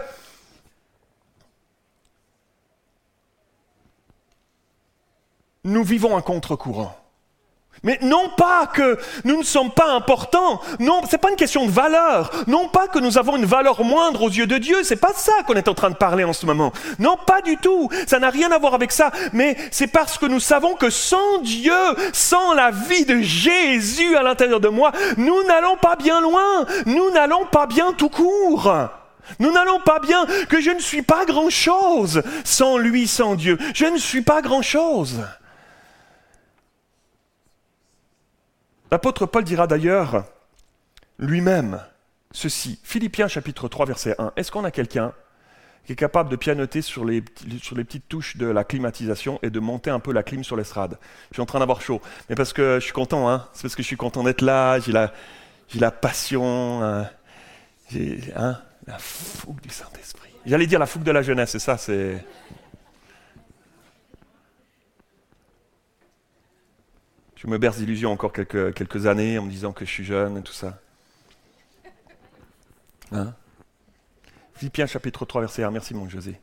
nous 5.64 5.82
vivons 5.82 6.16
un 6.16 6.20
contre-courant. 6.22 6.94
Mais 7.82 7.98
non 8.02 8.30
pas 8.36 8.66
que 8.66 8.98
nous 9.24 9.38
ne 9.38 9.42
sommes 9.42 9.70
pas 9.70 9.92
importants, 9.92 10.60
non, 10.78 11.02
c'est 11.10 11.18
pas 11.18 11.30
une 11.30 11.36
question 11.36 11.66
de 11.66 11.70
valeur, 11.70 12.30
non 12.46 12.68
pas 12.68 12.86
que 12.88 12.98
nous 12.98 13.18
avons 13.18 13.36
une 13.36 13.44
valeur 13.44 13.82
moindre 13.84 14.22
aux 14.22 14.30
yeux 14.30 14.46
de 14.46 14.58
Dieu, 14.58 14.82
c'est 14.84 14.96
pas 14.96 15.12
ça 15.14 15.32
qu'on 15.46 15.54
est 15.54 15.68
en 15.68 15.74
train 15.74 15.90
de 15.90 15.96
parler 15.96 16.24
en 16.24 16.32
ce 16.32 16.46
moment. 16.46 16.72
Non, 16.98 17.18
pas 17.26 17.42
du 17.42 17.56
tout, 17.58 17.90
ça 18.06 18.18
n'a 18.18 18.30
rien 18.30 18.52
à 18.52 18.58
voir 18.58 18.74
avec 18.74 18.92
ça, 18.92 19.10
mais 19.32 19.56
c'est 19.70 19.88
parce 19.88 20.16
que 20.16 20.26
nous 20.26 20.40
savons 20.40 20.74
que 20.76 20.88
sans 20.88 21.38
Dieu, 21.42 21.74
sans 22.12 22.54
la 22.54 22.70
vie 22.70 23.04
de 23.04 23.20
Jésus 23.20 24.16
à 24.16 24.22
l'intérieur 24.22 24.60
de 24.60 24.68
moi, 24.68 24.92
nous 25.16 25.42
n'allons 25.42 25.76
pas 25.76 25.96
bien 25.96 26.20
loin, 26.20 26.64
nous 26.86 27.10
n'allons 27.10 27.44
pas 27.46 27.66
bien 27.66 27.92
tout 27.92 28.08
court. 28.08 28.72
Nous 29.38 29.52
n'allons 29.52 29.80
pas 29.80 30.00
bien, 30.00 30.26
que 30.50 30.60
je 30.60 30.70
ne 30.70 30.80
suis 30.80 31.00
pas 31.00 31.24
grand-chose 31.24 32.22
sans 32.44 32.76
lui, 32.76 33.08
sans 33.08 33.36
Dieu. 33.36 33.56
Je 33.74 33.86
ne 33.86 33.96
suis 33.96 34.20
pas 34.20 34.42
grand-chose. 34.42 35.22
L'apôtre 38.90 39.26
Paul 39.26 39.44
dira 39.44 39.66
d'ailleurs 39.66 40.24
lui-même 41.18 41.80
ceci, 42.32 42.78
Philippiens 42.82 43.28
chapitre 43.28 43.68
3 43.68 43.86
verset 43.86 44.14
1. 44.18 44.32
Est-ce 44.36 44.50
qu'on 44.52 44.64
a 44.64 44.70
quelqu'un 44.70 45.12
qui 45.86 45.92
est 45.92 45.96
capable 45.96 46.30
de 46.30 46.36
pianoter 46.36 46.82
sur 46.82 47.04
les, 47.04 47.22
sur 47.62 47.76
les 47.76 47.84
petites 47.84 48.08
touches 48.08 48.36
de 48.36 48.46
la 48.46 48.64
climatisation 48.64 49.38
et 49.42 49.50
de 49.50 49.60
monter 49.60 49.90
un 49.90 50.00
peu 50.00 50.12
la 50.12 50.22
clim 50.22 50.44
sur 50.44 50.56
l'estrade? 50.56 50.98
Je 51.30 51.36
suis 51.36 51.42
en 51.42 51.46
train 51.46 51.60
d'avoir 51.60 51.80
chaud, 51.80 52.00
mais 52.28 52.34
parce 52.34 52.52
que 52.52 52.78
je 52.80 52.84
suis 52.84 52.92
content, 52.92 53.28
hein. 53.30 53.46
C'est 53.52 53.62
parce 53.62 53.76
que 53.76 53.82
je 53.82 53.86
suis 53.86 53.96
content 53.96 54.22
d'être 54.22 54.42
là, 54.42 54.78
j'ai 54.80 54.92
la, 54.92 55.12
j'ai 55.68 55.78
la 55.78 55.90
passion, 55.90 56.82
hein. 56.82 57.08
Hein, 58.36 58.58
la 58.86 58.98
fougue 58.98 59.60
du 59.60 59.68
Saint-Esprit. 59.68 60.30
J'allais 60.46 60.66
dire 60.66 60.78
la 60.78 60.86
fougue 60.86 61.04
de 61.04 61.12
la 61.12 61.22
jeunesse, 61.22 61.54
et 61.54 61.58
ça 61.58 61.76
c'est... 61.78 62.24
Je 67.44 67.50
me 67.50 67.58
berce 67.58 67.76
d'illusions 67.76 68.10
encore 68.10 68.32
quelques, 68.32 69.06
années 69.06 69.38
en 69.38 69.42
me 69.42 69.50
disant 69.50 69.72
que 69.72 69.84
je 69.84 69.90
suis 69.90 70.04
jeune 70.04 70.38
et 70.38 70.42
tout 70.42 70.54
ça. 70.54 70.78
Hein? 73.12 73.34
Philippiens 74.54 74.86
chapitre 74.86 75.26
3 75.26 75.42
verset 75.42 75.62
1. 75.62 75.70
Merci 75.70 75.92
mon 75.92 76.08
José. 76.08 76.40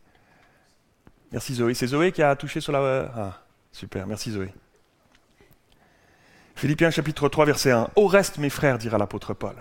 Merci 1.31 1.55
Zoé. 1.55 1.73
C'est 1.73 1.87
Zoé 1.87 2.11
qui 2.11 2.21
a 2.21 2.35
touché 2.35 2.61
sur 2.61 2.71
la... 2.71 3.11
Ah, 3.15 3.43
super. 3.71 4.05
Merci 4.05 4.31
Zoé. 4.31 4.53
Philippiens 6.55 6.91
chapitre 6.91 7.29
3 7.29 7.45
verset 7.45 7.71
1. 7.71 7.89
Au 7.95 8.05
reste 8.05 8.37
mes 8.37 8.51
frères, 8.51 8.77
dira 8.77 8.99
l'apôtre 8.99 9.33
Paul. 9.33 9.55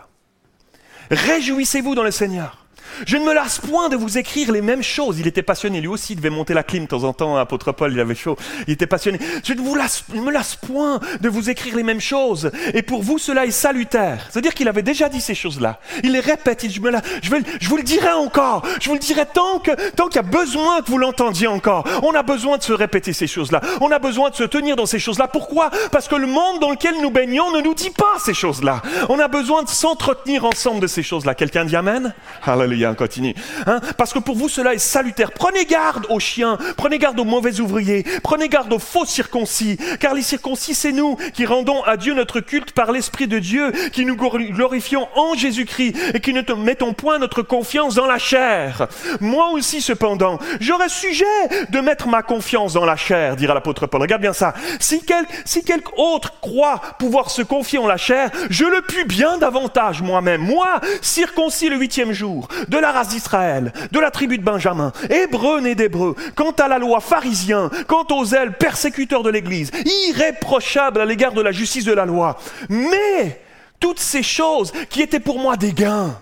Réjouissez-vous 1.10 1.94
dans 1.94 2.04
le 2.04 2.10
Seigneur. 2.10 2.66
Je 3.06 3.16
ne 3.16 3.24
me 3.24 3.32
lasse 3.32 3.58
point 3.58 3.88
de 3.88 3.96
vous 3.96 4.18
écrire 4.18 4.52
les 4.52 4.62
mêmes 4.62 4.82
choses. 4.82 5.18
Il 5.18 5.26
était 5.26 5.42
passionné, 5.42 5.80
lui 5.80 5.88
aussi 5.88 6.14
il 6.14 6.16
devait 6.16 6.30
monter 6.30 6.54
la 6.54 6.62
clim 6.62 6.84
de 6.84 6.88
temps 6.88 7.04
en 7.04 7.12
temps, 7.12 7.36
hein, 7.36 7.40
apôtre 7.40 7.72
Paul, 7.72 7.92
il 7.92 8.00
avait 8.00 8.14
chaud, 8.14 8.36
il 8.66 8.72
était 8.72 8.86
passionné. 8.86 9.18
Je 9.44 9.52
ne 9.52 9.60
vous 9.60 9.74
lasse, 9.74 10.04
me 10.12 10.30
lasse 10.30 10.56
point 10.56 11.00
de 11.20 11.28
vous 11.28 11.50
écrire 11.50 11.76
les 11.76 11.82
mêmes 11.82 12.00
choses. 12.00 12.50
Et 12.74 12.82
pour 12.82 13.02
vous, 13.02 13.18
cela 13.18 13.46
est 13.46 13.50
salutaire. 13.50 14.26
C'est-à-dire 14.30 14.54
qu'il 14.54 14.68
avait 14.68 14.82
déjà 14.82 15.08
dit 15.08 15.20
ces 15.20 15.34
choses-là. 15.34 15.80
Il 16.02 16.12
les 16.12 16.20
répète, 16.20 16.66
je, 16.68 16.80
me 16.80 16.90
je, 17.22 17.68
vous 17.68 17.76
le 17.76 17.82
dirai 17.82 18.12
encore. 18.12 18.62
Je 18.80 18.88
vous 18.88 18.94
le 18.94 19.00
dirai 19.00 19.24
tant 19.26 19.58
que 19.58 19.70
tant 19.92 20.08
qu'il 20.08 20.16
y 20.16 20.18
a 20.18 20.22
besoin 20.22 20.82
que 20.82 20.90
vous 20.90 20.98
l'entendiez 20.98 21.46
encore. 21.46 21.84
On 22.02 22.14
a 22.14 22.22
besoin 22.22 22.58
de 22.58 22.62
se 22.62 22.72
répéter 22.72 23.12
ces 23.12 23.26
choses-là. 23.26 23.60
On 23.80 23.90
a 23.90 23.98
besoin 23.98 24.30
de 24.30 24.34
se 24.34 24.44
tenir 24.44 24.76
dans 24.76 24.86
ces 24.86 24.98
choses-là. 24.98 25.28
Pourquoi? 25.28 25.70
Parce 25.92 26.08
que 26.08 26.16
le 26.16 26.26
monde 26.26 26.60
dans 26.60 26.70
lequel 26.70 26.94
nous 27.00 27.10
baignons 27.10 27.50
ne 27.52 27.60
nous 27.60 27.74
dit 27.74 27.90
pas 27.90 28.18
ces 28.18 28.34
choses-là. 28.34 28.82
On 29.08 29.18
a 29.18 29.28
besoin 29.28 29.62
de 29.62 29.68
s'entretenir 29.68 30.44
ensemble 30.44 30.80
de 30.80 30.86
ces 30.86 31.02
choses-là. 31.02 31.34
Quelqu'un 31.34 31.64
dit 31.64 31.76
Amen? 31.76 32.14
Hallelujah 32.44 32.79
continue. 32.96 33.34
Hein? 33.66 33.80
Parce 33.96 34.12
que 34.12 34.18
pour 34.18 34.36
vous, 34.36 34.48
cela 34.48 34.74
est 34.74 34.78
salutaire. 34.78 35.32
Prenez 35.32 35.64
garde 35.64 36.06
aux 36.08 36.20
chiens, 36.20 36.58
prenez 36.76 36.98
garde 36.98 37.18
aux 37.20 37.24
mauvais 37.24 37.60
ouvriers, 37.60 38.04
prenez 38.22 38.48
garde 38.48 38.72
aux 38.72 38.78
faux 38.78 39.06
circoncis, 39.06 39.78
car 40.00 40.14
les 40.14 40.22
circoncis, 40.22 40.74
c'est 40.74 40.92
nous 40.92 41.16
qui 41.34 41.46
rendons 41.46 41.82
à 41.84 41.96
Dieu 41.96 42.14
notre 42.14 42.40
culte 42.40 42.72
par 42.72 42.92
l'Esprit 42.92 43.26
de 43.26 43.38
Dieu, 43.38 43.72
qui 43.92 44.04
nous 44.04 44.16
glorifions 44.16 45.08
en 45.14 45.34
Jésus-Christ 45.34 45.96
et 46.14 46.20
qui 46.20 46.32
ne 46.32 46.42
mettons 46.56 46.94
point 46.94 47.18
notre 47.18 47.42
confiance 47.42 47.94
dans 47.94 48.06
la 48.06 48.18
chair. 48.18 48.88
Moi 49.20 49.50
aussi, 49.50 49.80
cependant, 49.80 50.38
j'aurais 50.60 50.88
sujet 50.88 51.24
de 51.70 51.80
mettre 51.80 52.08
ma 52.08 52.22
confiance 52.22 52.72
dans 52.72 52.84
la 52.84 52.96
chair, 52.96 53.36
dira 53.36 53.54
l'apôtre 53.54 53.86
Paul. 53.86 54.00
Regarde 54.00 54.22
bien 54.22 54.32
ça. 54.32 54.54
Si, 54.78 55.02
quel, 55.04 55.24
si 55.44 55.62
quelque 55.62 55.90
autre 55.96 56.40
croit 56.40 56.80
pouvoir 56.98 57.30
se 57.30 57.42
confier 57.42 57.78
en 57.78 57.86
la 57.86 57.96
chair, 57.96 58.30
je 58.48 58.64
le 58.64 58.82
puis 58.82 59.04
bien 59.04 59.38
davantage 59.38 60.02
moi-même. 60.02 60.40
Moi, 60.40 60.80
circoncis 61.02 61.68
le 61.68 61.76
huitième 61.76 62.12
jour, 62.12 62.48
de 62.68 62.78
la 62.78 62.92
race 62.92 63.08
d'Israël, 63.08 63.72
de 63.92 64.00
la 64.00 64.10
tribu 64.10 64.38
de 64.38 64.42
Benjamin, 64.42 64.92
hébreu 65.08 65.60
né 65.60 65.74
d'hébreu, 65.74 66.14
quant 66.34 66.52
à 66.52 66.68
la 66.68 66.78
loi 66.78 67.00
pharisien, 67.00 67.70
quant 67.86 68.06
aux 68.10 68.26
ailes 68.34 68.52
persécuteurs 68.52 69.22
de 69.22 69.30
l'Église, 69.30 69.70
irréprochable 70.08 71.00
à 71.00 71.04
l'égard 71.04 71.32
de 71.32 71.42
la 71.42 71.52
justice 71.52 71.84
de 71.84 71.92
la 71.92 72.06
loi. 72.06 72.38
Mais 72.68 73.40
toutes 73.78 74.00
ces 74.00 74.22
choses 74.22 74.72
qui 74.88 75.02
étaient 75.02 75.20
pour 75.20 75.38
moi 75.38 75.56
des 75.56 75.72
gains, 75.72 76.18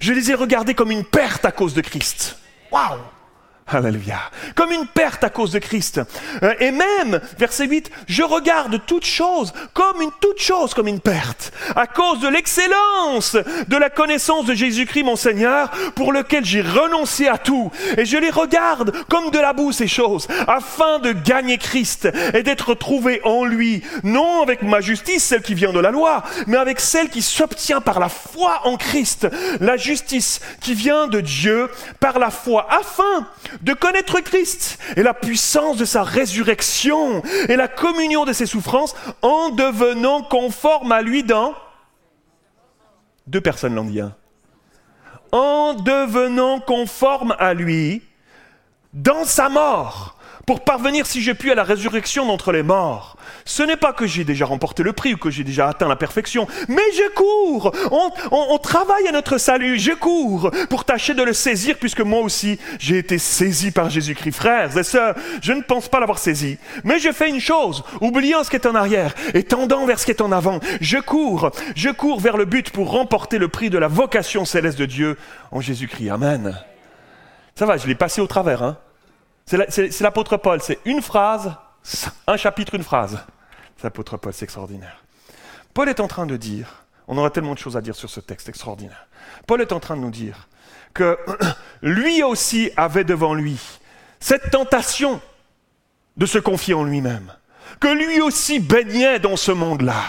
je 0.00 0.12
les 0.12 0.30
ai 0.30 0.34
regardées 0.34 0.74
comme 0.74 0.90
une 0.90 1.04
perte 1.04 1.44
à 1.44 1.52
cause 1.52 1.74
de 1.74 1.80
Christ. 1.80 2.38
Waouh 2.70 2.98
Alléluia. 3.68 4.20
Comme 4.54 4.70
une 4.70 4.86
perte 4.86 5.24
à 5.24 5.28
cause 5.28 5.50
de 5.50 5.58
Christ. 5.58 6.00
Euh, 6.44 6.54
et 6.60 6.70
même, 6.70 7.20
verset 7.36 7.66
8, 7.66 7.90
je 8.06 8.22
regarde 8.22 8.80
toute 8.86 9.04
chose 9.04 9.52
comme 9.74 10.00
une 10.00 10.12
toute 10.20 10.40
chose 10.40 10.72
comme 10.72 10.86
une 10.86 11.00
perte, 11.00 11.52
à 11.74 11.88
cause 11.88 12.20
de 12.20 12.28
l'excellence 12.28 13.36
de 13.66 13.76
la 13.76 13.90
connaissance 13.90 14.46
de 14.46 14.54
Jésus-Christ 14.54 15.02
mon 15.02 15.16
Seigneur, 15.16 15.72
pour 15.96 16.12
lequel 16.12 16.44
j'ai 16.44 16.62
renoncé 16.62 17.26
à 17.26 17.38
tout. 17.38 17.72
Et 17.96 18.04
je 18.04 18.16
les 18.16 18.30
regarde 18.30 18.92
comme 19.08 19.30
de 19.30 19.38
la 19.40 19.52
boue 19.52 19.72
ces 19.72 19.88
choses, 19.88 20.28
afin 20.46 21.00
de 21.00 21.10
gagner 21.10 21.58
Christ 21.58 22.08
et 22.34 22.44
d'être 22.44 22.74
trouvé 22.74 23.20
en 23.24 23.44
lui, 23.44 23.82
non 24.04 24.42
avec 24.42 24.62
ma 24.62 24.80
justice, 24.80 25.24
celle 25.24 25.42
qui 25.42 25.54
vient 25.54 25.72
de 25.72 25.80
la 25.80 25.90
loi, 25.90 26.22
mais 26.46 26.56
avec 26.56 26.78
celle 26.78 27.08
qui 27.08 27.20
s'obtient 27.20 27.80
par 27.80 27.98
la 27.98 28.08
foi 28.08 28.60
en 28.62 28.76
Christ, 28.76 29.26
la 29.58 29.76
justice 29.76 30.40
qui 30.60 30.74
vient 30.74 31.08
de 31.08 31.20
Dieu 31.20 31.68
par 31.98 32.20
la 32.20 32.30
foi, 32.30 32.68
afin 32.70 33.26
de 33.62 33.72
connaître 33.72 34.20
Christ 34.20 34.78
et 34.96 35.02
la 35.02 35.14
puissance 35.14 35.76
de 35.76 35.84
sa 35.84 36.02
résurrection 36.02 37.22
et 37.48 37.56
la 37.56 37.68
communion 37.68 38.24
de 38.24 38.32
ses 38.32 38.46
souffrances 38.46 38.94
en 39.22 39.50
devenant 39.50 40.22
conforme 40.22 40.92
à 40.92 41.02
lui 41.02 41.22
dans... 41.22 41.54
Deux 43.26 43.40
personnes 43.40 43.74
l'ont 43.74 43.84
dit. 43.84 44.00
En 45.32 45.74
devenant 45.74 46.60
conforme 46.60 47.34
à 47.38 47.54
lui 47.54 48.02
dans 48.92 49.24
sa 49.24 49.48
mort 49.48 50.15
pour 50.46 50.60
parvenir, 50.60 51.06
si 51.06 51.22
je 51.22 51.32
puis, 51.32 51.50
à 51.50 51.56
la 51.56 51.64
résurrection 51.64 52.24
d'entre 52.24 52.52
les 52.52 52.62
morts. 52.62 53.16
Ce 53.44 53.64
n'est 53.64 53.76
pas 53.76 53.92
que 53.92 54.06
j'ai 54.06 54.22
déjà 54.22 54.46
remporté 54.46 54.84
le 54.84 54.92
prix 54.92 55.14
ou 55.14 55.16
que 55.16 55.28
j'ai 55.28 55.42
déjà 55.42 55.68
atteint 55.68 55.88
la 55.88 55.96
perfection, 55.96 56.46
mais 56.68 56.82
je 56.94 57.12
cours. 57.14 57.72
On, 58.30 58.58
travaille 58.58 59.08
à 59.08 59.12
notre 59.12 59.38
salut, 59.38 59.76
je 59.76 59.90
cours 59.90 60.52
pour 60.70 60.84
tâcher 60.84 61.14
de 61.14 61.22
le 61.24 61.32
saisir, 61.32 61.76
puisque 61.78 62.00
moi 62.00 62.20
aussi, 62.20 62.60
j'ai 62.78 62.98
été 62.98 63.18
saisi 63.18 63.72
par 63.72 63.90
Jésus-Christ. 63.90 64.36
Frères 64.36 64.78
et 64.78 64.84
sœurs, 64.84 65.16
je 65.42 65.52
ne 65.52 65.62
pense 65.62 65.88
pas 65.88 65.98
l'avoir 65.98 66.18
saisi, 66.18 66.58
mais 66.84 67.00
je 67.00 67.10
fais 67.10 67.28
une 67.28 67.40
chose, 67.40 67.82
oubliant 68.00 68.44
ce 68.44 68.50
qui 68.50 68.56
est 68.56 68.66
en 68.66 68.76
arrière 68.76 69.14
et 69.34 69.42
tendant 69.42 69.84
vers 69.84 69.98
ce 69.98 70.04
qui 70.04 70.12
est 70.12 70.20
en 70.20 70.30
avant. 70.30 70.60
Je 70.80 70.98
cours, 70.98 71.50
je 71.74 71.90
cours 71.90 72.20
vers 72.20 72.36
le 72.36 72.44
but 72.44 72.70
pour 72.70 72.92
remporter 72.92 73.38
le 73.38 73.48
prix 73.48 73.68
de 73.68 73.78
la 73.78 73.88
vocation 73.88 74.44
céleste 74.44 74.78
de 74.78 74.86
Dieu 74.86 75.18
en 75.50 75.60
Jésus-Christ. 75.60 76.10
Amen. 76.10 76.56
Ça 77.56 77.66
va, 77.66 77.78
je 77.78 77.88
l'ai 77.88 77.96
passé 77.96 78.20
au 78.20 78.28
travers, 78.28 78.62
hein. 78.62 78.76
C'est 79.48 80.00
l'apôtre 80.00 80.36
Paul, 80.38 80.60
c'est 80.60 80.80
une 80.84 81.00
phrase, 81.00 81.54
un 82.26 82.36
chapitre, 82.36 82.74
une 82.74 82.82
phrase. 82.82 83.16
C'est 83.76 83.84
l'apôtre 83.84 84.16
Paul, 84.16 84.32
c'est 84.32 84.44
extraordinaire. 84.44 85.04
Paul 85.72 85.88
est 85.88 86.00
en 86.00 86.08
train 86.08 86.26
de 86.26 86.36
dire, 86.36 86.84
on 87.06 87.16
aurait 87.16 87.30
tellement 87.30 87.54
de 87.54 87.58
choses 87.58 87.76
à 87.76 87.80
dire 87.80 87.94
sur 87.94 88.10
ce 88.10 88.18
texte 88.18 88.48
extraordinaire. 88.48 89.06
Paul 89.46 89.60
est 89.60 89.70
en 89.70 89.78
train 89.78 89.96
de 89.96 90.00
nous 90.00 90.10
dire 90.10 90.48
que 90.94 91.16
lui 91.82 92.24
aussi 92.24 92.72
avait 92.76 93.04
devant 93.04 93.34
lui 93.34 93.60
cette 94.18 94.50
tentation 94.50 95.20
de 96.16 96.26
se 96.26 96.38
confier 96.38 96.74
en 96.74 96.82
lui-même, 96.82 97.32
que 97.78 97.88
lui 97.88 98.20
aussi 98.20 98.58
baignait 98.58 99.20
dans 99.20 99.36
ce 99.36 99.52
monde-là 99.52 100.02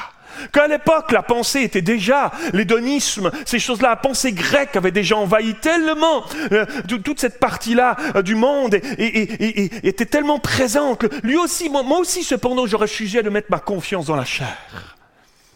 Qu'à 0.52 0.67
l'époque, 0.67 1.12
la 1.12 1.23
pensée 1.23 1.62
était 1.62 1.82
déjà, 1.82 2.32
l'hédonisme, 2.54 3.32
ces 3.45 3.60
choses-là, 3.60 3.89
la 3.89 3.95
pensée 3.95 4.32
grecque 4.32 4.76
avait 4.76 4.91
déjà 4.91 5.17
envahi 5.17 5.56
tellement 5.56 6.23
euh, 6.52 6.65
toute 7.04 7.19
cette 7.19 7.39
partie-là 7.39 7.95
euh, 8.15 8.21
du 8.21 8.36
monde 8.36 8.76
et, 8.76 9.88
était 9.88 10.06
tellement 10.06 10.39
présente 10.39 11.00
que 11.00 11.08
lui 11.23 11.38
aussi, 11.38 11.69
moi, 11.69 11.84
aussi 12.00 12.23
cependant, 12.23 12.65
j'aurais 12.65 12.88
sujet 12.88 13.23
de 13.23 13.30
mettre 13.30 13.47
ma 13.50 13.60
confiance 13.60 14.06
dans 14.06 14.15
la 14.15 14.26
chair, 14.26 14.58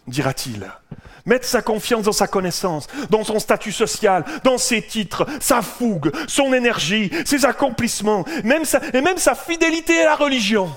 dira-t-il. 0.07 0.67
Mettre 1.25 1.45
sa 1.45 1.61
confiance 1.61 2.05
dans 2.05 2.11
sa 2.11 2.25
connaissance, 2.27 2.87
dans 3.11 3.23
son 3.23 3.37
statut 3.37 3.71
social, 3.71 4.25
dans 4.43 4.57
ses 4.57 4.81
titres, 4.81 5.27
sa 5.39 5.61
fougue, 5.61 6.11
son 6.27 6.51
énergie, 6.51 7.11
ses 7.25 7.45
accomplissements, 7.45 8.25
même 8.43 8.63
et 8.93 9.01
même 9.01 9.17
sa 9.17 9.35
fidélité 9.35 10.01
à 10.01 10.05
la 10.05 10.15
religion. 10.15 10.71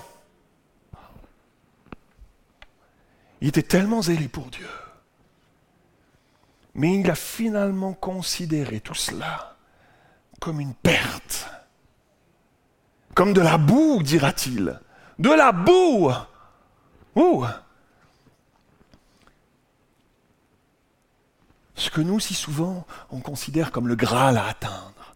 Il 3.44 3.48
était 3.48 3.62
tellement 3.62 4.00
zélé 4.00 4.26
pour 4.26 4.46
Dieu. 4.46 4.70
Mais 6.74 6.98
il 6.98 7.10
a 7.10 7.14
finalement 7.14 7.92
considéré 7.92 8.80
tout 8.80 8.94
cela 8.94 9.58
comme 10.40 10.60
une 10.60 10.72
perte. 10.72 11.46
Comme 13.14 13.34
de 13.34 13.42
la 13.42 13.58
boue, 13.58 14.02
dira-t-il. 14.02 14.80
De 15.18 15.28
la 15.28 15.52
boue 15.52 16.10
Ouh 17.16 17.44
Ce 21.74 21.90
que 21.90 22.00
nous, 22.00 22.20
si 22.20 22.32
souvent, 22.32 22.86
on 23.10 23.20
considère 23.20 23.72
comme 23.72 23.88
le 23.88 23.94
Graal 23.94 24.38
à 24.38 24.46
atteindre, 24.46 25.14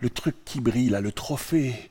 le 0.00 0.10
truc 0.10 0.44
qui 0.44 0.60
brille, 0.60 0.98
le 1.00 1.12
trophée. 1.12 1.90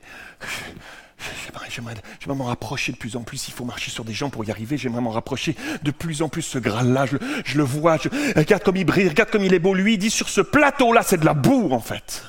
J'aimerais 1.70 1.94
m'en 2.26 2.44
rapprocher 2.44 2.92
de 2.92 2.96
plus 2.96 3.16
en 3.16 3.22
plus. 3.22 3.48
Il 3.48 3.54
faut 3.54 3.64
marcher 3.64 3.90
sur 3.90 4.04
des 4.04 4.12
gens 4.12 4.30
pour 4.30 4.44
y 4.44 4.50
arriver. 4.50 4.76
J'aimerais 4.76 5.00
m'en 5.00 5.10
rapprocher 5.10 5.56
de 5.82 5.90
plus 5.90 6.22
en 6.22 6.28
plus. 6.28 6.42
Ce 6.42 6.58
Graal-là, 6.58 7.06
je, 7.06 7.16
je, 7.44 7.58
le 7.58 7.64
vois. 7.64 7.96
Je, 7.96 8.08
regarde 8.36 8.62
comme 8.62 8.76
il 8.76 8.84
brille, 8.84 9.08
regarde 9.08 9.30
comme 9.30 9.44
il 9.44 9.54
est 9.54 9.58
beau. 9.58 9.74
Lui, 9.74 9.94
il 9.94 9.98
dit 9.98 10.10
sur 10.10 10.28
ce 10.28 10.40
plateau-là, 10.40 11.02
c'est 11.02 11.18
de 11.18 11.24
la 11.24 11.34
boue, 11.34 11.70
en 11.72 11.80
fait. 11.80 12.24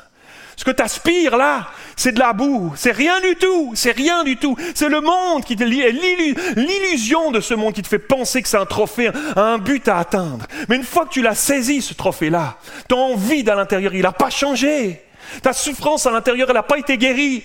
Ce 0.62 0.64
que 0.64 0.70
tu 0.70 0.84
aspires 0.84 1.38
là, 1.38 1.70
c'est 1.96 2.12
de 2.12 2.20
la 2.20 2.34
boue. 2.34 2.72
C'est 2.76 2.92
rien 2.92 3.20
du 3.20 3.36
tout. 3.36 3.72
C'est 3.74 3.94
rien 3.94 4.24
du 4.24 4.38
tout. 4.38 4.56
C'est 4.76 4.90
le 4.90 5.02
monde 5.02 5.44
qui 5.44 5.56
te 5.56 5.64
l'illusion 5.64 7.32
de 7.32 7.40
ce 7.40 7.56
monde 7.56 7.74
qui 7.74 7.82
te 7.82 7.88
fait 7.88 7.98
penser 7.98 8.44
que 8.44 8.48
c'est 8.48 8.58
un 8.58 8.68
trophée, 8.68 9.10
un 9.36 9.58
but 9.58 9.88
à 9.88 9.98
atteindre. 9.98 10.46
Mais 10.70 10.76
une 10.76 10.84
fois 10.84 11.06
que 11.06 11.14
tu 11.14 11.24
l'as 11.24 11.34
saisi, 11.34 11.82
ce 11.82 11.96
trophée-là, 11.96 12.58
ton 12.88 13.14
envie 13.14 13.50
à 13.50 13.56
l'intérieur, 13.56 13.96
il 13.96 14.04
n'a 14.04 14.12
pas 14.12 14.30
changé. 14.30 15.02
Ta 15.42 15.54
souffrance 15.54 16.06
à 16.06 16.12
l'intérieur, 16.12 16.48
elle 16.50 16.56
n'a 16.56 16.62
pas 16.62 16.78
été 16.78 16.98
guérie. 16.98 17.44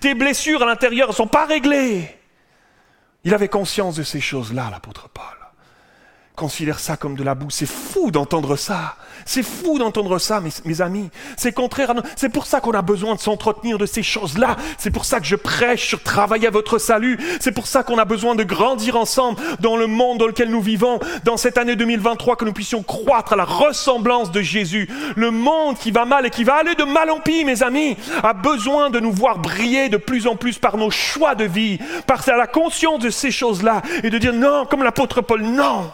Tes 0.00 0.14
blessures 0.14 0.62
à 0.62 0.66
l'intérieur 0.66 1.08
ne 1.08 1.14
sont 1.14 1.26
pas 1.26 1.46
réglées. 1.46 2.14
Il 3.24 3.34
avait 3.34 3.48
conscience 3.48 3.96
de 3.96 4.02
ces 4.02 4.20
choses-là, 4.20 4.68
l'apôtre 4.70 5.08
Paul. 5.08 5.24
Considère 6.36 6.78
ça 6.78 6.96
comme 6.96 7.16
de 7.16 7.24
la 7.24 7.34
boue. 7.34 7.50
C'est 7.50 7.66
fou 7.66 8.10
d'entendre 8.10 8.56
ça. 8.56 8.96
C'est 9.28 9.42
fou 9.42 9.78
d'entendre 9.78 10.18
ça, 10.18 10.40
mes, 10.64 10.80
amis. 10.80 11.10
C'est 11.36 11.52
contraire 11.52 11.90
à 11.90 11.94
nous. 11.94 12.00
C'est 12.16 12.30
pour 12.30 12.46
ça 12.46 12.62
qu'on 12.62 12.72
a 12.72 12.80
besoin 12.80 13.14
de 13.14 13.20
s'entretenir 13.20 13.76
de 13.76 13.84
ces 13.84 14.02
choses-là. 14.02 14.56
C'est 14.78 14.90
pour 14.90 15.04
ça 15.04 15.20
que 15.20 15.26
je 15.26 15.36
prêche 15.36 15.86
sur 15.86 16.02
travailler 16.02 16.46
à 16.46 16.50
votre 16.50 16.78
salut. 16.78 17.18
C'est 17.38 17.52
pour 17.52 17.66
ça 17.66 17.82
qu'on 17.82 17.98
a 17.98 18.06
besoin 18.06 18.34
de 18.36 18.42
grandir 18.42 18.96
ensemble 18.96 19.38
dans 19.60 19.76
le 19.76 19.86
monde 19.86 20.16
dans 20.16 20.26
lequel 20.26 20.48
nous 20.48 20.62
vivons, 20.62 20.98
dans 21.24 21.36
cette 21.36 21.58
année 21.58 21.76
2023, 21.76 22.36
que 22.36 22.46
nous 22.46 22.54
puissions 22.54 22.82
croître 22.82 23.34
à 23.34 23.36
la 23.36 23.44
ressemblance 23.44 24.32
de 24.32 24.40
Jésus. 24.40 24.88
Le 25.14 25.30
monde 25.30 25.76
qui 25.76 25.90
va 25.90 26.06
mal 26.06 26.24
et 26.24 26.30
qui 26.30 26.44
va 26.44 26.54
aller 26.54 26.74
de 26.74 26.84
mal 26.84 27.10
en 27.10 27.20
pis, 27.20 27.44
mes 27.44 27.62
amis, 27.62 27.98
a 28.22 28.32
besoin 28.32 28.88
de 28.88 28.98
nous 28.98 29.12
voir 29.12 29.40
briller 29.40 29.90
de 29.90 29.98
plus 29.98 30.26
en 30.26 30.36
plus 30.36 30.56
par 30.56 30.78
nos 30.78 30.90
choix 30.90 31.34
de 31.34 31.44
vie, 31.44 31.78
par 32.06 32.24
la 32.26 32.46
conscience 32.46 33.00
de 33.00 33.10
ces 33.10 33.30
choses-là 33.30 33.82
et 34.02 34.08
de 34.08 34.16
dire 34.16 34.32
non, 34.32 34.64
comme 34.64 34.82
l'apôtre 34.82 35.20
Paul, 35.20 35.42
non. 35.42 35.90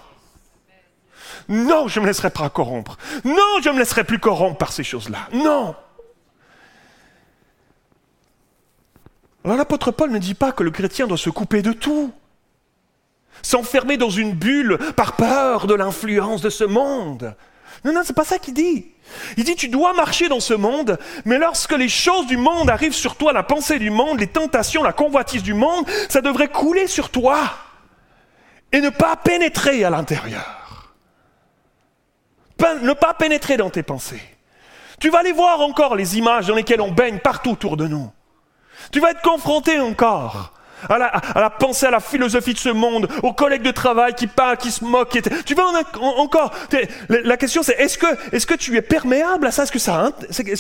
Non, 1.49 1.89
je 1.89 1.99
ne 1.99 2.05
me 2.05 2.09
laisserai 2.09 2.31
pas 2.31 2.49
corrompre. 2.49 2.97
Non, 3.25 3.61
je 3.63 3.69
ne 3.69 3.75
me 3.75 3.79
laisserai 3.79 4.05
plus 4.05 4.19
corrompre 4.19 4.59
par 4.59 4.73
ces 4.73 4.85
choses-là. 4.85 5.29
Non. 5.33 5.75
Alors 9.45 9.59
l'apôtre 9.59 9.91
Paul 9.91 10.11
ne 10.11 10.19
dit 10.19 10.35
pas 10.35 10.53
que 10.53 10.63
le 10.63 10.71
chrétien 10.71 11.07
doit 11.07 11.19
se 11.19 11.29
couper 11.29 11.61
de 11.61 11.73
tout, 11.73 12.13
s'enfermer 13.43 13.99
dans 13.99 14.09
une 14.09 14.33
bulle 14.33 14.79
par 14.97 15.17
peur 15.17 15.67
de 15.67 15.75
l'influence 15.75 16.41
de 16.41 16.49
ce 16.49 16.65
monde. 16.65 17.37
Non, 17.85 17.93
non, 17.93 18.01
c'est 18.05 18.17
pas 18.17 18.25
ça 18.25 18.39
qu'il 18.39 18.55
dit. 18.55 18.87
Il 19.37 19.45
dit 19.45 19.55
tu 19.55 19.69
dois 19.69 19.93
marcher 19.93 20.29
dans 20.29 20.41
ce 20.41 20.55
monde, 20.55 20.99
mais 21.27 21.37
lorsque 21.37 21.73
les 21.73 21.91
choses 21.91 22.27
du 22.27 22.39
monde 22.39 22.71
arrivent 22.71 22.95
sur 22.95 23.17
toi, 23.17 23.35
la 23.35 23.43
pensée 23.43 23.79
du 23.79 23.91
monde, 23.91 24.21
les 24.21 24.29
tentations, 24.29 24.83
la 24.83 24.95
convoitise 24.95 25.43
du 25.43 25.53
monde, 25.53 25.85
ça 26.09 26.23
devrait 26.23 26.49
couler 26.49 26.87
sur 26.87 27.11
toi 27.11 27.39
et 28.73 28.81
ne 28.81 28.89
pas 28.89 29.17
pénétrer 29.17 29.85
à 29.85 29.91
l'intérieur 29.91 30.64
ne 32.81 32.93
pas 32.95 33.13
pénétrer 33.13 33.59
dans 33.59 33.71
tes 33.71 33.83
pensées. 33.83 34.23
Tu 34.99 35.11
vas 35.11 35.19
aller 35.19 35.33
voir 35.33 35.61
encore 35.61 35.97
les 35.97 36.17
images 36.17 36.47
dans 36.47 36.55
lesquelles 36.55 36.81
on 36.81 36.91
baigne 36.91 37.19
partout 37.19 37.51
autour 37.51 37.77
de 37.77 37.87
nous. 37.87 38.11
Tu 38.91 39.01
vas 39.01 39.11
être 39.11 39.23
confronté 39.23 39.79
encore 39.79 40.54
à 40.89 40.99
la, 41.41 41.51
pensée, 41.51 41.87
à 41.87 41.91
la 41.91 42.01
philosophie 42.01 42.55
de 42.55 42.59
ce 42.59 42.69
monde, 42.69 43.09
aux 43.23 43.33
collègues 43.33 43.63
de 43.63 43.71
travail 43.71 44.15
qui 44.15 44.27
parlent, 44.27 44.57
qui 44.57 44.71
se 44.71 44.85
moquent. 44.85 45.21
Tu 45.45 45.55
vas 45.55 45.65
encore. 46.17 46.53
La 47.09 47.37
question 47.37 47.63
c'est 47.63 47.75
est-ce 47.79 47.99
que, 47.99 48.07
est 48.33 48.45
que 48.45 48.55
tu 48.55 48.77
es 48.77 48.83
perméable 48.83 49.47
à 49.47 49.51
ça? 49.51 49.65
Est-ce 49.65 49.73
que 49.73 49.79
ça, 49.79 50.13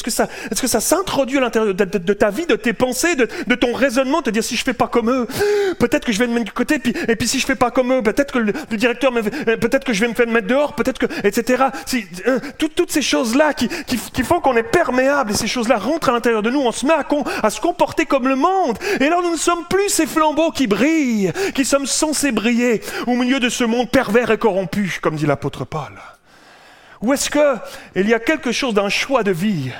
que 0.05 0.11
ça, 0.11 0.29
que 0.61 0.67
ça 0.67 0.81
s'introduit 0.81 1.39
à 1.39 1.41
l'intérieur 1.41 1.75
de, 1.75 2.13
ta 2.13 2.31
vie, 2.31 2.47
de 2.47 2.57
tes 2.57 2.73
pensées, 2.73 3.15
de, 3.17 3.55
ton 3.55 3.73
raisonnement, 3.73 4.23
te 4.23 4.31
dire 4.31 4.45
si 4.45 4.57
je 4.57 4.65
fais 4.65 4.73
pas 4.73 4.89
comme 4.89 5.11
eux, 5.11 5.27
peut-être 5.79 6.05
que 6.05 6.13
je 6.13 6.19
vais 6.19 6.27
me 6.27 6.35
mettre 6.35 6.47
du 6.47 6.53
côté, 6.53 6.81
et 7.09 7.17
puis 7.17 7.29
si 7.29 7.39
je 7.39 7.47
fais 7.47 7.55
pas 7.55 7.71
comme 7.71 7.93
eux, 7.93 8.03
peut-être 8.03 8.33
que 8.33 8.39
le, 8.39 8.53
directeur, 8.77 9.13
me, 9.13 9.21
euh, 9.21 9.57
peut-être 9.57 9.85
que 9.85 9.93
je 9.93 10.01
vais 10.01 10.09
me 10.09 10.15
faire 10.15 10.27
mettre 10.27 10.49
dehors, 10.49 10.75
peut-être 10.75 10.99
que, 10.99 11.07
etc. 11.27 11.65
Euh, 12.27 12.39
toutes 12.59 12.91
ces 12.91 13.03
choses-là 13.03 13.55
qui, 13.55 13.69
qui, 13.87 14.23
font 14.23 14.41
qu'on 14.41 14.57
est 14.57 14.63
perméable 14.63 15.33
et 15.33 15.35
ces 15.35 15.47
choses-là 15.47 15.79
rentrent 15.79 16.09
à 16.09 16.13
l'intérieur 16.13 16.43
de 16.43 16.51
nous, 16.51 16.61
on 16.61 16.73
se 16.73 16.87
met 16.87 16.95
à, 16.95 17.07
à 17.43 17.51
se 17.51 17.61
comporter 17.61 18.07
comme 18.07 18.29
le 18.29 18.37
monde. 18.37 18.79
Et 19.01 19.09
là, 19.09 19.19
nous 19.23 19.33
ne 19.33 19.37
sommes 19.37 19.65
plus 19.69 19.89
ces 19.89 20.07
flambeaux 20.14 20.53
qui 20.53 20.66
brillent, 20.66 21.33
qui 21.55 21.64
sommes 21.64 21.87
censés 21.87 22.33
briller 22.33 22.81
au 23.07 23.16
milieu 23.16 23.40
de 23.40 23.48
ce 23.48 23.64
monde 23.64 23.90
pervers 23.90 24.31
et 24.31 24.38
corrompu, 24.38 24.98
comme 25.03 25.16
dit 25.16 25.27
l'apôtre 25.27 25.64
Paul. 25.64 25.92
Ou 27.03 27.12
est-ce 27.12 27.29
qu'il 27.29 28.09
y 28.09 28.14
a 28.14 28.20
quelque 28.20 28.53
chose 28.53 28.74
d'un 28.74 28.88
choix 28.88 29.24
de 29.24 29.33
vie 29.33 29.70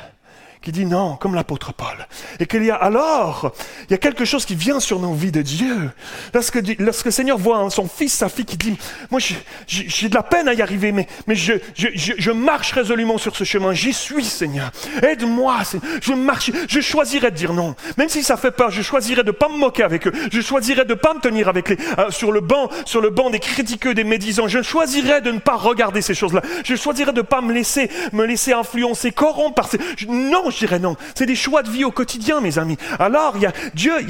qui 0.65 0.73
dit 0.73 0.87
non, 0.87 1.17
comme 1.17 1.35
l'apôtre 1.35 1.75
Paul. 1.75 2.09
Et 2.41 2.47
qu'il 2.47 2.65
y 2.65 2.71
a 2.71 2.75
alors, 2.75 3.53
il 3.89 3.93
y 3.93 3.95
a 3.95 3.99
quelque 3.99 4.25
chose 4.25 4.47
qui 4.47 4.55
vient 4.55 4.81
sur 4.81 4.99
nos 4.99 5.13
vies 5.13 5.31
de 5.31 5.43
Dieu. 5.43 5.91
Lorsque, 6.33 6.59
lorsque 6.79 7.05
le 7.05 7.11
Seigneur 7.11 7.39
voit 7.39 7.69
son 7.71 7.87
fils, 7.87 8.15
sa 8.15 8.31
fille 8.31 8.47
qui 8.47 8.57
dit, 8.57 8.77
moi 9.11 9.21
j'ai 9.67 10.09
de 10.09 10.15
la 10.15 10.23
peine 10.23 10.49
à 10.49 10.55
y 10.55 10.63
arriver, 10.63 10.91
mais, 10.91 11.07
je, 11.29 12.31
marche 12.31 12.73
résolument 12.73 13.19
sur 13.19 13.37
ce 13.37 13.45
chemin. 13.45 13.75
J'y 13.75 13.93
suis, 13.93 14.25
Seigneur. 14.25 14.71
Aide-moi. 15.03 15.61
Je 16.01 16.13
marche. 16.15 16.51
Je 16.69 16.81
choisirai 16.81 17.31
de 17.31 17.37
dire 17.37 17.53
non. 17.53 17.77
Même 17.99 18.09
si 18.09 18.23
ça 18.23 18.37
fait 18.37 18.51
peur, 18.51 18.71
je 18.71 18.81
choisirai 18.83 19.23
de 19.23 19.31
pas 19.31 19.49
me 19.49 19.59
moquer 19.59 19.83
avec 19.83 20.07
eux. 20.07 20.13
Je 20.33 20.41
choisirai 20.41 20.85
de 20.87 20.95
pas 20.95 21.13
me 21.13 21.21
tenir 21.21 21.49
avec 21.49 21.69
les, 21.69 21.77
euh, 21.99 22.11
sur 22.11 22.33
le 22.33 22.41
banc, 22.41 22.71
sur 22.87 23.03
le 23.03 23.11
banc 23.11 23.29
des 23.29 23.39
critiqueux, 23.39 23.93
des 23.93 24.05
médisants. 24.05 24.49
Je 24.49 24.63
choisirai 24.63 25.21
de 25.21 25.31
ne 25.31 25.39
pas 25.39 25.57
regarder 25.57 26.01
ces 26.01 26.15
choses-là. 26.15 26.41
Je 26.65 26.75
choisirai 26.75 27.13
de 27.13 27.23
pas 27.23 27.43
me 27.43 27.53
laisser, 27.53 27.91
me 28.13 28.25
laisser 28.25 28.53
influencer, 28.55 29.13
corrompre 29.13 29.55
par 29.55 29.69
ces, 29.69 29.79
non, 30.09 30.51
je 30.55 30.67
dirais 30.67 30.79
non. 30.79 30.97
C'est 31.15 31.27
des 31.27 31.37
choix 31.37 31.63
de 31.63 31.71
vie 31.71 31.85
au 31.85 31.91
quotidien, 31.91 32.41
mes 32.41 32.59
amis. 32.59 32.79
Alors, 32.99 33.37
il 33.37 33.43
y 33.43 33.47
a 33.47 33.53
Dieu, 33.75 33.93
il 34.01 34.09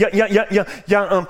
y 0.88 0.94
a, 0.94 1.26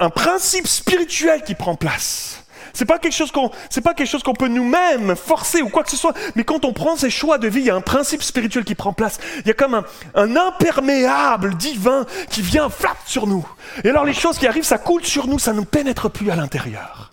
un, 0.00 0.10
principe 0.10 0.66
spirituel 0.66 1.42
qui 1.42 1.54
prend 1.54 1.74
place. 1.74 2.44
C'est 2.74 2.86
pas 2.86 2.98
quelque 2.98 3.14
chose 3.14 3.30
qu'on, 3.30 3.50
c'est 3.68 3.82
pas 3.82 3.92
quelque 3.92 4.08
chose 4.08 4.22
qu'on 4.22 4.34
peut 4.34 4.48
nous-mêmes 4.48 5.14
forcer 5.14 5.60
ou 5.60 5.68
quoi 5.68 5.82
que 5.84 5.90
ce 5.90 5.96
soit. 5.96 6.14
Mais 6.36 6.44
quand 6.44 6.64
on 6.64 6.72
prend 6.72 6.96
ces 6.96 7.10
choix 7.10 7.38
de 7.38 7.48
vie, 7.48 7.60
il 7.60 7.66
y 7.66 7.70
a 7.70 7.74
un 7.74 7.82
principe 7.82 8.22
spirituel 8.22 8.64
qui 8.64 8.74
prend 8.74 8.92
place. 8.92 9.18
Il 9.40 9.48
y 9.48 9.50
a 9.50 9.54
comme 9.54 9.82
un, 10.14 10.36
imperméable 10.36 11.56
divin 11.56 12.06
qui 12.30 12.40
vient 12.40 12.70
flap 12.70 12.96
sur 13.04 13.26
nous. 13.26 13.46
Et 13.84 13.90
alors 13.90 14.04
les 14.04 14.14
choses 14.14 14.38
qui 14.38 14.46
arrivent, 14.46 14.64
ça 14.64 14.78
coule 14.78 15.04
sur 15.04 15.26
nous, 15.26 15.38
ça 15.38 15.52
ne 15.52 15.60
pénètre 15.62 16.10
plus 16.10 16.30
à 16.30 16.36
l'intérieur. 16.36 17.12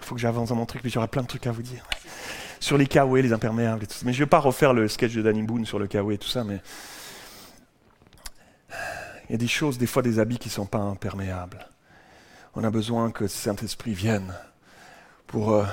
Il 0.00 0.06
faut 0.06 0.14
que 0.16 0.20
j'avance 0.20 0.48
dans 0.48 0.56
mon 0.56 0.66
truc, 0.66 0.82
mais 0.82 0.90
j'aurai 0.90 1.06
plein 1.06 1.22
de 1.22 1.28
trucs 1.28 1.46
à 1.46 1.52
vous 1.52 1.62
dire 1.62 1.84
sur 2.60 2.78
les 2.78 2.86
kawaii, 2.86 3.22
les 3.22 3.32
imperméables 3.32 3.82
et 3.82 3.86
tout 3.86 3.94
ça. 3.94 4.02
Mais 4.04 4.12
je 4.12 4.20
ne 4.20 4.24
vais 4.24 4.28
pas 4.28 4.38
refaire 4.38 4.72
le 4.72 4.86
sketch 4.86 5.14
de 5.14 5.22
Danny 5.22 5.42
Boone 5.42 5.64
sur 5.64 5.78
le 5.78 5.88
kawaii 5.88 6.14
et 6.14 6.18
tout 6.18 6.28
ça, 6.28 6.44
mais 6.44 6.60
il 9.28 9.32
y 9.32 9.34
a 9.34 9.38
des 9.38 9.48
choses, 9.48 9.78
des 9.78 9.86
fois 9.86 10.02
des 10.02 10.18
habits 10.18 10.38
qui 10.38 10.48
ne 10.48 10.52
sont 10.52 10.66
pas 10.66 10.78
imperméables. 10.78 11.66
On 12.54 12.64
a 12.64 12.70
besoin 12.70 13.10
que 13.10 13.24
le 13.24 13.28
Saint-Esprit 13.28 13.94
vienne 13.94 14.34
pour 15.26 15.52
euh, 15.52 15.64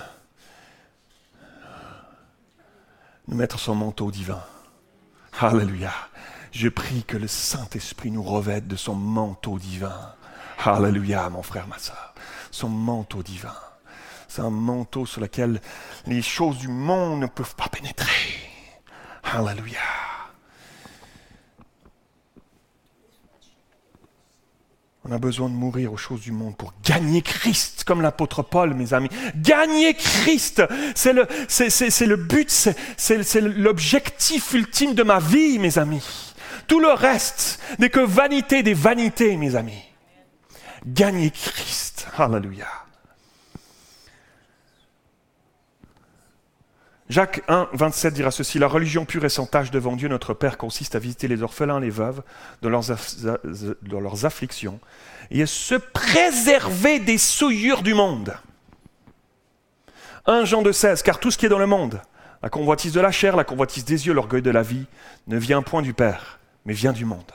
nous 3.28 3.36
mettre 3.36 3.60
son 3.60 3.76
manteau 3.76 4.12
divin. 4.12 4.44
Alléluia. 5.40 5.92
Je 6.52 6.70
prie 6.70 7.04
que 7.04 7.18
le 7.18 7.28
Saint-Esprit 7.28 8.12
nous 8.12 8.24
revête 8.24 8.68
de 8.68 8.76
son 8.76 8.96
manteau 8.96 9.60
divin. 9.60 10.14
Alléluia, 10.64 11.30
mon 11.30 11.44
frère, 11.44 11.68
ma 11.68 11.80
soeur. 11.80 12.14
Son 12.52 12.70
manteau 12.70 13.24
divin. 13.24 13.54
C'est 14.38 14.44
un 14.44 14.52
manteau 14.52 15.08
sur 15.08 15.20
lequel 15.20 15.60
les 16.06 16.22
choses 16.22 16.60
du 16.60 16.68
monde 16.68 17.22
ne 17.22 17.26
peuvent 17.26 17.56
pas 17.56 17.70
pénétrer. 17.70 18.36
Alléluia. 19.24 19.80
On 25.06 25.12
a 25.12 25.18
besoin 25.18 25.50
de 25.50 25.56
mourir 25.56 25.92
aux 25.92 25.98
choses 25.98 26.22
du 26.22 26.32
monde 26.32 26.56
pour 26.56 26.72
gagner 26.84 27.24
Christ, 27.24 27.84
comme 27.84 28.04
l'apôtre 28.04 28.44
Paul, 28.44 28.76
mes 28.76 28.94
amis. 28.94 29.10
Gagner 29.38 29.96
Christ, 29.96 30.62
c'est 30.94 31.14
le, 31.14 31.28
c'est, 31.48 32.06
le 32.06 32.16
but, 32.16 32.70
c'est, 32.96 33.42
l'objectif 33.42 34.54
ultime 34.54 34.94
de 34.94 35.02
ma 35.02 35.18
vie, 35.18 35.58
mes 35.58 35.80
amis. 35.80 36.36
Tout 36.68 36.80
le 36.80 36.92
reste 36.92 37.60
n'est 37.80 37.90
que 37.90 38.02
vanité 38.02 38.62
des 38.62 38.76
vanités, 38.76 39.36
mes 39.36 39.56
amis. 39.56 39.84
Gagner 40.86 41.32
Christ. 41.32 42.08
Alléluia. 42.20 42.68
Jacques 47.10 47.42
1, 47.48 47.70
27 47.72 48.14
dira 48.14 48.32
ceci, 48.32 48.60
La 48.60 48.68
religion 48.68 49.06
pure 49.06 49.24
et 49.24 49.30
sans 49.30 49.46
tâche 49.46 49.72
devant 49.72 49.96
Dieu 49.96 50.10
notre 50.10 50.34
Père 50.34 50.58
consiste 50.58 50.96
à 50.96 51.00
visiter 51.00 51.28
les 51.30 51.42
orphelins, 51.42 51.80
les 51.80 51.90
veuves, 51.90 52.22
dans 52.62 52.70
leurs, 52.70 52.84
leurs 53.82 54.26
afflictions, 54.26 54.80
et 55.32 55.42
à 55.42 55.46
se 55.46 55.76
préserver 55.76 57.00
des 57.00 57.18
souillures 57.18 57.82
du 57.82 57.94
monde. 57.94 58.36
1 60.26 60.44
Jean 60.44 60.62
de 60.62 60.74
16, 60.74 61.02
car 61.02 61.20
tout 61.20 61.32
ce 61.32 61.38
qui 61.38 61.46
est 61.46 61.50
dans 61.50 61.60
le 61.60 61.66
monde, 61.66 62.02
la 62.44 62.50
convoitise 62.50 62.92
de 62.92 63.00
la 63.00 63.12
chair, 63.12 63.38
la 63.38 63.46
convoitise 63.46 63.86
des 63.86 64.08
yeux, 64.08 64.14
l'orgueil 64.14 64.42
de 64.42 64.52
la 64.52 64.62
vie, 64.62 64.86
ne 65.28 65.38
vient 65.38 65.62
point 65.62 65.82
du 65.82 65.94
Père, 65.94 66.40
mais 66.66 66.74
vient 66.74 66.94
du 66.94 67.06
monde. 67.06 67.32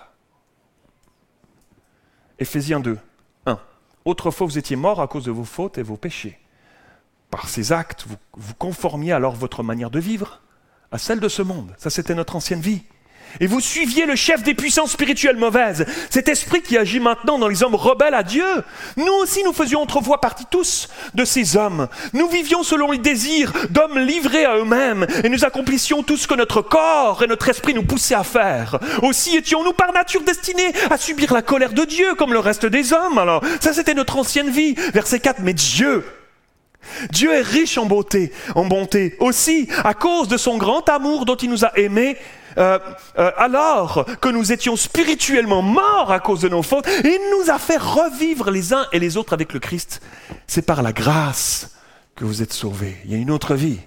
Éphésiens 2.38 2.80
2, 2.80 2.98
1. 3.46 3.58
Autrefois 4.04 4.46
vous 4.46 4.58
étiez 4.58 4.76
morts 4.76 5.00
à 5.00 5.08
cause 5.08 5.24
de 5.24 5.30
vos 5.30 5.44
fautes 5.44 5.78
et 5.78 5.82
vos 5.82 5.96
péchés 5.96 6.41
par 7.32 7.48
ces 7.48 7.72
actes, 7.72 8.04
vous, 8.36 8.54
conformiez 8.54 9.12
alors 9.12 9.34
votre 9.34 9.62
manière 9.62 9.90
de 9.90 9.98
vivre 9.98 10.42
à 10.92 10.98
celle 10.98 11.18
de 11.18 11.30
ce 11.30 11.40
monde. 11.40 11.74
Ça, 11.78 11.88
c'était 11.88 12.14
notre 12.14 12.36
ancienne 12.36 12.60
vie 12.60 12.82
et 13.40 13.46
vous 13.46 13.60
suiviez 13.60 14.04
le 14.04 14.14
chef 14.14 14.42
des 14.42 14.52
puissances 14.52 14.92
spirituelles 14.92 15.38
mauvaises, 15.38 15.86
cet 16.10 16.28
esprit 16.28 16.60
qui 16.60 16.76
agit 16.76 17.00
maintenant 17.00 17.38
dans 17.38 17.48
les 17.48 17.62
hommes 17.62 17.74
rebelles 17.74 18.12
à 18.12 18.22
Dieu. 18.22 18.44
Nous 18.98 19.12
aussi, 19.14 19.42
nous 19.42 19.54
faisions 19.54 19.82
autrefois 19.82 20.20
partie 20.20 20.44
tous 20.50 20.90
de 21.14 21.24
ces 21.24 21.56
hommes. 21.56 21.88
Nous 22.12 22.28
vivions 22.28 22.62
selon 22.62 22.90
les 22.90 22.98
désirs 22.98 23.54
d'hommes 23.70 23.98
livrés 23.98 24.44
à 24.44 24.58
eux-mêmes, 24.58 25.06
et 25.24 25.30
nous 25.30 25.46
accomplissions 25.46 26.02
tout 26.02 26.18
ce 26.18 26.26
que 26.26 26.34
notre 26.34 26.60
corps 26.60 27.22
et 27.22 27.26
notre 27.26 27.48
esprit 27.48 27.72
nous 27.72 27.84
poussaient 27.84 28.14
à 28.14 28.24
faire. 28.24 28.78
Aussi 29.02 29.36
étions-nous 29.38 29.72
par 29.72 29.94
nature 29.94 30.22
destinés 30.22 30.72
à 30.90 30.98
subir 30.98 31.32
la 31.32 31.40
colère 31.40 31.72
de 31.72 31.84
Dieu 31.86 32.14
comme 32.16 32.34
le 32.34 32.38
reste 32.38 32.66
des 32.66 32.92
hommes. 32.92 33.16
Alors, 33.16 33.42
ça 33.60 33.72
c'était 33.72 33.94
notre 33.94 34.18
ancienne 34.18 34.50
vie. 34.50 34.74
Verset 34.92 35.20
4, 35.20 35.40
mais 35.40 35.54
Dieu, 35.54 36.04
Dieu 37.10 37.32
est 37.32 37.42
riche 37.42 37.78
en 37.78 37.86
beauté, 37.86 38.32
en 38.54 38.64
bonté. 38.64 39.16
Aussi, 39.20 39.68
à 39.84 39.94
cause 39.94 40.28
de 40.28 40.36
son 40.36 40.58
grand 40.58 40.88
amour 40.88 41.24
dont 41.24 41.36
il 41.36 41.50
nous 41.50 41.64
a 41.64 41.76
aimés, 41.78 42.16
euh, 42.58 42.78
euh, 43.18 43.30
alors 43.36 44.04
que 44.20 44.28
nous 44.28 44.52
étions 44.52 44.76
spirituellement 44.76 45.62
morts 45.62 46.12
à 46.12 46.20
cause 46.20 46.40
de 46.40 46.48
nos 46.48 46.62
fautes, 46.62 46.88
il 47.04 47.20
nous 47.36 47.50
a 47.50 47.58
fait 47.58 47.78
revivre 47.78 48.50
les 48.50 48.72
uns 48.72 48.86
et 48.92 48.98
les 48.98 49.16
autres 49.16 49.32
avec 49.32 49.52
le 49.52 49.60
Christ. 49.60 50.02
C'est 50.46 50.66
par 50.66 50.82
la 50.82 50.92
grâce 50.92 51.76
que 52.14 52.24
vous 52.24 52.42
êtes 52.42 52.52
sauvés. 52.52 52.96
Il 53.04 53.12
y 53.12 53.14
a 53.14 53.18
une 53.18 53.30
autre 53.30 53.54
vie. 53.54 53.80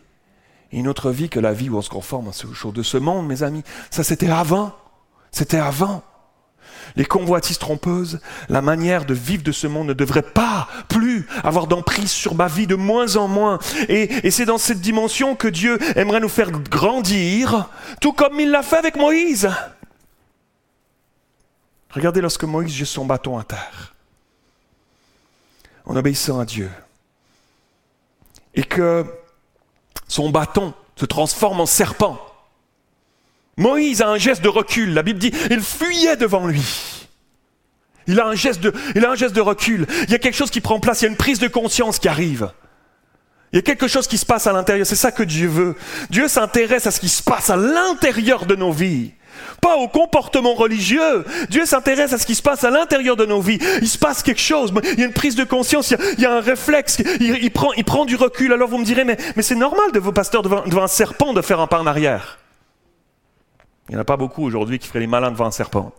Une 0.72 0.88
autre 0.88 1.12
vie 1.12 1.30
que 1.30 1.40
la 1.40 1.54
vie 1.54 1.70
où 1.70 1.78
on 1.78 1.82
se 1.82 1.90
conforme 1.90 2.34
ce 2.34 2.52
choses 2.54 2.74
de 2.74 2.84
ce 2.84 2.98
monde, 2.98 3.28
mes 3.28 3.44
amis. 3.44 3.64
Ça, 3.92 4.04
c'était 4.04 4.30
avant. 4.30 4.76
C'était 5.32 5.58
avant 5.58 6.04
les 6.96 7.06
convoitises 7.06 7.58
trompeuses, 7.58 8.20
la 8.50 8.62
manière 8.62 9.06
de 9.06 9.14
vivre 9.14 9.44
de 9.44 9.52
ce 9.52 9.68
monde 9.68 9.88
ne 9.88 9.94
devrait 9.94 10.22
pas 10.22 10.68
plus 10.88 11.28
avoir 11.44 11.68
d'emprise 11.68 12.12
sur 12.12 12.36
ma 12.36 12.48
vie 12.48 12.68
de 12.68 12.76
moins 12.76 13.16
en 13.16 13.28
moins. 13.28 13.60
Et, 13.90 14.32
c'est 14.32 14.46
dans 14.46 14.58
cette 14.58 14.82
dimension 14.82 15.36
que 15.36 15.48
Dieu 15.48 15.80
aimerait 15.98 16.20
nous 16.20 16.30
faire 16.30 16.52
grandir, 16.52 17.70
tout 18.02 18.14
comme 18.14 18.40
il 18.40 18.52
l'a 18.52 18.64
fait 18.64 18.78
avec 18.78 18.96
Moïse. 18.96 19.50
Regardez 21.92 22.22
lorsque 22.22 22.44
Moïse 22.44 22.74
jette 22.74 22.88
son 22.88 23.06
bâton 23.06 23.38
à 23.38 23.44
terre, 23.44 23.96
en 25.86 25.96
obéissant 25.96 26.40
à 26.40 26.46
Dieu, 26.46 26.70
et 28.54 28.64
que 28.64 29.06
son 30.08 30.30
bâton 30.30 30.74
se 30.96 31.06
transforme 31.06 31.62
en 31.62 31.66
serpent. 31.66 32.20
Moïse 33.58 34.02
a 34.02 34.10
un 34.10 34.18
geste 34.18 34.42
de 34.42 34.50
recul. 34.50 34.94
La 34.94 35.04
Bible 35.04 35.20
dit, 35.20 35.32
il 35.50 35.62
fuyait 35.62 36.18
devant 36.18 36.48
lui. 36.48 36.64
Il 38.08 38.20
a 38.20 38.28
un 38.28 38.36
geste 38.36 38.62
de, 38.62 38.74
il 38.96 39.04
a 39.06 39.12
un 39.12 39.16
geste 39.16 39.36
de 39.36 39.42
recul. 39.42 39.88
Il 40.04 40.12
y 40.12 40.16
a 40.16 40.20
quelque 40.20 40.36
chose 40.36 40.52
qui 40.52 40.62
prend 40.62 40.80
place. 40.80 41.02
Il 41.02 41.06
y 41.06 41.08
a 41.08 41.12
une 41.12 41.18
prise 41.18 41.40
de 41.40 41.48
conscience 41.48 42.00
qui 42.00 42.08
arrive. 42.08 42.52
Il 43.52 43.56
y 43.56 43.60
a 43.60 43.62
quelque 43.62 43.88
chose 43.88 44.08
qui 44.08 44.18
se 44.18 44.26
passe 44.26 44.48
à 44.48 44.54
l'intérieur. 44.54 44.86
C'est 44.86 44.96
ça 44.96 45.12
que 45.12 45.24
Dieu 45.24 45.48
veut. 45.48 45.76
Dieu 46.10 46.28
s'intéresse 46.28 46.88
à 46.88 46.92
ce 46.92 47.00
qui 47.00 47.10
se 47.10 47.24
passe 47.24 47.50
à 47.50 47.56
l'intérieur 47.56 48.46
de 48.46 48.56
nos 48.56 48.72
vies. 48.72 49.14
Pas 49.62 49.78
au 49.78 49.88
comportement 49.88 50.54
religieux. 50.54 51.26
Dieu 51.50 51.66
s'intéresse 51.66 52.14
à 52.14 52.18
ce 52.18 52.26
qui 52.26 52.36
se 52.36 52.42
passe 52.42 52.64
à 52.64 52.70
l'intérieur 52.70 53.16
de 53.16 53.26
nos 53.26 53.42
vies. 53.42 53.60
Il 53.82 53.88
se 53.88 53.98
passe 53.98 54.22
quelque 54.22 54.42
chose. 54.42 54.74
Il 54.94 55.00
y 55.00 55.04
a 55.04 55.06
une 55.06 55.14
prise 55.14 55.36
de 55.36 55.44
conscience. 55.44 55.94
Il 56.18 56.22
y 56.22 56.26
a, 56.26 56.34
un 56.34 56.42
réflexe. 56.42 57.02
Il, 57.20 57.52
prend, 57.52 57.72
il 57.74 57.86
prend 57.86 58.06
du 58.06 58.16
recul. 58.16 58.54
Alors 58.54 58.70
vous 58.70 58.78
me 58.78 58.86
direz, 58.86 59.06
mais, 59.06 59.18
mais 59.36 59.42
c'est 59.42 59.56
normal 59.56 59.92
de 59.94 60.00
vos 60.00 60.12
pasteurs 60.12 60.42
devant, 60.42 60.64
devant 60.66 60.84
un 60.84 60.88
serpent 60.88 61.34
de 61.34 61.42
faire 61.42 61.60
un 61.60 61.68
pas 61.68 61.80
en 61.80 61.88
arrière. 61.88 62.38
Il 63.90 63.94
n'y 63.94 63.98
en 63.98 64.02
a 64.02 64.06
pas 64.06 64.18
beaucoup 64.18 64.44
aujourd'hui 64.44 64.80
qui 64.80 64.88
feraient 64.88 65.00
les 65.00 65.08
malins 65.08 65.32
devant 65.32 65.46
un 65.46 65.52
serpent. 65.52 65.94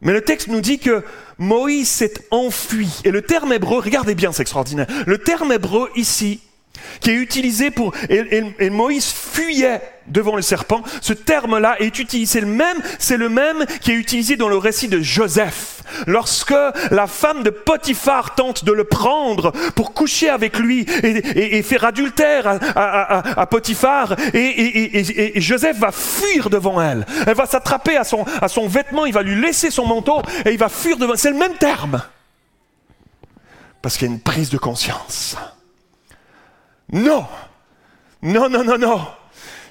Mais 0.00 0.12
le 0.12 0.20
texte 0.20 0.48
nous 0.48 0.60
dit 0.60 0.78
que 0.78 1.04
Moïse 1.38 1.88
s'est 1.88 2.14
enfui. 2.30 3.00
Et 3.04 3.10
le 3.10 3.22
terme 3.22 3.52
hébreu, 3.52 3.78
regardez 3.78 4.14
bien, 4.14 4.32
c'est 4.32 4.42
extraordinaire. 4.42 4.86
Le 5.06 5.18
terme 5.18 5.52
hébreu 5.52 5.90
ici, 5.96 6.42
qui 7.00 7.10
est 7.10 7.14
utilisé 7.14 7.70
pour... 7.70 7.92
Et, 8.08 8.70
Moïse 8.70 9.12
fuyait 9.12 9.80
devant 10.06 10.36
le 10.36 10.42
serpent. 10.42 10.82
Ce 11.00 11.12
terme-là 11.12 11.76
est 11.80 11.98
utilisé 11.98 12.40
le 12.40 12.46
même, 12.46 12.78
c'est 12.98 13.16
le 13.16 13.28
même 13.28 13.64
qui 13.80 13.92
est 13.92 13.94
utilisé 13.94 14.36
dans 14.36 14.48
le 14.48 14.56
récit 14.56 14.88
de 14.88 15.00
Joseph. 15.00 15.82
Lorsque 16.06 16.54
la 16.90 17.06
femme 17.06 17.42
de 17.42 17.50
Potiphar 17.50 18.34
tente 18.34 18.64
de 18.64 18.72
le 18.72 18.84
prendre 18.84 19.52
pour 19.74 19.94
coucher 19.94 20.28
avec 20.28 20.58
lui 20.58 20.86
et, 21.02 21.62
faire 21.62 21.84
adultère 21.84 22.58
à, 22.76 23.46
Potiphar, 23.46 24.16
et, 24.34 25.40
Joseph 25.40 25.78
va 25.78 25.92
fuir 25.92 26.50
devant 26.50 26.80
elle. 26.80 27.06
Elle 27.26 27.36
va 27.36 27.46
s'attraper 27.46 27.96
à 27.96 28.04
son, 28.04 28.24
à 28.40 28.48
son 28.48 28.66
vêtement, 28.66 29.06
il 29.06 29.12
va 29.12 29.22
lui 29.22 29.40
laisser 29.40 29.70
son 29.70 29.86
manteau 29.86 30.22
et 30.44 30.50
il 30.50 30.58
va 30.58 30.68
fuir 30.68 30.96
devant. 30.96 31.14
C'est 31.16 31.30
le 31.30 31.38
même 31.38 31.54
terme. 31.54 32.02
Parce 33.82 33.96
qu'il 33.96 34.08
y 34.08 34.10
a 34.10 34.14
une 34.14 34.20
prise 34.20 34.50
de 34.50 34.58
conscience. 34.58 35.36
Non, 36.92 37.26
non, 38.22 38.48
non, 38.48 38.64
non, 38.64 38.78
non. 38.78 39.06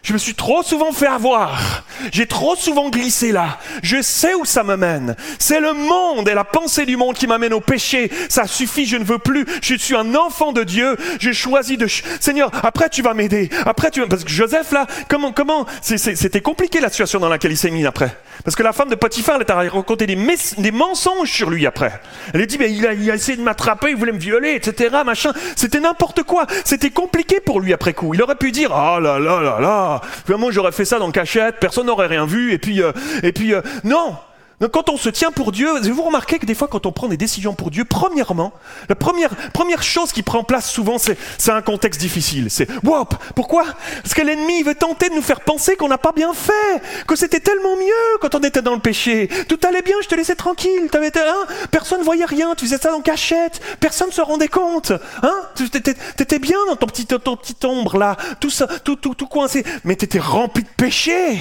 Je 0.06 0.14
me 0.14 0.20
suis 0.20 0.36
trop 0.36 0.62
souvent 0.62 0.92
fait 0.92 1.08
avoir. 1.08 1.84
J'ai 2.12 2.28
trop 2.28 2.56
souvent 2.56 2.92
glissé 2.92 3.32
là. 3.32 3.58
Je 3.82 4.04
sais 4.04 4.36
où 4.36 4.46
ça 4.46 4.64
me 4.64 4.78
mène. 4.78 5.16
C'est 5.40 5.60
le 5.60 5.74
monde 5.74 6.30
et 6.30 6.36
la 6.36 6.44
pensée 6.44 6.86
du 6.86 6.96
monde 6.96 7.16
qui 7.16 7.26
m'amène 7.26 7.54
au 7.54 7.60
péché. 7.60 8.12
Ça 8.30 8.46
suffit, 8.46 8.86
je 8.86 8.98
ne 8.98 9.04
veux 9.04 9.18
plus. 9.18 9.48
Je 9.64 9.74
suis 9.74 9.96
un 9.96 10.14
enfant 10.14 10.52
de 10.52 10.64
Dieu. 10.64 10.96
J'ai 11.20 11.34
choisi 11.34 11.76
de... 11.78 11.88
Seigneur, 12.20 12.52
après 12.64 12.90
tu 12.90 13.02
vas 13.02 13.16
m'aider. 13.16 13.50
Après 13.66 13.90
tu 13.90 14.02
vas... 14.02 14.08
Parce 14.08 14.24
que 14.24 14.30
Joseph 14.30 14.72
là, 14.74 14.86
comment... 15.10 15.32
comment 15.32 15.66
C'était 15.82 16.42
compliqué 16.42 16.80
la 16.82 16.90
situation 16.90 17.20
dans 17.20 17.30
laquelle 17.30 17.54
il 17.54 17.58
s'est 17.58 17.72
mis 17.72 17.88
après. 17.88 18.16
Parce 18.44 18.56
que 18.56 18.64
la 18.64 18.74
femme 18.74 18.90
de 18.90 18.96
Potiphar, 18.96 19.40
elle 19.40 19.52
a 19.52 19.70
raconté 19.70 20.06
des, 20.06 20.18
des, 20.58 20.72
mensonges 20.72 21.32
sur 21.32 21.50
lui 21.50 21.66
après. 21.66 22.00
Elle 22.34 22.42
a 22.42 22.46
dit, 22.46 22.58
mais 22.58 22.72
il 22.72 22.86
a, 22.86 22.94
il 22.94 23.10
a 23.10 23.16
essayé 23.16 23.38
de 23.38 23.42
m'attraper, 23.42 23.90
il 23.90 23.96
voulait 23.96 24.12
me 24.12 24.20
violer, 24.20 24.54
etc. 24.54 24.98
Machin. 25.06 25.32
C'était 25.56 25.80
n'importe 25.80 26.24
quoi. 26.24 26.46
C'était 26.64 26.92
compliqué 26.92 27.40
pour 27.40 27.60
lui 27.60 27.74
après 27.74 27.94
coup. 27.94 28.14
Il 28.14 28.22
aurait 28.22 28.36
pu 28.36 28.52
dire, 28.52 28.72
ah 28.74 28.96
oh 28.98 29.00
là 29.00 29.20
là 29.20 29.42
là 29.42 29.60
là, 29.60 30.02
vraiment 30.28 30.52
j'aurais 30.52 30.72
fait 30.72 30.86
ça 30.86 31.00
dans 31.00 31.12
cachette, 31.12 31.58
personne 31.60 31.88
n'aurait 31.88 32.08
rien 32.08 32.26
vu, 32.26 32.54
et 32.54 32.58
puis, 32.58 32.82
euh, 32.82 32.92
et 33.24 33.32
puis, 33.32 33.54
euh, 33.54 33.62
non. 33.84 34.16
Donc 34.62 34.72
quand 34.72 34.90
on 34.90 34.98
se 34.98 35.10
tient 35.10 35.32
pour 35.32 35.52
Dieu, 35.52 35.70
vous 35.92 36.04
remarquez 36.04 36.40
que 36.40 36.46
des 36.46 36.56
fois 36.56 36.68
quand 36.68 36.86
on 36.86 36.92
prend 36.92 37.08
des 37.08 37.18
décisions 37.18 37.54
pour 37.54 37.72
Dieu, 37.72 37.84
premièrement, 37.86 38.54
la 38.88 38.96
première, 38.96 39.36
première 39.52 39.84
chose 39.84 40.12
qui 40.12 40.24
prend 40.24 40.44
place 40.44 40.70
souvent, 40.70 40.98
c'est, 40.98 41.18
c'est 41.38 41.52
un 41.52 41.62
contexte 41.62 42.00
difficile. 42.00 42.48
C'est 42.50 42.68
Wop 42.84 43.16
Pourquoi? 43.36 43.66
Parce 44.02 44.14
que 44.14 44.22
l'ennemi 44.22 44.64
veut 44.64 44.76
tenter 44.76 45.10
de 45.10 45.16
nous 45.16 45.22
faire 45.22 45.42
penser 45.42 45.76
qu'on 45.76 45.88
n'a 45.88 45.98
pas 45.98 46.14
bien 46.14 46.34
fait, 46.34 46.82
que 47.08 47.16
c'était 47.16 47.40
tellement 47.40 47.76
mieux 47.76 48.18
quand 48.22 48.36
on 48.36 48.40
était 48.40 48.62
dans 48.62 48.76
le 48.76 48.80
péché. 48.80 49.30
Tout 49.50 49.60
allait 49.68 49.82
bien, 49.82 49.96
je 50.02 50.08
te 50.08 50.16
laissais 50.16 50.36
tranquille. 50.36 50.90
T'avais, 50.92 51.12
hein? 51.18 51.46
Personne 51.72 52.00
ne 52.00 52.06
voyait 52.06 52.26
rien, 52.26 52.56
tu 52.56 52.66
faisais 52.66 52.78
ça 52.78 52.96
en 52.96 53.02
cachette, 53.02 53.62
personne 53.80 54.08
ne 54.08 54.14
se 54.14 54.22
rendait 54.22 54.48
compte. 54.48 54.94
Hein? 55.24 55.42
T'étais, 55.72 55.96
t'étais 56.16 56.40
bien 56.40 56.58
dans 56.68 56.76
ton 56.76 56.88
petit, 56.88 57.06
ton 57.06 57.36
petit 57.36 57.56
ombre 57.66 57.98
là, 57.98 58.16
tout 58.40 58.50
ça, 58.50 58.68
tout, 58.84 58.96
tout, 58.96 59.16
tout 59.16 59.28
coincé, 59.28 59.66
mais 59.84 59.96
t'étais 59.96 60.20
rempli 60.20 60.64
de 60.64 60.70
péché. 60.78 61.40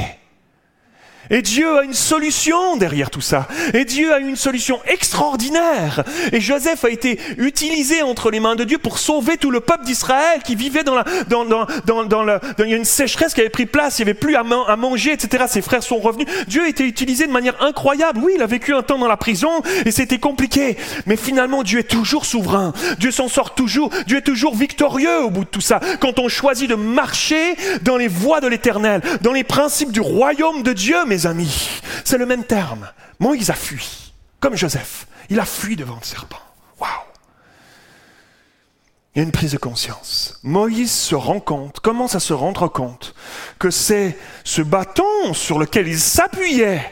Et 1.35 1.43
Dieu 1.43 1.79
a 1.79 1.83
une 1.83 1.95
solution 1.95 2.77
derrière 2.77 3.11
tout 3.11 3.21
ça. 3.21 3.49
Et 3.73 3.85
Dieu 3.85 4.15
a 4.15 4.21
une 4.21 4.37
solution 4.37 4.79
extraordinaire. 4.87 6.05
Et 6.31 6.41
Joseph 6.41 6.85
a 6.85 6.91
été 6.91 7.19
utilisé 7.39 8.03
entre 8.03 8.31
les 8.31 8.39
mains 8.39 8.55
de 8.55 8.63
Dieu 8.63 8.79
pour 8.79 9.01
sauver 9.01 9.37
tout 9.37 9.51
le 9.51 9.59
peuple 9.59 9.85
d'Israël 9.85 10.43
qui 10.45 10.55
vivait 10.55 10.85
dans 10.85 10.95
la, 10.95 11.05
il 12.61 12.71
y 12.71 12.73
a 12.73 12.77
une 12.77 12.85
sécheresse 12.85 13.35
qui 13.35 13.41
avait 13.41 13.51
pris 13.51 13.67
place, 13.67 13.99
il 13.99 14.05
n'y 14.05 14.11
avait 14.11 14.19
plus 14.19 14.37
à, 14.37 14.45
manger, 14.45 15.11
etc. 15.11 15.47
Ses 15.49 15.61
frères 15.61 15.83
sont 15.83 15.99
revenus. 15.99 16.29
Dieu 16.47 16.63
a 16.63 16.69
été 16.69 16.85
utilisé 16.85 17.27
de 17.27 17.33
manière 17.33 17.61
incroyable. 17.61 18.21
Oui, 18.23 18.35
il 18.37 18.43
a 18.43 18.47
vécu 18.47 18.73
un 18.73 18.83
temps 18.83 18.99
dans 18.99 19.09
la 19.09 19.17
prison 19.17 19.51
et 19.85 19.91
c'était 19.91 20.19
compliqué. 20.19 20.77
Mais 21.07 21.17
finalement, 21.17 21.65
Dieu 21.65 21.81
est 21.81 21.91
toujours 21.91 22.27
souverain. 22.27 22.73
Dieu 23.01 23.11
s'en 23.11 23.27
sort 23.27 23.57
toujours. 23.57 23.91
Dieu 24.07 24.19
est 24.19 24.23
toujours 24.23 24.55
victorieux 24.55 25.25
au 25.25 25.31
bout 25.31 25.43
de 25.43 25.51
tout 25.51 25.61
ça. 25.61 25.81
Quand 26.01 26.21
on 26.21 26.29
choisit 26.29 26.71
de 26.71 26.77
marcher 26.77 27.57
dans 27.83 27.97
les 27.97 28.07
voies 28.07 28.41
de 28.41 28.47
l'éternel, 28.47 29.01
dans 29.23 29.33
les 29.33 29.43
principes 29.43 29.91
du 29.91 30.01
royaume 30.01 30.63
de 30.63 30.73
Dieu, 30.73 30.95
C'est 32.05 32.19
le 32.19 32.27
même 32.27 32.45
terme. 32.45 32.89
Moïse 33.19 33.51
a 33.51 33.55
fui, 33.55 34.13
comme 34.41 34.57
Joseph. 34.57 35.07
Il 35.31 35.41
a 35.41 35.45
fui 35.45 35.77
devant 35.77 35.97
le 35.97 36.05
serpent. 36.05 36.41
Waouh! 36.79 36.91
Il 39.15 39.19
y 39.19 39.21
a 39.21 39.25
une 39.25 39.33
prise 39.33 39.53
de 39.53 39.59
conscience. 39.59 40.39
Moïse 40.43 40.93
se 40.93 41.15
rend 41.15 41.41
compte, 41.41 41.81
commence 41.81 42.15
à 42.15 42.21
se 42.21 42.33
rendre 42.33 42.69
compte 42.69 43.15
que 43.59 43.71
c'est 43.71 44.19
ce 44.43 44.61
bâton 44.61 45.33
sur 45.33 45.59
lequel 45.59 45.89
il 45.89 45.99
s'appuyait 45.99 46.85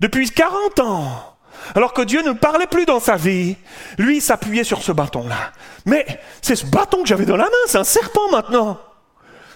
depuis 0.00 0.30
40 0.30 0.80
ans, 0.80 1.36
alors 1.74 1.92
que 1.92 2.02
Dieu 2.02 2.22
ne 2.22 2.32
parlait 2.32 2.66
plus 2.66 2.86
dans 2.86 3.00
sa 3.00 3.16
vie, 3.16 3.56
lui 3.98 4.20
s'appuyait 4.20 4.64
sur 4.64 4.82
ce 4.82 4.92
bâton-là. 4.92 5.52
Mais 5.86 6.04
c'est 6.42 6.56
ce 6.56 6.66
bâton 6.66 7.02
que 7.02 7.08
j'avais 7.08 7.26
dans 7.26 7.36
la 7.36 7.44
main, 7.44 7.50
c'est 7.66 7.78
un 7.78 7.84
serpent 7.84 8.30
maintenant. 8.32 8.80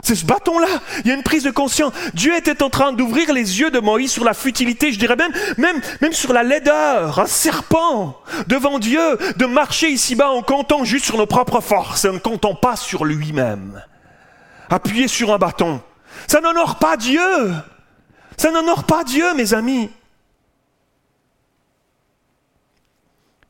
C'est 0.05 0.15
ce 0.15 0.27
bâton-là. 0.27 0.69
Il 1.01 1.09
y 1.09 1.11
a 1.11 1.15
une 1.15 1.23
prise 1.23 1.45
de 1.45 1.51
conscience. 1.51 1.95
Dieu 2.13 2.37
était 2.37 2.63
en 2.63 2.69
train 2.69 2.93
d'ouvrir 2.93 3.33
les 3.33 3.61
yeux 3.61 3.71
de 3.71 3.81
Moïse 3.81 4.13
sur 4.13 4.23
la 4.23 4.35
futilité, 4.35 4.93
je 4.93 4.99
dirais 4.99 5.17
même, 5.17 5.33
même, 5.57 5.81
même 6.03 6.13
sur 6.13 6.35
la 6.35 6.43
laideur, 6.43 7.19
un 7.19 7.27
serpent 7.27 8.21
devant 8.47 8.79
Dieu, 8.79 9.01
de 9.37 9.47
marcher 9.47 9.89
ici-bas 9.89 10.31
en 10.31 10.43
comptant 10.43 10.85
juste 10.85 11.07
sur 11.07 11.17
nos 11.17 11.25
propres 11.27 11.63
forces 11.63 12.05
et 12.05 12.11
en 12.11 12.13
ne 12.13 12.19
comptant 12.19 12.55
pas 12.55 12.77
sur 12.77 13.07
lui-même. 13.07 13.83
Appuyé 14.69 15.09
sur 15.09 15.33
un 15.33 15.39
bâton. 15.39 15.81
Ça 16.27 16.43
n'honore 16.43 16.79
pas 16.79 16.99
Dieu. 16.99 17.55
Ça 18.37 18.51
n'honore 18.51 18.85
pas 18.85 19.05
Dieu, 19.05 19.33
mes 19.35 19.55
amis. 19.55 19.89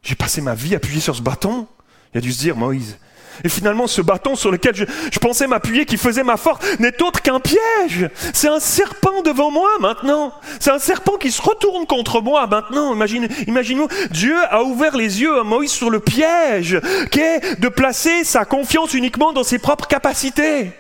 J'ai 0.05 0.15
passé 0.15 0.41
ma 0.41 0.55
vie 0.55 0.77
appuyé 0.77 1.01
sur 1.01 1.17
ce 1.17 1.23
bâton. 1.23 1.67
Il 2.13 2.19
a 2.19 2.21
dû 2.21 2.33
se 2.33 2.39
dire, 2.39 2.57
Moïse, 2.57 2.97
Et 3.43 3.49
finalement, 3.49 3.87
ce 3.87 4.01
bâton 4.01 4.37
sur 4.37 4.51
lequel 4.51 4.75
je, 4.75 5.19
pensais 5.19 5.47
m'appuyer, 5.47 5.87
qui 5.87 5.97
faisait 5.97 6.23
ma 6.23 6.37
force, 6.37 6.65
n'est 6.79 7.03
autre 7.03 7.23
qu'un 7.23 7.41
piège. 7.41 8.09
C'est 8.33 8.49
un 8.49 8.61
serpent 8.61 9.23
devant 9.23 9.51
moi 9.51 9.71
maintenant. 9.81 10.33
C'est 10.61 10.71
un 10.71 10.79
serpent 10.79 11.17
qui 11.17 11.33
se 11.33 11.43
retourne 11.43 11.87
contre 11.87 12.21
moi 12.21 12.47
maintenant. 12.47 12.95
Imagine, 12.95 13.29
imaginez 13.47 13.87
Dieu 14.11 14.37
a 14.51 14.63
ouvert 14.63 14.97
les 14.97 15.21
yeux 15.21 15.39
à 15.39 15.43
Moïse 15.43 15.73
sur 15.73 15.91
le 15.91 16.01
piège, 16.01 16.81
qui 17.11 17.21
est 17.21 17.61
de 17.61 17.69
placer 17.69 18.25
sa 18.25 18.45
confiance 18.45 18.95
uniquement 18.95 19.33
dans 19.33 19.45
ses 19.45 19.59
propres 19.59 19.87
capacités. 19.87 20.73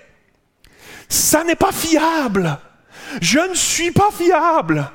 Ça 1.09 1.45
n'est 1.45 1.55
pas 1.57 1.73
fiable. 1.73 2.59
Je 3.21 3.39
ne 3.39 3.55
suis 3.55 3.91
pas 3.91 4.11
fiable. 4.13 4.91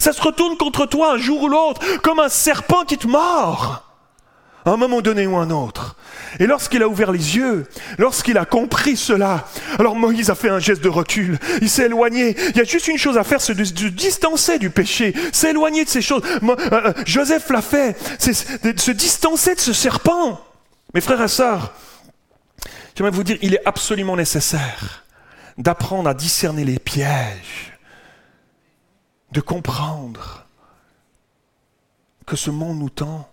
Ça 0.00 0.12
se 0.12 0.20
retourne 0.20 0.56
contre 0.56 0.86
toi 0.86 1.14
un 1.14 1.18
jour 1.18 1.42
ou 1.42 1.48
l'autre, 1.48 1.80
comme 2.02 2.18
un 2.18 2.28
serpent 2.28 2.84
qui 2.84 2.98
te 2.98 3.06
mord, 3.06 3.87
à 4.68 4.74
un 4.74 4.76
moment 4.76 5.00
donné 5.00 5.26
ou 5.26 5.36
un 5.36 5.50
autre. 5.50 5.96
Et 6.38 6.46
lorsqu'il 6.46 6.82
a 6.82 6.88
ouvert 6.88 7.10
les 7.10 7.36
yeux, 7.36 7.66
lorsqu'il 7.96 8.36
a 8.38 8.44
compris 8.44 8.96
cela, 8.96 9.48
alors 9.78 9.96
Moïse 9.96 10.30
a 10.30 10.34
fait 10.34 10.50
un 10.50 10.58
geste 10.58 10.82
de 10.82 10.88
recul, 10.88 11.38
il 11.60 11.70
s'est 11.70 11.86
éloigné. 11.86 12.36
Il 12.50 12.56
y 12.56 12.60
a 12.60 12.64
juste 12.64 12.88
une 12.88 12.98
chose 12.98 13.16
à 13.16 13.24
faire, 13.24 13.40
c'est 13.40 13.54
de 13.54 13.64
se 13.64 13.72
distancer 13.72 14.58
du 14.58 14.70
péché, 14.70 15.14
s'éloigner 15.32 15.84
de 15.84 15.88
ces 15.88 16.02
choses. 16.02 16.22
Euh, 16.42 16.56
euh, 16.72 16.92
Joseph 17.06 17.48
l'a 17.50 17.62
fait, 17.62 17.96
c'est 18.18 18.74
de 18.74 18.78
se 18.78 18.90
distancer 18.90 19.54
de 19.54 19.60
ce 19.60 19.72
serpent. 19.72 20.40
Mes 20.94 21.00
frères 21.00 21.22
et 21.22 21.28
sœurs, 21.28 21.72
j'aimerais 22.94 23.12
vous 23.12 23.24
dire, 23.24 23.38
il 23.42 23.54
est 23.54 23.66
absolument 23.66 24.16
nécessaire 24.16 25.04
d'apprendre 25.56 26.08
à 26.08 26.14
discerner 26.14 26.64
les 26.64 26.78
pièges 26.78 27.78
de 29.32 29.40
comprendre 29.40 30.46
que 32.26 32.36
ce 32.36 32.50
monde 32.50 32.78
nous 32.78 32.90
tend 32.90 33.28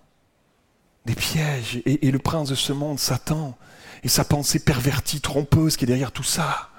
des 1.06 1.16
pièges 1.16 1.82
et, 1.86 2.12
le 2.12 2.20
prince 2.20 2.50
de 2.50 2.56
ce 2.56 2.74
monde, 2.74 3.00
Satan, 3.00 3.58
et 4.04 4.08
sa 4.10 4.24
pensée 4.24 4.60
pervertie, 4.60 5.22
trompeuse 5.22 5.78
qui 5.78 5.86
est 5.86 5.88
derrière 5.88 6.12
tout 6.12 6.24
ça. 6.24 6.70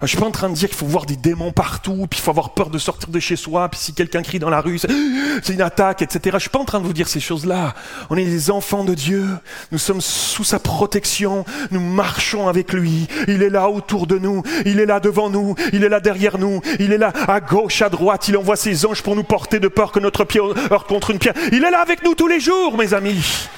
Je 0.00 0.04
ne 0.04 0.08
suis 0.08 0.16
pas 0.18 0.26
en 0.26 0.30
train 0.30 0.48
de 0.48 0.54
dire 0.54 0.68
qu'il 0.68 0.76
faut 0.76 0.86
voir 0.86 1.06
des 1.06 1.16
démons 1.16 1.50
partout, 1.50 2.06
puis 2.08 2.20
il 2.20 2.22
faut 2.22 2.30
avoir 2.30 2.54
peur 2.54 2.70
de 2.70 2.78
sortir 2.78 3.08
de 3.08 3.18
chez 3.18 3.34
soi, 3.34 3.68
puis 3.68 3.80
si 3.80 3.94
quelqu'un 3.94 4.22
crie 4.22 4.38
dans 4.38 4.50
la 4.50 4.60
rue, 4.60 4.78
c'est 4.78 5.48
une 5.52 5.60
attaque, 5.60 6.02
etc. 6.02 6.30
Je 6.34 6.42
suis 6.42 6.50
pas 6.50 6.60
en 6.60 6.64
train 6.64 6.78
de 6.78 6.86
vous 6.86 6.92
dire 6.92 7.08
ces 7.08 7.18
choses-là. 7.18 7.74
On 8.08 8.16
est 8.16 8.24
des 8.24 8.50
enfants 8.52 8.84
de 8.84 8.94
Dieu, 8.94 9.26
nous 9.72 9.78
sommes 9.78 10.00
sous 10.00 10.44
sa 10.44 10.60
protection, 10.60 11.44
nous 11.72 11.80
marchons 11.80 12.46
avec 12.46 12.72
lui. 12.72 13.08
Il 13.26 13.42
est 13.42 13.50
là 13.50 13.68
autour 13.68 14.06
de 14.06 14.18
nous, 14.18 14.44
il 14.64 14.78
est 14.78 14.86
là 14.86 15.00
devant 15.00 15.30
nous, 15.30 15.56
il 15.72 15.82
est 15.82 15.88
là 15.88 15.98
derrière 15.98 16.38
nous, 16.38 16.60
il 16.78 16.92
est 16.92 16.98
là 16.98 17.12
à 17.26 17.40
gauche, 17.40 17.82
à 17.82 17.88
droite, 17.88 18.28
il 18.28 18.36
envoie 18.36 18.56
ses 18.56 18.86
anges 18.86 19.02
pour 19.02 19.16
nous 19.16 19.24
porter 19.24 19.58
de 19.58 19.68
peur 19.68 19.90
que 19.90 19.98
notre 19.98 20.24
pied 20.24 20.40
heurte 20.70 20.86
contre 20.86 21.10
une 21.10 21.18
pierre. 21.18 21.34
Il 21.50 21.64
est 21.64 21.70
là 21.70 21.80
avec 21.80 22.04
nous 22.04 22.14
tous 22.14 22.28
les 22.28 22.38
jours, 22.38 22.76
mes 22.76 22.94
amis. 22.94 23.48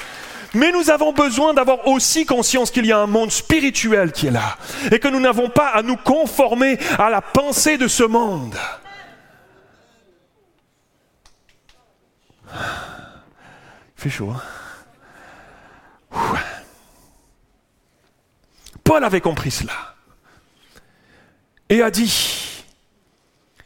Mais 0.55 0.73
nous 0.73 0.91
avons 0.91 1.13
besoin 1.13 1.55
d'avoir 1.55 1.87
aussi 1.87 2.27
conscience 2.27 2.71
qu'il 2.71 2.87
y 2.87 2.93
a 2.93 2.99
un 2.99 3.07
monde 3.07 3.31
spirituel 3.31 4.13
qui 4.13 4.27
est 4.27 4.33
là 4.33 4.57
et 4.91 4.99
que 4.99 5.09
nous 5.09 5.21
n'avons 5.21 5.49
pas 5.49 5.69
à 5.69 5.83
nous 5.83 5.97
conformer 5.97 6.79
à 6.99 7.09
la 7.11 7.21
pensée 7.21 7.79
de 7.79 7.87
ce 7.87 8.03
monde. 8.03 8.57
Il 12.53 12.59
fait 13.97 14.11
chaud. 14.11 14.31
Hein 14.31 14.43
Paul 18.91 19.05
avait 19.05 19.21
compris 19.21 19.53
cela 19.53 19.95
et 21.69 21.81
a 21.81 21.93
dit, 21.93 22.65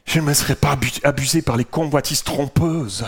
je 0.04 0.20
ne 0.20 0.26
me 0.26 0.34
serais 0.34 0.54
pas 0.54 0.76
abusé 1.02 1.40
par 1.40 1.56
les 1.56 1.64
convoitises 1.64 2.22
trompeuses 2.22 3.06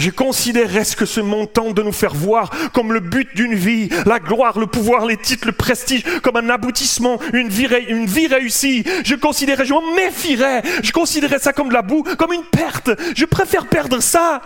je 0.00 0.10
considérerais 0.10 0.84
ce 0.84 0.96
que 0.96 1.06
ce 1.06 1.20
monde 1.20 1.52
tente 1.52 1.74
de 1.74 1.82
nous 1.82 1.92
faire 1.92 2.14
voir 2.14 2.50
comme 2.72 2.92
le 2.92 3.00
but 3.00 3.28
d'une 3.36 3.54
vie, 3.54 3.90
la 4.06 4.18
gloire, 4.18 4.58
le 4.58 4.66
pouvoir, 4.66 5.06
les 5.06 5.16
titres, 5.16 5.46
le 5.46 5.52
prestige, 5.52 6.04
comme 6.22 6.36
un 6.36 6.48
aboutissement, 6.48 7.18
une 7.32 7.48
vie, 7.48 7.68
une 7.88 8.06
vie 8.06 8.26
réussie. 8.26 8.84
Je 9.04 9.14
considérerais, 9.14 9.66
je 9.66 9.74
m'en 9.74 9.94
méfierais, 9.94 10.62
je 10.82 10.90
considérerais 10.92 11.38
ça 11.38 11.52
comme 11.52 11.68
de 11.68 11.74
la 11.74 11.82
boue, 11.82 12.02
comme 12.18 12.32
une 12.32 12.44
perte. 12.44 12.90
Je 13.14 13.26
préfère 13.26 13.66
perdre 13.66 14.00
ça 14.00 14.40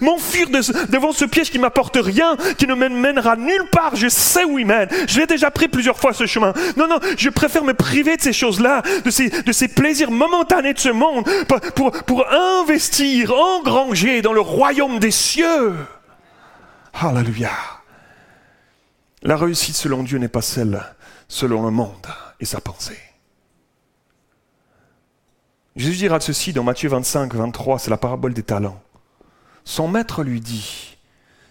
M'enfuir 0.00 0.48
devant 0.50 1.12
ce 1.12 1.24
piège 1.24 1.50
qui 1.50 1.58
m'apporte 1.58 1.98
rien, 2.00 2.36
qui 2.58 2.66
ne 2.66 2.74
mènera 2.74 3.36
nulle 3.36 3.66
part. 3.70 3.96
Je 3.96 4.08
sais 4.08 4.44
où 4.44 4.58
il 4.58 4.66
mène. 4.66 4.88
Je 5.08 5.20
l'ai 5.20 5.26
déjà 5.26 5.50
pris 5.50 5.68
plusieurs 5.68 5.98
fois 5.98 6.12
ce 6.12 6.26
chemin. 6.26 6.52
Non, 6.76 6.88
non, 6.88 6.98
je 7.16 7.28
préfère 7.30 7.64
me 7.64 7.74
priver 7.74 8.16
de 8.16 8.22
ces 8.22 8.32
choses-là, 8.32 8.82
de 9.04 9.10
ces, 9.10 9.68
plaisirs 9.68 10.10
momentanés 10.10 10.74
de 10.74 10.78
ce 10.78 10.88
monde, 10.88 11.24
pour, 11.74 11.90
pour 11.90 12.26
investir, 12.32 13.32
engranger 13.32 14.22
dans 14.22 14.32
le 14.32 14.40
royaume 14.40 14.98
des 14.98 15.10
cieux. 15.10 15.74
Alléluia. 16.94 17.50
La 19.22 19.36
réussite 19.36 19.76
selon 19.76 20.02
Dieu 20.02 20.18
n'est 20.18 20.28
pas 20.28 20.42
celle 20.42 20.82
selon 21.28 21.64
le 21.64 21.70
monde 21.70 22.06
et 22.40 22.44
sa 22.44 22.60
pensée. 22.60 22.98
Jésus 25.74 25.96
dira 25.96 26.20
ceci 26.20 26.52
dans 26.52 26.62
Matthieu 26.62 26.88
25, 26.88 27.34
23, 27.34 27.78
c'est 27.78 27.90
la 27.90 27.98
parabole 27.98 28.32
des 28.32 28.42
talents. 28.42 28.80
Son 29.66 29.88
maître 29.88 30.22
lui 30.22 30.40
dit, 30.40 30.96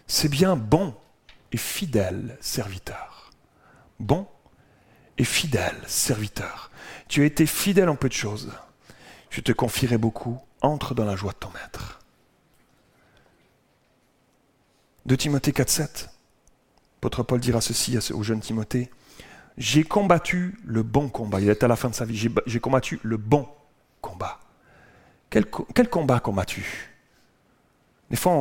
c'est 0.07 0.29
bien 0.29 0.55
bon 0.55 0.95
et 1.51 1.57
fidèle 1.57 2.37
serviteur. 2.39 3.29
Bon 3.99 4.25
et 5.17 5.25
fidèle 5.25 5.75
serviteur. 5.85 6.71
Tu 7.09 7.21
as 7.21 7.25
été 7.25 7.45
fidèle 7.45 7.89
en 7.89 7.97
peu 7.97 8.07
de 8.07 8.13
choses. 8.13 8.53
Je 9.29 9.41
te 9.41 9.51
confierai 9.51 9.97
beaucoup. 9.97 10.39
Entre 10.61 10.95
dans 10.95 11.05
la 11.05 11.15
joie 11.15 11.33
de 11.33 11.37
ton 11.37 11.51
maître. 11.51 11.99
De 15.05 15.15
Timothée 15.15 15.51
4.7, 15.51 16.07
L'apôtre 17.05 17.21
Paul 17.21 17.39
dira 17.39 17.61
ceci 17.61 17.99
au 18.13 18.23
jeune 18.23 18.39
Timothée. 18.39 18.89
J'ai 19.59 19.83
combattu 19.83 20.57
le 20.65 20.81
bon 20.81 21.07
combat. 21.07 21.39
Il 21.39 21.49
est 21.49 21.63
à 21.63 21.67
la 21.67 21.75
fin 21.75 21.89
de 21.89 21.93
sa 21.93 22.03
vie. 22.03 22.29
J'ai 22.47 22.59
combattu 22.59 22.99
le 23.03 23.17
bon 23.17 23.47
combat. 24.01 24.39
Quel, 25.29 25.45
quel 25.75 25.87
combat 25.87 26.19
combattu? 26.19 26.94
Des 28.09 28.17
fois, 28.17 28.33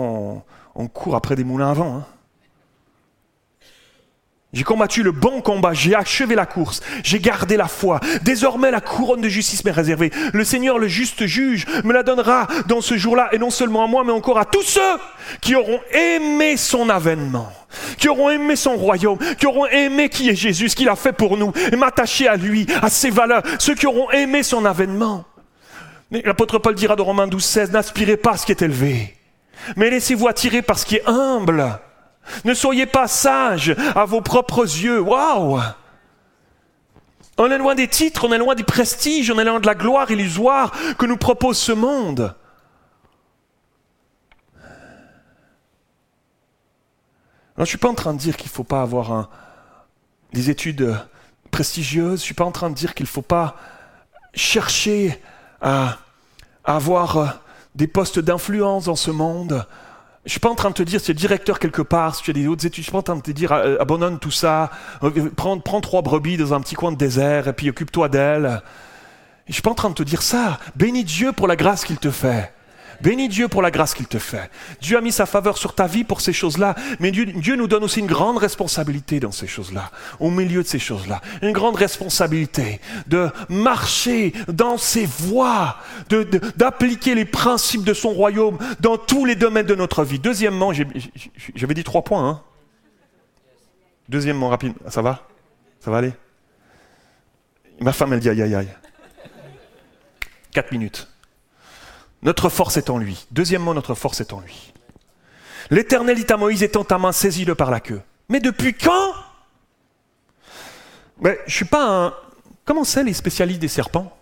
on, 0.75 0.89
court 0.89 1.17
après 1.17 1.37
des 1.37 1.45
moulins 1.45 1.71
à 1.71 1.75
vent. 1.75 1.97
Hein. 1.97 2.07
J'ai 4.55 4.63
combattu 4.63 5.03
le 5.03 5.11
bon 5.11 5.41
combat, 5.41 5.73
j'ai 5.73 5.97
achevé 5.97 6.37
la 6.37 6.47
course, 6.47 6.81
j'ai 7.03 7.19
gardé 7.19 7.57
la 7.57 7.67
foi. 7.67 7.99
Désormais, 8.23 8.71
la 8.71 8.81
couronne 8.81 9.21
de 9.21 9.29
justice 9.29 9.65
m'est 9.65 9.73
réservée. 9.73 10.13
Le 10.33 10.45
Seigneur, 10.45 10.79
le 10.79 10.87
juste 10.87 11.27
juge, 11.27 11.67
me 11.83 11.93
la 11.93 12.05
donnera 12.05 12.47
dans 12.69 12.81
ce 12.81 12.97
jour-là, 12.97 13.31
et 13.33 13.39
non 13.39 13.51
seulement 13.51 13.83
à 13.83 13.89
moi, 13.89 14.05
mais 14.05 14.13
encore 14.13 14.39
à 14.39 14.45
tous 14.45 14.63
ceux 14.63 14.81
qui 15.41 15.57
auront 15.57 15.81
aimé 15.93 16.57
son 16.57 16.89
avènement, 16.89 17.51
qui 17.99 18.09
auront 18.09 18.31
aimé 18.31 18.55
son 18.55 18.77
royaume, 18.77 19.19
qui 19.41 19.47
auront 19.47 19.67
aimé 19.67 20.09
qui 20.09 20.29
est 20.29 20.37
Jésus, 20.37 20.69
ce 20.69 20.77
qu'il 20.77 20.89
a 20.89 20.95
fait 20.95 21.13
pour 21.13 21.37
nous, 21.37 21.53
et 21.73 21.77
m'attacher 21.77 22.29
à 22.29 22.37
lui, 22.37 22.65
à 22.81 22.91
ses 22.91 23.11
valeurs, 23.11 23.43
ceux 23.59 23.75
qui 23.75 23.89
auront 23.89 24.09
aimé 24.13 24.45
son 24.45 24.65
avènement. 24.65 25.25
L'apôtre 26.13 26.61
Paul 26.61 26.77
dira 26.77 26.95
dans 26.95 27.05
Romains 27.05 27.27
12, 27.27 27.45
16, 27.45 27.73
n'aspirez 27.73 28.17
pas 28.17 28.33
à 28.33 28.37
ce 28.37 28.47
qui 28.47 28.53
est 28.53 28.63
élevé 28.63 29.14
mais 29.77 29.91
laissez-vous 29.91 30.29
attirer 30.29 30.63
par 30.63 30.79
ce 30.79 30.87
qui 30.87 30.97
est 30.97 31.09
humble. 31.09 31.79
Ne 32.45 32.55
soyez 32.55 32.87
pas 32.87 33.09
sages 33.09 33.75
à 33.95 34.05
vos 34.05 34.21
propres 34.21 34.63
yeux. 34.63 35.01
Waouh! 35.01 35.61
On 37.37 37.51
est 37.51 37.59
loin 37.59 37.75
des 37.75 37.89
titres, 37.89 38.27
on 38.27 38.33
est 38.33 38.39
loin 38.39 38.55
du 38.55 38.65
prestige, 38.65 39.31
on 39.31 39.39
est 39.39 39.45
loin 39.45 39.61
de 39.61 39.67
la 39.67 39.75
gloire 39.75 40.11
illusoire 40.11 40.73
que 40.99 41.07
nous 41.07 41.17
propose 41.17 41.59
ce 41.59 41.73
monde. 41.73 42.35
je 47.57 47.63
ne 47.63 47.67
suis 47.67 47.79
pas 47.79 47.89
en 47.89 47.95
train 47.95 48.15
de 48.15 48.19
dire 48.19 48.37
qu'il 48.37 48.49
ne 48.49 48.55
faut 48.55 48.65
pas 48.65 48.83
avoir 48.83 49.31
des 50.33 50.51
études 50.51 50.97
prestigieuses, 51.53 52.19
je 52.19 52.23
ne 52.23 52.27
suis 52.27 52.35
pas 52.35 52.45
en 52.45 52.51
train 52.51 52.69
de 52.69 52.75
dire 52.75 52.95
qu'il 52.95 53.05
ne 53.05 53.09
faut 53.09 53.23
pas 53.23 53.57
chercher 54.35 55.23
à 55.61 55.99
avoir 56.65 57.44
des 57.75 57.87
postes 57.87 58.19
d'influence 58.19 58.85
dans 58.85 58.97
ce 58.97 59.11
monde. 59.11 59.67
Je 60.25 60.31
suis 60.31 60.41
pas 60.41 60.49
en 60.49 60.55
train 60.55 60.71
de 60.71 60.75
te 60.75 60.83
dire 60.83 61.01
si 61.01 61.07
tu 61.07 61.13
es 61.13 61.15
directeur 61.15 61.59
quelque 61.59 61.83
part, 61.83 62.15
si 62.15 62.23
tu 62.23 62.31
as 62.31 62.35
des 62.35 62.47
autres 62.47 62.65
études, 62.65 62.83
je 62.83 62.85
suis 62.85 62.93
pas 62.93 62.99
en 62.99 63.03
train 63.03 63.17
de 63.17 63.23
te 63.23 63.31
dire 63.31 63.53
euh, 63.53 63.77
abandonne 63.79 64.19
tout 64.19 64.31
ça, 64.31 64.71
euh, 65.03 65.31
prends, 65.37 65.59
prends 65.59 65.81
trois 65.81 66.03
brebis 66.03 66.37
dans 66.37 66.55
un 66.55 66.61
petit 66.61 66.75
coin 66.75 66.93
de 66.93 66.97
désert 66.97 67.49
et 67.49 67.53
puis 67.53 67.69
occupe-toi 67.69 68.09
d'elles. 68.09 68.63
Je 69.47 69.53
suis 69.53 69.63
pas 69.63 69.71
en 69.71 69.75
train 69.75 69.91
de 69.91 69.95
te 69.95 70.03
dire 70.03 70.23
ça. 70.23 70.59
Bénis 70.77 71.05
Dieu 71.05 71.33
pour 71.33 71.47
la 71.47 71.57
grâce 71.57 71.85
qu'il 71.85 71.99
te 71.99 72.11
fait. 72.11 72.53
Bénis 73.05 73.29
Dieu 73.29 73.49
pour 73.49 73.61
la 73.61 73.71
grâce 73.71 73.93
qu'il 73.93 74.07
te 74.07 74.19
fait. 74.19 74.51
Dieu 74.81 74.97
a 74.97 75.03
mis 75.03 75.13
sa 75.13 75.27
faveur 75.27 75.59
sur 75.59 75.75
ta 75.75 75.87
vie 75.87 76.05
pour 76.05 76.23
ces 76.23 76.33
choses-là, 76.33 76.75
mais 77.01 77.11
Dieu, 77.11 77.55
nous 77.55 77.67
donne 77.67 77.85
aussi 77.85 78.01
une 78.01 78.07
grande 78.07 78.39
responsabilité 78.39 79.21
dans 79.21 79.31
ces 79.31 79.47
choses-là, 79.47 79.91
au 80.21 80.31
milieu 80.31 80.63
de 80.63 80.67
ces 80.67 80.79
choses-là. 80.79 81.21
Une 81.43 81.53
grande 81.53 81.77
responsabilité 81.77 82.81
de 83.07 83.29
marcher 83.51 84.33
dans 84.49 84.79
ses 84.79 85.05
voies, 85.05 85.77
d'appliquer 86.57 87.15
les 87.15 87.27
principes 87.27 87.85
de 87.85 87.93
son 87.93 88.09
royaume 88.09 88.57
dans 88.81 88.97
tous 88.97 89.27
les 89.27 89.35
domaines 89.35 89.67
de 89.67 89.75
notre 89.75 90.03
vie. 90.03 90.19
Deuxièmement, 90.19 90.73
j'avais 91.55 91.75
dit 91.75 91.85
trois 91.85 92.03
points. 92.03 92.27
Hein. 92.27 92.43
Deuxièmement, 94.09 94.49
rapide, 94.49 94.73
ça 94.89 95.03
va? 95.03 95.29
Ça 95.81 95.91
va 95.91 95.99
aller? 95.99 96.15
Ma 97.81 97.93
femme, 97.93 98.15
elle 98.15 98.21
dit 98.21 98.31
aïe 98.31 98.41
aïe 98.41 98.55
aïe. 98.55 98.69
Quatre 100.53 100.73
minutes. 100.73 101.14
Notre 102.25 102.49
force 102.49 102.79
est 102.79 102.91
en 102.91 102.99
lui. 102.99 103.27
Deuxièmement, 103.31 103.75
notre 103.75 103.95
force 103.95 104.21
est 104.21 104.33
en 104.33 104.41
lui. 104.41 104.73
L'Éternel 105.71 106.17
dit 106.17 106.33
à 106.33 106.37
Moïse, 106.37 106.63
étends 106.63 106.85
ta 106.85 106.99
main, 106.99 107.13
saisis-le 107.13 107.55
par 107.55 107.71
la 107.71 107.81
queue. 107.81 108.01
Mais 108.29 108.41
depuis 108.41 108.75
quand? 108.75 109.13
Mais 111.21 111.39
je 111.47 111.55
suis 111.55 111.65
pas 111.65 112.07
un. 112.07 112.15
Comment 112.65 112.85
c'est 112.85 113.05
les 113.05 113.13
spécialistes 113.13 113.61
des 113.61 113.69
serpents? 113.69 114.17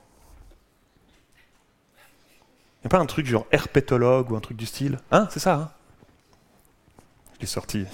Il 1.96 2.86
n'y 2.86 2.88
a 2.88 2.90
pas 2.90 2.98
un 2.98 3.06
truc 3.06 3.26
genre 3.26 3.46
herpétologue 3.52 4.32
ou 4.32 4.36
un 4.36 4.40
truc 4.40 4.56
du 4.56 4.66
style? 4.66 4.98
Hein, 5.12 5.28
c'est 5.30 5.38
ça 5.38 5.54
hein? 5.54 5.70
Je 7.36 7.40
l'ai 7.40 7.46
sorti. 7.46 7.86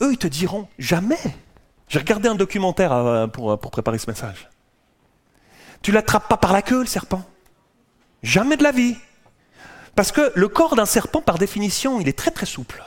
eux, 0.00 0.12
ils 0.12 0.18
te 0.18 0.26
diront 0.26 0.68
jamais. 0.78 1.18
J'ai 1.88 1.98
regardé 1.98 2.28
un 2.28 2.34
documentaire 2.34 2.92
euh, 2.92 3.26
pour, 3.26 3.58
pour 3.60 3.70
préparer 3.70 3.98
ce 3.98 4.10
message. 4.10 4.48
Tu 5.86 5.92
l'attrapes 5.92 6.26
pas 6.26 6.36
par 6.36 6.52
la 6.52 6.62
queue, 6.62 6.80
le 6.80 6.86
serpent. 6.86 7.22
Jamais 8.24 8.56
de 8.56 8.64
la 8.64 8.72
vie. 8.72 8.96
Parce 9.94 10.10
que 10.10 10.32
le 10.34 10.48
corps 10.48 10.74
d'un 10.74 10.84
serpent, 10.84 11.22
par 11.22 11.38
définition, 11.38 12.00
il 12.00 12.08
est 12.08 12.18
très 12.18 12.32
très 12.32 12.44
souple. 12.44 12.82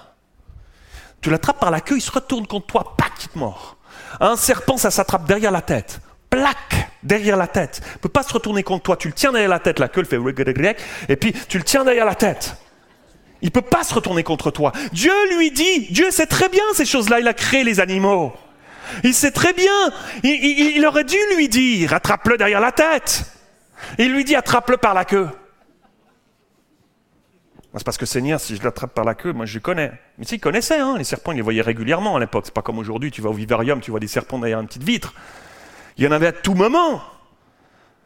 Tu 1.22 1.30
l'attrapes 1.30 1.62
par 1.62 1.72
la 1.72 1.80
queue, 1.80 1.96
il 1.96 2.02
se 2.02 2.12
retourne 2.12 2.46
contre 2.46 2.68
toi, 2.68 2.96
pac, 2.98 3.14
il 3.22 3.30
te 3.30 3.40
mord. 3.40 3.78
Un 4.20 4.36
serpent, 4.36 4.76
ça 4.76 4.92
s'attrape 4.92 5.26
derrière 5.26 5.52
la 5.52 5.62
tête. 5.62 6.02
Plaque 6.30 6.92
derrière 7.02 7.38
la 7.38 7.48
tête. 7.48 7.80
Il 7.86 7.94
ne 7.94 8.00
peut 8.00 8.10
pas 8.10 8.24
se 8.24 8.34
retourner 8.34 8.64
contre 8.64 8.84
toi. 8.84 8.98
Tu 8.98 9.08
le 9.08 9.14
tiens 9.14 9.32
derrière 9.32 9.50
la 9.50 9.60
tête, 9.60 9.80
la 9.80 9.88
queue 9.88 10.02
le 10.02 10.06
fait 10.06 10.20
et 11.08 11.16
puis 11.16 11.32
tu 11.48 11.58
le 11.58 11.64
tiens 11.64 11.86
derrière 11.86 12.06
la 12.06 12.16
tête. 12.16 12.58
Il 13.42 13.46
ne 13.46 13.52
peut 13.52 13.62
pas 13.62 13.84
se 13.84 13.94
retourner 13.94 14.24
contre 14.24 14.52
toi. 14.52 14.74
Dieu 14.92 15.14
lui 15.38 15.52
dit, 15.52 15.88
Dieu 15.90 16.12
sait 16.12 16.28
très 16.28 16.50
bien 16.50 16.66
ces 16.74 16.86
choses-là, 16.86 17.22
il 17.22 17.28
a 17.30 17.34
créé 17.34 17.64
les 17.64 17.80
animaux. 17.80 18.34
Il 19.04 19.14
sait 19.14 19.32
très 19.32 19.54
bien. 19.54 19.72
Il, 20.24 20.86
aurait 20.86 21.04
dû 21.04 21.18
lui 21.36 21.50
dire, 21.50 21.94
attrape-le 21.94 22.38
derrière 22.38 22.60
la 22.60 22.72
tête. 22.72 23.26
Il 23.98 24.14
lui 24.14 24.24
dit, 24.24 24.36
attrape-le 24.36 24.78
par 24.78 24.94
la 24.94 25.06
queue. 25.06 25.30
C'est 27.76 27.84
parce 27.84 27.98
que 27.98 28.06
Seigneur, 28.06 28.40
si 28.40 28.56
je 28.56 28.64
l'attrape 28.64 28.94
par 28.94 29.06
la 29.06 29.14
queue, 29.14 29.32
moi 29.32 29.46
je 29.46 29.54
le 29.54 29.60
connais. 29.60 29.92
Mais 30.18 30.26
s'il 30.26 30.40
connaissait, 30.40 30.80
hein, 30.80 30.96
les 30.98 31.04
serpents, 31.04 31.32
il 31.32 31.36
les 31.36 31.42
voyait 31.42 31.62
régulièrement 31.62 32.16
à 32.16 32.20
l'époque. 32.20 32.46
C'est 32.46 32.54
pas 32.54 32.64
comme 32.64 32.80
aujourd'hui, 32.80 33.12
tu 33.12 33.22
vas 33.22 33.30
au 33.30 33.34
vivarium, 33.34 33.80
tu 33.80 33.92
vois 33.92 34.00
des 34.00 34.08
serpents 34.08 34.40
derrière 34.40 34.60
une 34.60 34.68
petite 34.68 34.84
vitre. 34.84 35.14
Il 35.98 36.04
y 36.04 36.08
en 36.08 36.12
avait 36.12 36.28
à 36.28 36.32
tout 36.32 36.56
moment 36.56 37.02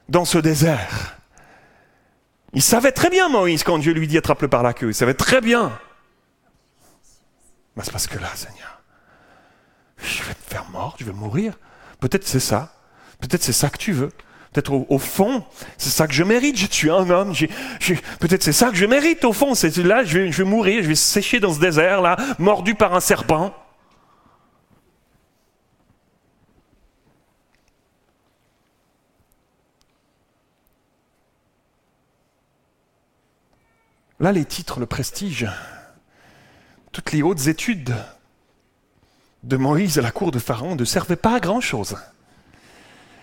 dans 0.09 0.25
ce 0.25 0.37
désert. 0.37 1.17
Il 2.53 2.61
savait 2.61 2.91
très 2.91 3.09
bien, 3.09 3.29
Moïse, 3.29 3.63
quand 3.63 3.77
Dieu 3.77 3.93
lui 3.93 4.07
dit 4.07 4.17
attrape-le 4.17 4.49
par 4.49 4.63
la 4.63 4.73
queue. 4.73 4.89
Il 4.89 4.93
savait 4.93 5.13
très 5.13 5.39
bien. 5.41 5.71
Mais 7.75 7.83
c'est 7.83 7.91
parce 7.91 8.07
que 8.07 8.19
là, 8.19 8.29
Seigneur, 8.35 8.72
je 10.03 10.23
vais 10.23 10.29
me 10.29 10.49
faire 10.49 10.65
mort, 10.71 10.95
je 10.99 11.05
vais 11.05 11.13
mourir. 11.13 11.57
Vais-être 12.01 12.27
c'est 12.27 12.39
ça. 12.39 12.73
Peut-être 13.19 13.43
c'est 13.43 13.53
ça 13.53 13.69
que 13.69 13.77
tu 13.77 13.93
veux. 13.93 14.11
Peut-être 14.51 14.85
au, 14.87 14.99
fond, 14.99 15.43
c'est 15.79 15.89
ça 15.89 16.05
que 16.05 16.13
je 16.13 16.23
mérite. 16.23 16.57
Je 16.57 16.67
suis 16.69 16.91
un 16.91 17.09
homme. 17.09 17.33
Peut-être 18.19 18.43
c'est 18.43 18.53
ça 18.53 18.69
que 18.69 18.75
je 18.75 18.85
mérite 18.85 19.25
au 19.25 19.33
fond. 19.33 19.55
C'est 19.55 19.75
là, 19.77 20.03
je 20.03 20.19
vais 20.19 20.43
mourir, 20.43 20.83
je 20.83 20.89
vais 20.89 20.95
sécher 20.95 21.39
dans 21.39 21.53
ce 21.53 21.59
désert 21.59 22.01
là, 22.01 22.17
mordu 22.37 22.75
par 22.75 22.93
un 22.93 22.99
serpent. 22.99 23.53
Là, 34.19 34.31
les 34.31 34.45
titres, 34.45 34.79
le 34.79 34.85
prestige, 34.85 35.49
toutes 36.91 37.11
les 37.11 37.23
hautes 37.23 37.47
études 37.47 37.93
de 39.43 39.57
Moïse 39.57 39.99
à 39.99 40.01
la 40.01 40.11
cour 40.11 40.31
de 40.31 40.39
Pharaon 40.39 40.75
ne 40.75 40.85
servaient 40.85 41.15
pas 41.15 41.35
à 41.35 41.39
grand-chose. 41.39 41.97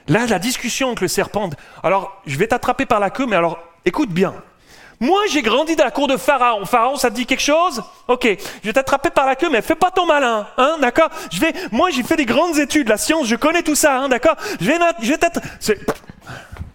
Là, 0.06 0.26
la 0.26 0.38
discussion 0.38 0.88
avec 0.88 1.00
le 1.00 1.08
serpent, 1.08 1.50
alors 1.82 2.20
je 2.26 2.36
vais 2.36 2.46
t'attraper 2.46 2.86
par 2.86 3.00
la 3.00 3.10
queue, 3.10 3.26
mais 3.26 3.36
alors 3.36 3.58
écoute 3.84 4.10
bien. 4.10 4.34
Moi, 5.02 5.22
j'ai 5.30 5.40
grandi 5.40 5.76
dans 5.76 5.84
la 5.84 5.90
cour 5.90 6.08
de 6.08 6.18
Pharaon. 6.18 6.66
Pharaon, 6.66 6.96
ça 6.96 7.10
te 7.10 7.14
dit 7.14 7.24
quelque 7.24 7.40
chose? 7.40 7.82
Ok, 8.06 8.28
je 8.62 8.66
vais 8.66 8.72
t'attraper 8.74 9.08
par 9.08 9.24
la 9.24 9.34
queue, 9.34 9.48
mais 9.50 9.62
fais 9.62 9.74
pas 9.74 9.90
ton 9.90 10.04
malin, 10.04 10.46
hein, 10.58 10.76
d'accord? 10.78 11.08
Je 11.32 11.40
vais, 11.40 11.54
moi, 11.72 11.88
j'ai 11.88 12.02
fait 12.02 12.16
des 12.16 12.26
grandes 12.26 12.58
études, 12.58 12.88
la 12.88 12.98
science, 12.98 13.26
je 13.26 13.36
connais 13.36 13.62
tout 13.62 13.74
ça, 13.74 13.98
hein, 13.98 14.08
d'accord? 14.10 14.36
Je 14.60 14.66
vais, 14.66 14.78
je 15.00 15.08
vais 15.08 15.16
t'attraper. 15.16 15.48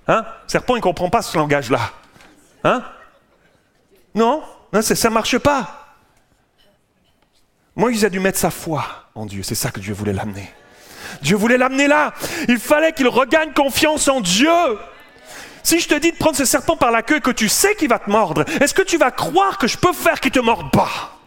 Hein? 0.07 0.25
Serpent, 0.47 0.75
il 0.75 0.81
comprend 0.81 1.09
pas 1.09 1.21
ce 1.21 1.37
langage-là, 1.37 1.91
hein? 2.63 2.83
Non, 4.15 4.41
non, 4.73 4.81
ça 4.81 5.09
marche 5.11 5.37
pas. 5.37 5.97
Moïse 7.75 8.05
a 8.05 8.09
dû 8.09 8.19
mettre 8.19 8.39
sa 8.39 8.49
foi 8.49 9.04
en 9.17 9.25
Dieu. 9.25 9.43
C'est 9.43 9.55
ça 9.55 9.71
que 9.71 9.79
Dieu 9.79 9.93
voulait 9.93 10.11
l'amener. 10.11 10.51
Dieu 11.21 11.37
voulait 11.37 11.57
l'amener 11.57 11.87
là. 11.87 12.13
Il 12.49 12.59
fallait 12.59 12.91
qu'il 12.91 13.07
regagne 13.07 13.53
confiance 13.53 14.09
en 14.09 14.19
Dieu. 14.19 14.51
Si 15.63 15.79
je 15.79 15.87
te 15.87 15.95
dis 15.95 16.11
de 16.11 16.17
prendre 16.17 16.35
ce 16.35 16.43
serpent 16.43 16.75
par 16.75 16.91
la 16.91 17.01
queue 17.01 17.21
que 17.21 17.31
tu 17.31 17.47
sais 17.47 17.75
qu'il 17.75 17.87
va 17.87 17.97
te 17.97 18.09
mordre, 18.09 18.43
est-ce 18.59 18.73
que 18.73 18.81
tu 18.81 18.97
vas 18.97 19.11
croire 19.11 19.57
que 19.57 19.67
je 19.67 19.77
peux 19.77 19.93
faire 19.93 20.19
qu'il 20.19 20.31
te 20.31 20.39
morde 20.39 20.69
pas? 20.69 21.17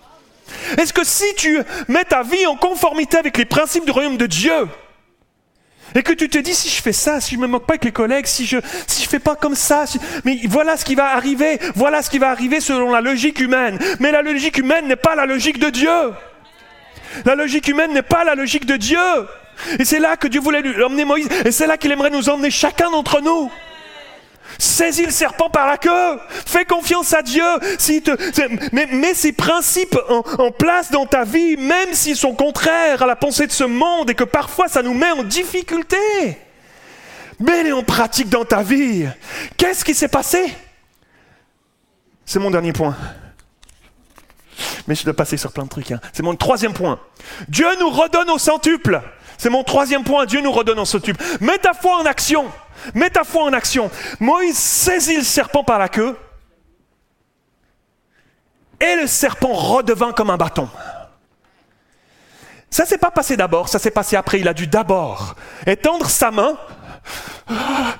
Est-ce 0.76 0.92
que 0.92 1.02
si 1.02 1.24
tu 1.36 1.58
mets 1.88 2.04
ta 2.04 2.22
vie 2.22 2.46
en 2.46 2.56
conformité 2.56 3.16
avec 3.16 3.38
les 3.38 3.46
principes 3.46 3.86
du 3.86 3.90
royaume 3.90 4.18
de 4.18 4.26
Dieu, 4.26 4.68
et 5.94 6.02
que 6.02 6.12
tu 6.12 6.28
te 6.28 6.36
dis 6.36 6.54
si 6.54 6.68
je 6.68 6.82
fais 6.82 6.92
ça, 6.92 7.22
si 7.22 7.36
je 7.36 7.40
me 7.40 7.46
moque 7.46 7.64
pas 7.64 7.72
avec 7.72 7.84
les 7.84 7.92
collègues, 7.92 8.26
si 8.26 8.44
je 8.44 8.58
si 8.86 9.02
je 9.02 9.08
fais 9.08 9.18
pas 9.18 9.34
comme 9.34 9.54
ça, 9.54 9.84
mais 10.24 10.38
voilà 10.44 10.76
ce 10.76 10.84
qui 10.84 10.94
va 10.94 11.14
arriver, 11.14 11.58
voilà 11.74 12.02
ce 12.02 12.10
qui 12.10 12.18
va 12.18 12.28
arriver 12.28 12.60
selon 12.60 12.92
la 12.92 13.00
logique 13.00 13.40
humaine. 13.40 13.78
Mais 13.98 14.12
la 14.12 14.20
logique 14.20 14.58
humaine 14.58 14.86
n'est 14.86 14.96
pas 14.96 15.14
la 15.14 15.24
logique 15.24 15.58
de 15.58 15.70
Dieu. 15.70 16.12
La 17.24 17.34
logique 17.34 17.68
humaine 17.68 17.92
n'est 17.92 18.02
pas 18.02 18.24
la 18.24 18.34
logique 18.34 18.66
de 18.66 18.76
Dieu. 18.76 18.98
Et 19.78 19.84
c'est 19.84 19.98
là 19.98 20.16
que 20.16 20.28
Dieu 20.28 20.40
voulait 20.40 20.62
lui 20.62 20.82
emmener 20.82 21.04
Moïse. 21.04 21.28
Et 21.44 21.50
c'est 21.50 21.66
là 21.66 21.76
qu'il 21.76 21.90
aimerait 21.90 22.10
nous 22.10 22.28
emmener 22.28 22.50
chacun 22.50 22.90
d'entre 22.90 23.20
nous. 23.20 23.50
Saisis 24.58 25.04
le 25.04 25.12
serpent 25.12 25.50
par 25.50 25.66
la 25.66 25.76
queue. 25.76 26.18
Fais 26.46 26.64
confiance 26.64 27.12
à 27.12 27.22
Dieu. 27.22 27.44
mets, 28.72 29.14
ces 29.14 29.32
principes 29.32 29.98
en, 30.08 30.50
place 30.50 30.90
dans 30.90 31.06
ta 31.06 31.24
vie, 31.24 31.56
même 31.56 31.92
s'ils 31.92 32.16
sont 32.16 32.34
contraires 32.34 33.02
à 33.02 33.06
la 33.06 33.16
pensée 33.16 33.46
de 33.46 33.52
ce 33.52 33.64
monde 33.64 34.10
et 34.10 34.14
que 34.14 34.24
parfois 34.24 34.68
ça 34.68 34.82
nous 34.82 34.94
met 34.94 35.10
en 35.10 35.22
difficulté. 35.22 35.96
Mets-les 37.40 37.72
en 37.72 37.84
pratique 37.84 38.28
dans 38.28 38.44
ta 38.44 38.62
vie. 38.62 39.06
Qu'est-ce 39.56 39.84
qui 39.84 39.94
s'est 39.94 40.08
passé? 40.08 40.52
C'est 42.24 42.40
mon 42.40 42.50
dernier 42.50 42.72
point. 42.72 42.96
Mais 44.88 44.94
je 44.94 45.04
dois 45.04 45.14
passer 45.14 45.36
sur 45.36 45.52
plein 45.52 45.64
de 45.64 45.68
trucs. 45.68 45.92
Hein. 45.92 46.00
C'est 46.12 46.22
mon 46.22 46.34
troisième 46.34 46.72
point. 46.72 46.98
Dieu 47.46 47.68
nous 47.78 47.90
redonne 47.90 48.30
au 48.30 48.38
centuple. 48.38 49.02
C'est 49.36 49.50
mon 49.50 49.62
troisième 49.62 50.02
point. 50.02 50.24
Dieu 50.24 50.40
nous 50.40 50.50
redonne 50.50 50.78
au 50.78 50.86
centuple. 50.86 51.22
Mets 51.40 51.58
ta 51.58 51.74
foi 51.74 51.98
en 51.98 52.06
action. 52.06 52.46
Mets 52.94 53.10
ta 53.10 53.22
foi 53.22 53.44
en 53.44 53.52
action. 53.52 53.90
Moïse 54.18 54.56
saisit 54.56 55.18
le 55.18 55.22
serpent 55.22 55.62
par 55.62 55.78
la 55.78 55.90
queue. 55.90 56.16
Et 58.80 58.96
le 58.96 59.06
serpent 59.06 59.52
redevint 59.52 60.12
comme 60.12 60.30
un 60.30 60.36
bâton. 60.38 60.68
Ça 62.70 62.86
s'est 62.86 62.98
pas 62.98 63.10
passé 63.10 63.36
d'abord, 63.36 63.68
ça 63.68 63.78
s'est 63.78 63.90
passé 63.90 64.16
après. 64.16 64.40
Il 64.40 64.48
a 64.48 64.54
dû 64.54 64.66
d'abord 64.66 65.34
étendre 65.66 66.08
sa 66.08 66.30
main. 66.30 66.56
Ah, 67.48 67.94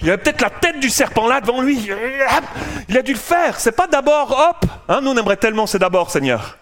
il 0.00 0.08
avait 0.08 0.22
peut-être 0.22 0.42
la 0.42 0.50
tête 0.50 0.80
du 0.80 0.90
serpent 0.90 1.26
là 1.26 1.40
devant 1.40 1.60
lui. 1.60 1.90
Il 2.88 2.96
a 2.96 3.02
dû 3.02 3.12
le 3.12 3.18
faire. 3.18 3.58
C'est 3.58 3.72
pas 3.72 3.86
d'abord, 3.86 4.30
hop. 4.30 4.70
Hein, 4.88 5.00
nous 5.02 5.10
on 5.10 5.16
aimerait 5.16 5.36
tellement, 5.36 5.66
c'est 5.66 5.78
d'abord, 5.78 6.10
Seigneur. 6.10 6.58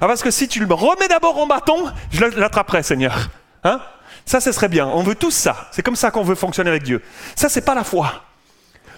Ah, 0.00 0.06
parce 0.06 0.22
que 0.22 0.30
si 0.30 0.48
tu 0.48 0.64
le 0.64 0.74
remets 0.74 1.08
d'abord 1.08 1.38
en 1.38 1.46
bâton, 1.46 1.90
je 2.10 2.24
l'attraperai, 2.24 2.82
Seigneur. 2.82 3.30
Hein? 3.64 3.80
Ça, 4.24 4.40
ce 4.40 4.52
serait 4.52 4.68
bien. 4.68 4.86
On 4.86 5.02
veut 5.02 5.14
tous 5.14 5.30
ça. 5.30 5.68
C'est 5.72 5.82
comme 5.82 5.96
ça 5.96 6.10
qu'on 6.10 6.22
veut 6.22 6.34
fonctionner 6.34 6.70
avec 6.70 6.82
Dieu. 6.82 7.02
Ça, 7.34 7.48
c'est 7.48 7.62
pas 7.62 7.74
la 7.74 7.84
foi. 7.84 8.24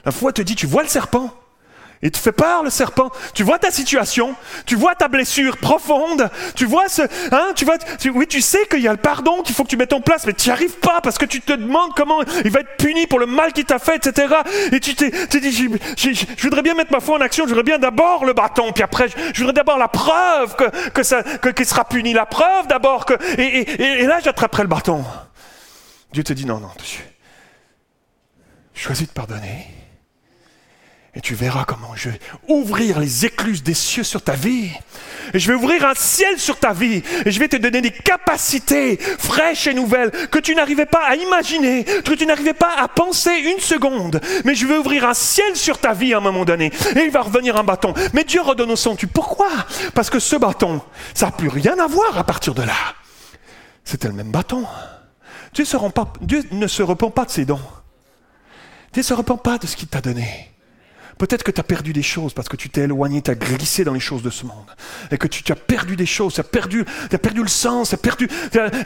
La 0.04 0.12
foi 0.12 0.32
te 0.32 0.42
dit, 0.42 0.56
tu 0.56 0.66
vois 0.66 0.82
le 0.82 0.88
serpent? 0.88 1.32
Il 2.02 2.10
te 2.10 2.16
fait 2.16 2.32
peur, 2.32 2.62
le 2.62 2.70
serpent. 2.70 3.10
Tu 3.34 3.42
vois 3.42 3.58
ta 3.58 3.70
situation, 3.70 4.34
tu 4.64 4.74
vois 4.74 4.94
ta 4.94 5.08
blessure 5.08 5.58
profonde, 5.58 6.30
tu 6.54 6.64
vois 6.64 6.88
ce, 6.88 7.02
hein, 7.30 7.52
tu 7.54 7.66
vois, 7.66 7.76
oui, 8.14 8.26
tu 8.26 8.40
sais 8.40 8.66
qu'il 8.70 8.80
y 8.80 8.88
a 8.88 8.92
le 8.92 8.98
pardon 8.98 9.42
qu'il 9.42 9.54
faut 9.54 9.64
que 9.64 9.68
tu 9.68 9.76
mettes 9.76 9.92
en 9.92 10.00
place, 10.00 10.26
mais 10.26 10.32
tu 10.32 10.48
n'y 10.48 10.52
arrives 10.52 10.78
pas 10.78 11.02
parce 11.02 11.18
que 11.18 11.26
tu 11.26 11.42
te 11.42 11.52
demandes 11.52 11.92
comment 11.94 12.22
il 12.44 12.50
va 12.50 12.60
être 12.60 12.76
puni 12.78 13.06
pour 13.06 13.18
le 13.18 13.26
mal 13.26 13.52
qu'il 13.52 13.66
t'a 13.66 13.78
fait, 13.78 13.96
etc. 14.06 14.34
Et 14.72 14.80
tu 14.80 14.94
t'es, 14.94 15.10
dit, 15.40 15.52
je, 15.52 16.42
voudrais 16.42 16.62
bien 16.62 16.74
mettre 16.74 16.92
ma 16.92 17.00
foi 17.00 17.18
en 17.18 17.20
action, 17.20 17.44
je 17.44 17.50
voudrais 17.50 17.64
bien 17.64 17.78
d'abord 17.78 18.24
le 18.24 18.32
bâton, 18.32 18.72
puis 18.72 18.82
après, 18.82 19.08
je, 19.08 19.38
voudrais 19.38 19.52
d'abord 19.52 19.76
la 19.76 19.88
preuve 19.88 20.56
que, 20.56 20.88
que 20.90 21.02
ça, 21.02 21.22
que, 21.22 21.50
qu'il 21.50 21.66
sera 21.66 21.84
puni, 21.84 22.14
la 22.14 22.24
preuve 22.24 22.66
d'abord 22.66 23.04
que, 23.04 23.14
et, 23.38 23.60
et, 23.60 24.02
et 24.02 24.06
là, 24.06 24.20
j'attraperai 24.20 24.62
le 24.62 24.68
bâton. 24.68 25.04
Dieu 26.12 26.24
te 26.24 26.32
dit, 26.32 26.46
non, 26.46 26.60
non, 26.60 26.70
choisis 28.74 29.06
de 29.06 29.12
pardonner 29.12 29.79
et 31.14 31.20
tu 31.20 31.34
verras 31.34 31.64
comment 31.64 31.94
je 31.96 32.10
vais 32.10 32.20
ouvrir 32.46 33.00
les 33.00 33.26
écluses 33.26 33.64
des 33.64 33.74
cieux 33.74 34.04
sur 34.04 34.22
ta 34.22 34.34
vie. 34.34 34.70
Et 35.34 35.40
je 35.40 35.50
vais 35.50 35.58
ouvrir 35.58 35.84
un 35.84 35.94
ciel 35.94 36.38
sur 36.38 36.56
ta 36.56 36.72
vie. 36.72 37.02
Et 37.24 37.32
je 37.32 37.38
vais 37.40 37.48
te 37.48 37.56
donner 37.56 37.80
des 37.80 37.90
capacités 37.90 38.96
fraîches 38.96 39.66
et 39.66 39.74
nouvelles 39.74 40.12
que 40.30 40.38
tu 40.38 40.54
n'arrivais 40.54 40.86
pas 40.86 41.04
à 41.04 41.16
imaginer, 41.16 41.84
que 41.84 42.14
tu 42.14 42.26
n'arrivais 42.26 42.54
pas 42.54 42.74
à 42.76 42.86
penser 42.86 43.32
une 43.32 43.58
seconde. 43.58 44.20
Mais 44.44 44.54
je 44.54 44.66
vais 44.66 44.76
ouvrir 44.76 45.04
un 45.04 45.14
ciel 45.14 45.56
sur 45.56 45.78
ta 45.78 45.94
vie 45.94 46.14
à 46.14 46.18
un 46.18 46.20
moment 46.20 46.44
donné. 46.44 46.72
Et 46.94 47.00
il 47.00 47.10
va 47.10 47.22
revenir 47.22 47.56
un 47.56 47.64
bâton. 47.64 47.92
Mais 48.12 48.22
Dieu 48.22 48.40
redonne 48.40 48.70
au 48.70 48.76
centuple. 48.76 49.12
Pourquoi? 49.12 49.50
Parce 49.94 50.10
que 50.10 50.20
ce 50.20 50.36
bâton, 50.36 50.80
ça 51.14 51.26
n'a 51.26 51.32
plus 51.32 51.48
rien 51.48 51.76
à 51.80 51.88
voir 51.88 52.18
à 52.18 52.24
partir 52.24 52.54
de 52.54 52.62
là. 52.62 52.76
C'était 53.84 54.08
le 54.08 54.14
même 54.14 54.30
bâton. 54.30 54.64
Dieu, 55.54 55.64
Dieu 56.22 56.44
ne 56.52 56.66
se 56.68 56.82
repent 56.84 57.10
pas 57.10 57.24
de 57.24 57.30
ses 57.30 57.44
dons. 57.44 57.60
Dieu 58.92 59.02
ne 59.02 59.06
se 59.06 59.14
repent 59.14 59.42
pas 59.42 59.58
de 59.58 59.66
ce 59.66 59.74
qu'il 59.74 59.88
t'a 59.88 60.00
donné. 60.00 60.50
Peut-être 61.20 61.42
que 61.42 61.50
tu 61.50 61.60
as 61.60 61.64
perdu 61.64 61.92
des 61.92 62.02
choses 62.02 62.32
parce 62.32 62.48
que 62.48 62.56
tu 62.56 62.70
t'es 62.70 62.80
éloigné, 62.80 63.20
tu 63.20 63.30
as 63.30 63.34
glissé 63.34 63.84
dans 63.84 63.92
les 63.92 64.00
choses 64.00 64.22
de 64.22 64.30
ce 64.30 64.46
monde. 64.46 64.74
Et 65.10 65.18
que 65.18 65.28
tu, 65.28 65.52
as 65.52 65.54
perdu 65.54 65.94
des 65.94 66.06
choses, 66.06 66.32
tu 66.32 66.40
as 66.40 66.44
perdu, 66.44 66.86
as 67.12 67.18
perdu 67.18 67.42
le 67.42 67.48
sens, 67.48 67.92
as 67.92 67.98
perdu, 67.98 68.26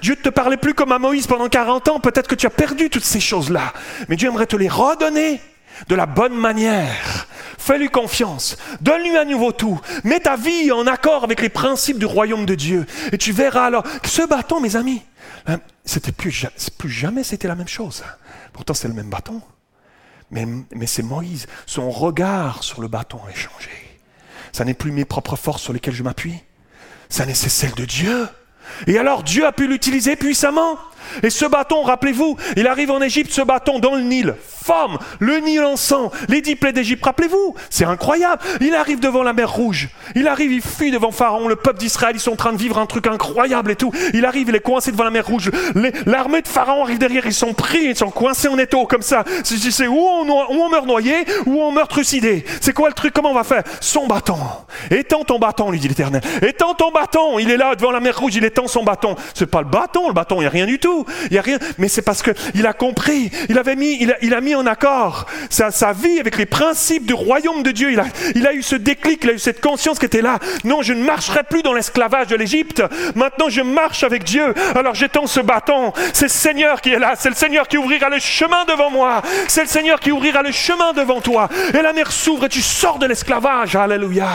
Dieu 0.02 0.16
ne 0.16 0.20
te 0.20 0.30
parlait 0.30 0.56
plus 0.56 0.74
comme 0.74 0.90
à 0.90 0.98
Moïse 0.98 1.28
pendant 1.28 1.48
40 1.48 1.86
ans. 1.90 2.00
Peut-être 2.00 2.26
que 2.26 2.34
tu 2.34 2.46
as 2.46 2.50
perdu 2.50 2.90
toutes 2.90 3.04
ces 3.04 3.20
choses-là. 3.20 3.72
Mais 4.08 4.16
Dieu 4.16 4.26
aimerait 4.30 4.48
te 4.48 4.56
les 4.56 4.68
redonner 4.68 5.40
de 5.88 5.94
la 5.94 6.06
bonne 6.06 6.34
manière. 6.34 7.28
Fais-lui 7.56 7.88
confiance. 7.88 8.56
Donne-lui 8.80 9.16
un 9.16 9.26
nouveau 9.26 9.52
tout. 9.52 9.80
Mets 10.02 10.18
ta 10.18 10.34
vie 10.34 10.72
en 10.72 10.88
accord 10.88 11.22
avec 11.22 11.40
les 11.40 11.50
principes 11.50 12.00
du 12.00 12.06
royaume 12.06 12.46
de 12.46 12.56
Dieu. 12.56 12.84
Et 13.12 13.18
tu 13.18 13.30
verras 13.30 13.66
alors 13.66 13.84
que 13.84 14.08
ce 14.08 14.26
bâton, 14.26 14.60
mes 14.60 14.74
amis, 14.74 15.02
hein, 15.46 15.60
c'était 15.84 16.10
plus, 16.10 16.46
plus 16.78 16.90
jamais 16.90 17.22
c'était 17.22 17.46
la 17.46 17.54
même 17.54 17.68
chose. 17.68 18.02
Pourtant, 18.52 18.74
c'est 18.74 18.88
le 18.88 18.94
même 18.94 19.08
bâton. 19.08 19.40
Mais, 20.30 20.46
c'est 20.86 21.02
Moïse. 21.02 21.46
Son 21.66 21.90
regard 21.90 22.62
sur 22.62 22.80
le 22.80 22.88
bâton 22.88 23.20
a 23.28 23.34
changé. 23.34 23.70
Ça 24.52 24.64
n'est 24.64 24.74
plus 24.74 24.92
mes 24.92 25.04
propres 25.04 25.36
forces 25.36 25.62
sur 25.62 25.72
lesquelles 25.72 25.94
je 25.94 26.02
m'appuie. 26.02 26.42
Ça 27.08 27.26
n'est 27.26 27.34
celle 27.34 27.74
de 27.74 27.84
Dieu. 27.84 28.28
Et 28.86 28.98
alors 28.98 29.22
Dieu 29.22 29.46
a 29.46 29.52
pu 29.52 29.68
l'utiliser 29.68 30.16
puissamment. 30.16 30.78
Et 31.22 31.30
ce 31.30 31.44
bâton, 31.46 31.82
rappelez-vous, 31.82 32.36
il 32.56 32.66
arrive 32.66 32.90
en 32.90 33.00
Égypte, 33.00 33.32
ce 33.32 33.42
bâton 33.42 33.78
dans 33.78 33.94
le 33.94 34.02
Nil, 34.02 34.34
forme 34.64 34.98
le 35.18 35.38
Nil 35.38 35.62
en 35.62 35.76
sang, 35.76 36.10
les 36.28 36.40
dix 36.40 36.56
plaies 36.56 36.72
d'Égypte, 36.72 37.04
rappelez-vous, 37.04 37.54
c'est 37.70 37.84
incroyable. 37.84 38.42
Il 38.60 38.74
arrive 38.74 39.00
devant 39.00 39.22
la 39.22 39.32
mer 39.32 39.50
Rouge, 39.50 39.88
il 40.14 40.28
arrive, 40.28 40.52
il 40.52 40.62
fuit 40.62 40.90
devant 40.90 41.10
Pharaon, 41.10 41.48
le 41.48 41.56
peuple 41.56 41.78
d'Israël, 41.78 42.16
ils 42.16 42.20
sont 42.20 42.32
en 42.32 42.36
train 42.36 42.52
de 42.52 42.58
vivre 42.58 42.78
un 42.78 42.86
truc 42.86 43.06
incroyable 43.06 43.70
et 43.70 43.76
tout. 43.76 43.92
Il 44.12 44.24
arrive, 44.24 44.48
il 44.48 44.54
est 44.54 44.60
coincé 44.60 44.92
devant 44.92 45.04
la 45.04 45.10
mer 45.10 45.26
Rouge, 45.26 45.50
l'armée 46.06 46.42
de 46.42 46.48
Pharaon 46.48 46.84
arrive 46.84 46.98
derrière, 46.98 47.26
ils 47.26 47.34
sont 47.34 47.54
pris, 47.54 47.84
ils 47.84 47.96
sont 47.96 48.10
coincés 48.10 48.48
en 48.48 48.58
étau 48.58 48.86
comme 48.86 49.02
ça. 49.02 49.24
C'est 49.42 49.86
où 49.86 49.98
on, 49.98 50.28
on 50.30 50.68
meurt 50.68 50.86
noyé, 50.86 51.24
ou 51.46 51.60
on 51.60 51.72
meurt 51.72 51.90
trucidé. 51.90 52.44
C'est 52.60 52.72
quoi 52.72 52.88
le 52.88 52.94
truc, 52.94 53.12
comment 53.12 53.30
on 53.30 53.34
va 53.34 53.44
faire? 53.44 53.62
Son 53.80 54.06
bâton. 54.06 54.36
Étends 54.90 55.24
ton 55.24 55.38
bâton, 55.38 55.70
lui 55.70 55.78
dit 55.78 55.88
l'Éternel. 55.88 56.22
Étends 56.42 56.74
ton 56.74 56.90
bâton, 56.90 57.38
il 57.38 57.50
est 57.50 57.56
là 57.56 57.74
devant 57.74 57.90
la 57.90 58.00
mer 58.00 58.18
Rouge, 58.18 58.36
il 58.36 58.44
étend 58.44 58.66
son 58.68 58.84
bâton. 58.84 59.16
C'est 59.34 59.46
pas 59.46 59.62
le 59.62 59.68
bâton, 59.68 60.08
le 60.08 60.14
bâton, 60.14 60.36
il 60.36 60.40
n'y 60.40 60.46
a 60.46 60.50
rien 60.50 60.66
du 60.66 60.78
tout. 60.78 60.93
Il 61.24 61.32
n'y 61.32 61.38
a 61.38 61.42
rien, 61.42 61.58
mais 61.78 61.88
c'est 61.88 62.02
parce 62.02 62.22
qu'il 62.22 62.66
a 62.66 62.72
compris, 62.72 63.30
il 63.48 63.58
avait 63.58 63.76
mis, 63.76 63.98
il 64.22 64.34
a, 64.34 64.40
mis 64.40 64.54
en 64.54 64.66
accord 64.66 65.26
sa, 65.50 65.70
sa, 65.70 65.92
vie 65.92 66.20
avec 66.20 66.36
les 66.36 66.46
principes 66.46 67.06
du 67.06 67.14
royaume 67.14 67.62
de 67.62 67.70
Dieu. 67.70 67.92
Il 67.92 68.00
a, 68.00 68.06
il 68.34 68.46
a 68.46 68.52
eu 68.52 68.62
ce 68.62 68.76
déclic, 68.76 69.24
il 69.24 69.30
a 69.30 69.32
eu 69.32 69.38
cette 69.38 69.60
conscience 69.60 69.98
qui 69.98 70.06
était 70.06 70.22
là. 70.22 70.38
Non, 70.64 70.82
je 70.82 70.92
ne 70.92 71.02
marcherai 71.02 71.42
plus 71.44 71.62
dans 71.62 71.72
l'esclavage 71.72 72.28
de 72.28 72.36
l'Égypte. 72.36 72.82
Maintenant, 73.14 73.48
je 73.48 73.62
marche 73.62 74.04
avec 74.04 74.24
Dieu. 74.24 74.54
Alors 74.74 74.94
j'étends 74.94 75.26
ce 75.26 75.40
bâton. 75.40 75.92
C'est 76.12 76.26
le 76.26 76.30
Seigneur 76.30 76.80
qui 76.80 76.90
est 76.90 76.98
là. 76.98 77.14
C'est 77.16 77.30
le 77.30 77.34
Seigneur 77.34 77.68
qui 77.68 77.78
ouvrira 77.78 78.08
le 78.08 78.18
chemin 78.18 78.64
devant 78.64 78.90
moi. 78.90 79.22
C'est 79.48 79.62
le 79.62 79.68
Seigneur 79.68 80.00
qui 80.00 80.12
ouvrira 80.12 80.42
le 80.42 80.52
chemin 80.52 80.92
devant 80.92 81.20
toi. 81.20 81.48
Et 81.72 81.82
la 81.82 81.92
mer 81.92 82.12
s'ouvre 82.12 82.46
et 82.46 82.48
tu 82.48 82.62
sors 82.62 82.98
de 82.98 83.06
l'esclavage. 83.06 83.76
Alléluia. 83.76 84.28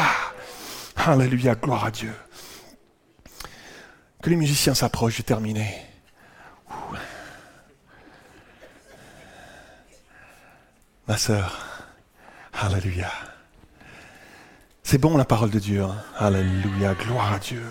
Alléluia. 0.95 1.55
Gloire 1.55 1.85
à 1.85 1.91
Dieu. 1.91 2.13
Que 4.21 4.29
les 4.29 4.35
musiciens 4.35 4.73
s'approchent, 4.73 5.17
j'ai 5.17 5.23
terminé. 5.23 5.88
Ma 11.09 11.17
sœur, 11.17 11.57
Alléluia. 12.53 13.11
C'est 14.83 14.99
bon 14.99 15.17
la 15.17 15.25
parole 15.25 15.49
de 15.49 15.57
Dieu. 15.57 15.81
Hein. 15.81 15.95
Alléluia, 16.15 16.93
gloire 16.93 17.33
à 17.33 17.39
Dieu. 17.39 17.65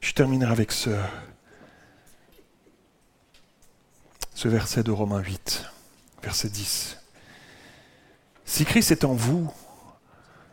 Je 0.00 0.12
terminerai 0.12 0.52
avec 0.52 0.70
ce, 0.70 0.90
ce 4.32 4.46
verset 4.46 4.84
de 4.84 4.92
Romains 4.92 5.18
8, 5.18 5.64
verset 6.22 6.50
10. 6.50 7.00
Si 8.44 8.64
Christ 8.64 8.92
est 8.92 9.04
en 9.04 9.14
vous, 9.14 9.52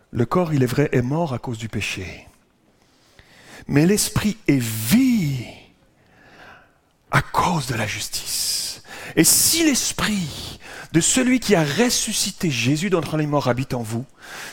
le 0.09 0.25
corps, 0.25 0.55
il 0.55 0.63
est 0.63 0.65
vrai, 0.65 0.89
est 0.93 1.03
mort 1.03 1.31
à 1.31 1.37
cause 1.37 1.59
du 1.59 1.69
péché. 1.69 2.27
Mais 3.67 3.85
l'esprit 3.85 4.35
est 4.47 4.57
vie 4.57 5.45
à 7.11 7.21
cause 7.21 7.67
de 7.67 7.75
la 7.75 7.85
justice. 7.85 8.81
Et 9.15 9.23
si 9.23 9.63
l'esprit 9.63 10.59
de 10.91 10.99
celui 10.99 11.39
qui 11.39 11.55
a 11.55 11.63
ressuscité 11.63 12.51
Jésus 12.51 12.89
d'entre 12.89 13.17
les 13.17 13.27
morts 13.27 13.47
habite 13.47 13.73
en 13.73 13.81
vous, 13.81 14.05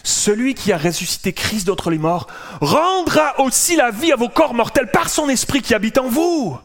celui 0.05 0.55
qui 0.55 0.73
a 0.73 0.79
ressuscité 0.79 1.33
Christ 1.33 1.67
d'entre 1.67 1.91
les 1.91 1.99
morts 1.99 2.29
rendra 2.61 3.41
aussi 3.41 3.77
la 3.77 3.91
vie 3.91 4.13
à 4.13 4.17
vos 4.17 4.29
corps 4.29 4.55
mortels 4.55 4.91
par 4.91 5.11
son 5.11 5.29
esprit 5.29 5.63
qui 5.63 5.75
habite 5.75 5.99
en 5.99 6.09
vous. 6.09 6.59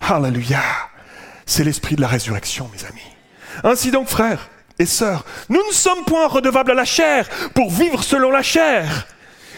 Alléluia. 0.00 0.62
C'est 1.46 1.64
l'esprit 1.64 1.96
de 1.96 2.00
la 2.00 2.08
résurrection, 2.08 2.70
mes 2.74 2.84
amis. 2.86 3.00
Ainsi 3.62 3.90
donc, 3.90 4.08
frères 4.08 4.48
et 4.78 4.86
sœurs, 4.86 5.24
nous 5.48 5.60
ne 5.66 5.72
sommes 5.72 6.04
point 6.04 6.26
redevables 6.26 6.72
à 6.72 6.74
la 6.74 6.84
chair 6.84 7.28
pour 7.54 7.70
vivre 7.70 8.02
selon 8.02 8.30
la 8.30 8.42
chair. 8.42 9.06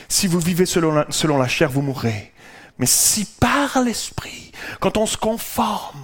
Si 0.08 0.26
vous 0.26 0.40
vivez 0.40 0.66
selon 0.66 1.04
selon 1.10 1.38
la 1.38 1.48
chair, 1.48 1.70
vous 1.70 1.82
mourrez. 1.82 2.32
Mais 2.78 2.86
si 2.86 3.24
par 3.24 3.80
l'Esprit, 3.80 4.45
quand 4.80 4.96
on 4.96 5.06
se 5.06 5.16
conforme 5.16 5.98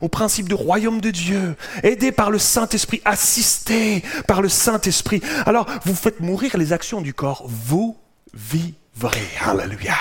au 0.00 0.08
principe 0.08 0.48
du 0.48 0.54
royaume 0.54 1.00
de 1.00 1.10
Dieu, 1.10 1.56
aidé 1.82 2.12
par 2.12 2.30
le 2.30 2.38
Saint-Esprit, 2.38 3.00
assisté 3.04 4.02
par 4.26 4.42
le 4.42 4.48
Saint-Esprit, 4.48 5.20
alors 5.46 5.66
vous 5.84 5.94
faites 5.94 6.20
mourir 6.20 6.56
les 6.56 6.72
actions 6.72 7.00
du 7.00 7.14
corps, 7.14 7.44
vous 7.46 7.96
vivrez. 8.34 9.28
Alléluia. 9.44 9.94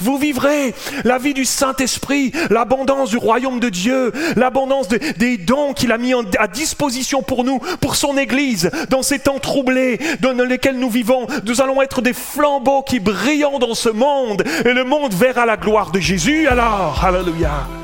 Vous 0.00 0.18
vivrez 0.18 0.74
la 1.04 1.18
vie 1.18 1.34
du 1.34 1.44
Saint-Esprit, 1.44 2.32
l'abondance 2.50 3.10
du 3.10 3.16
royaume 3.16 3.60
de 3.60 3.68
Dieu, 3.68 4.12
l'abondance 4.36 4.88
des 4.88 5.36
dons 5.36 5.72
qu'il 5.72 5.92
a 5.92 5.98
mis 5.98 6.12
à 6.38 6.46
disposition 6.46 7.22
pour 7.22 7.44
nous, 7.44 7.58
pour 7.80 7.96
son 7.96 8.16
Église, 8.16 8.70
dans 8.90 9.02
ces 9.02 9.18
temps 9.18 9.38
troublés 9.38 9.98
dans 10.20 10.32
lesquels 10.32 10.78
nous 10.78 10.90
vivons. 10.90 11.26
Nous 11.44 11.60
allons 11.60 11.82
être 11.82 12.02
des 12.02 12.12
flambeaux 12.12 12.82
qui 12.82 13.00
brillent 13.00 13.46
dans 13.60 13.74
ce 13.74 13.88
monde 13.88 14.42
et 14.64 14.72
le 14.72 14.84
monde 14.84 15.14
verra 15.14 15.46
la 15.46 15.56
gloire 15.56 15.90
de 15.90 16.00
Jésus 16.00 16.46
alors. 16.48 17.04
Alléluia. 17.04 17.83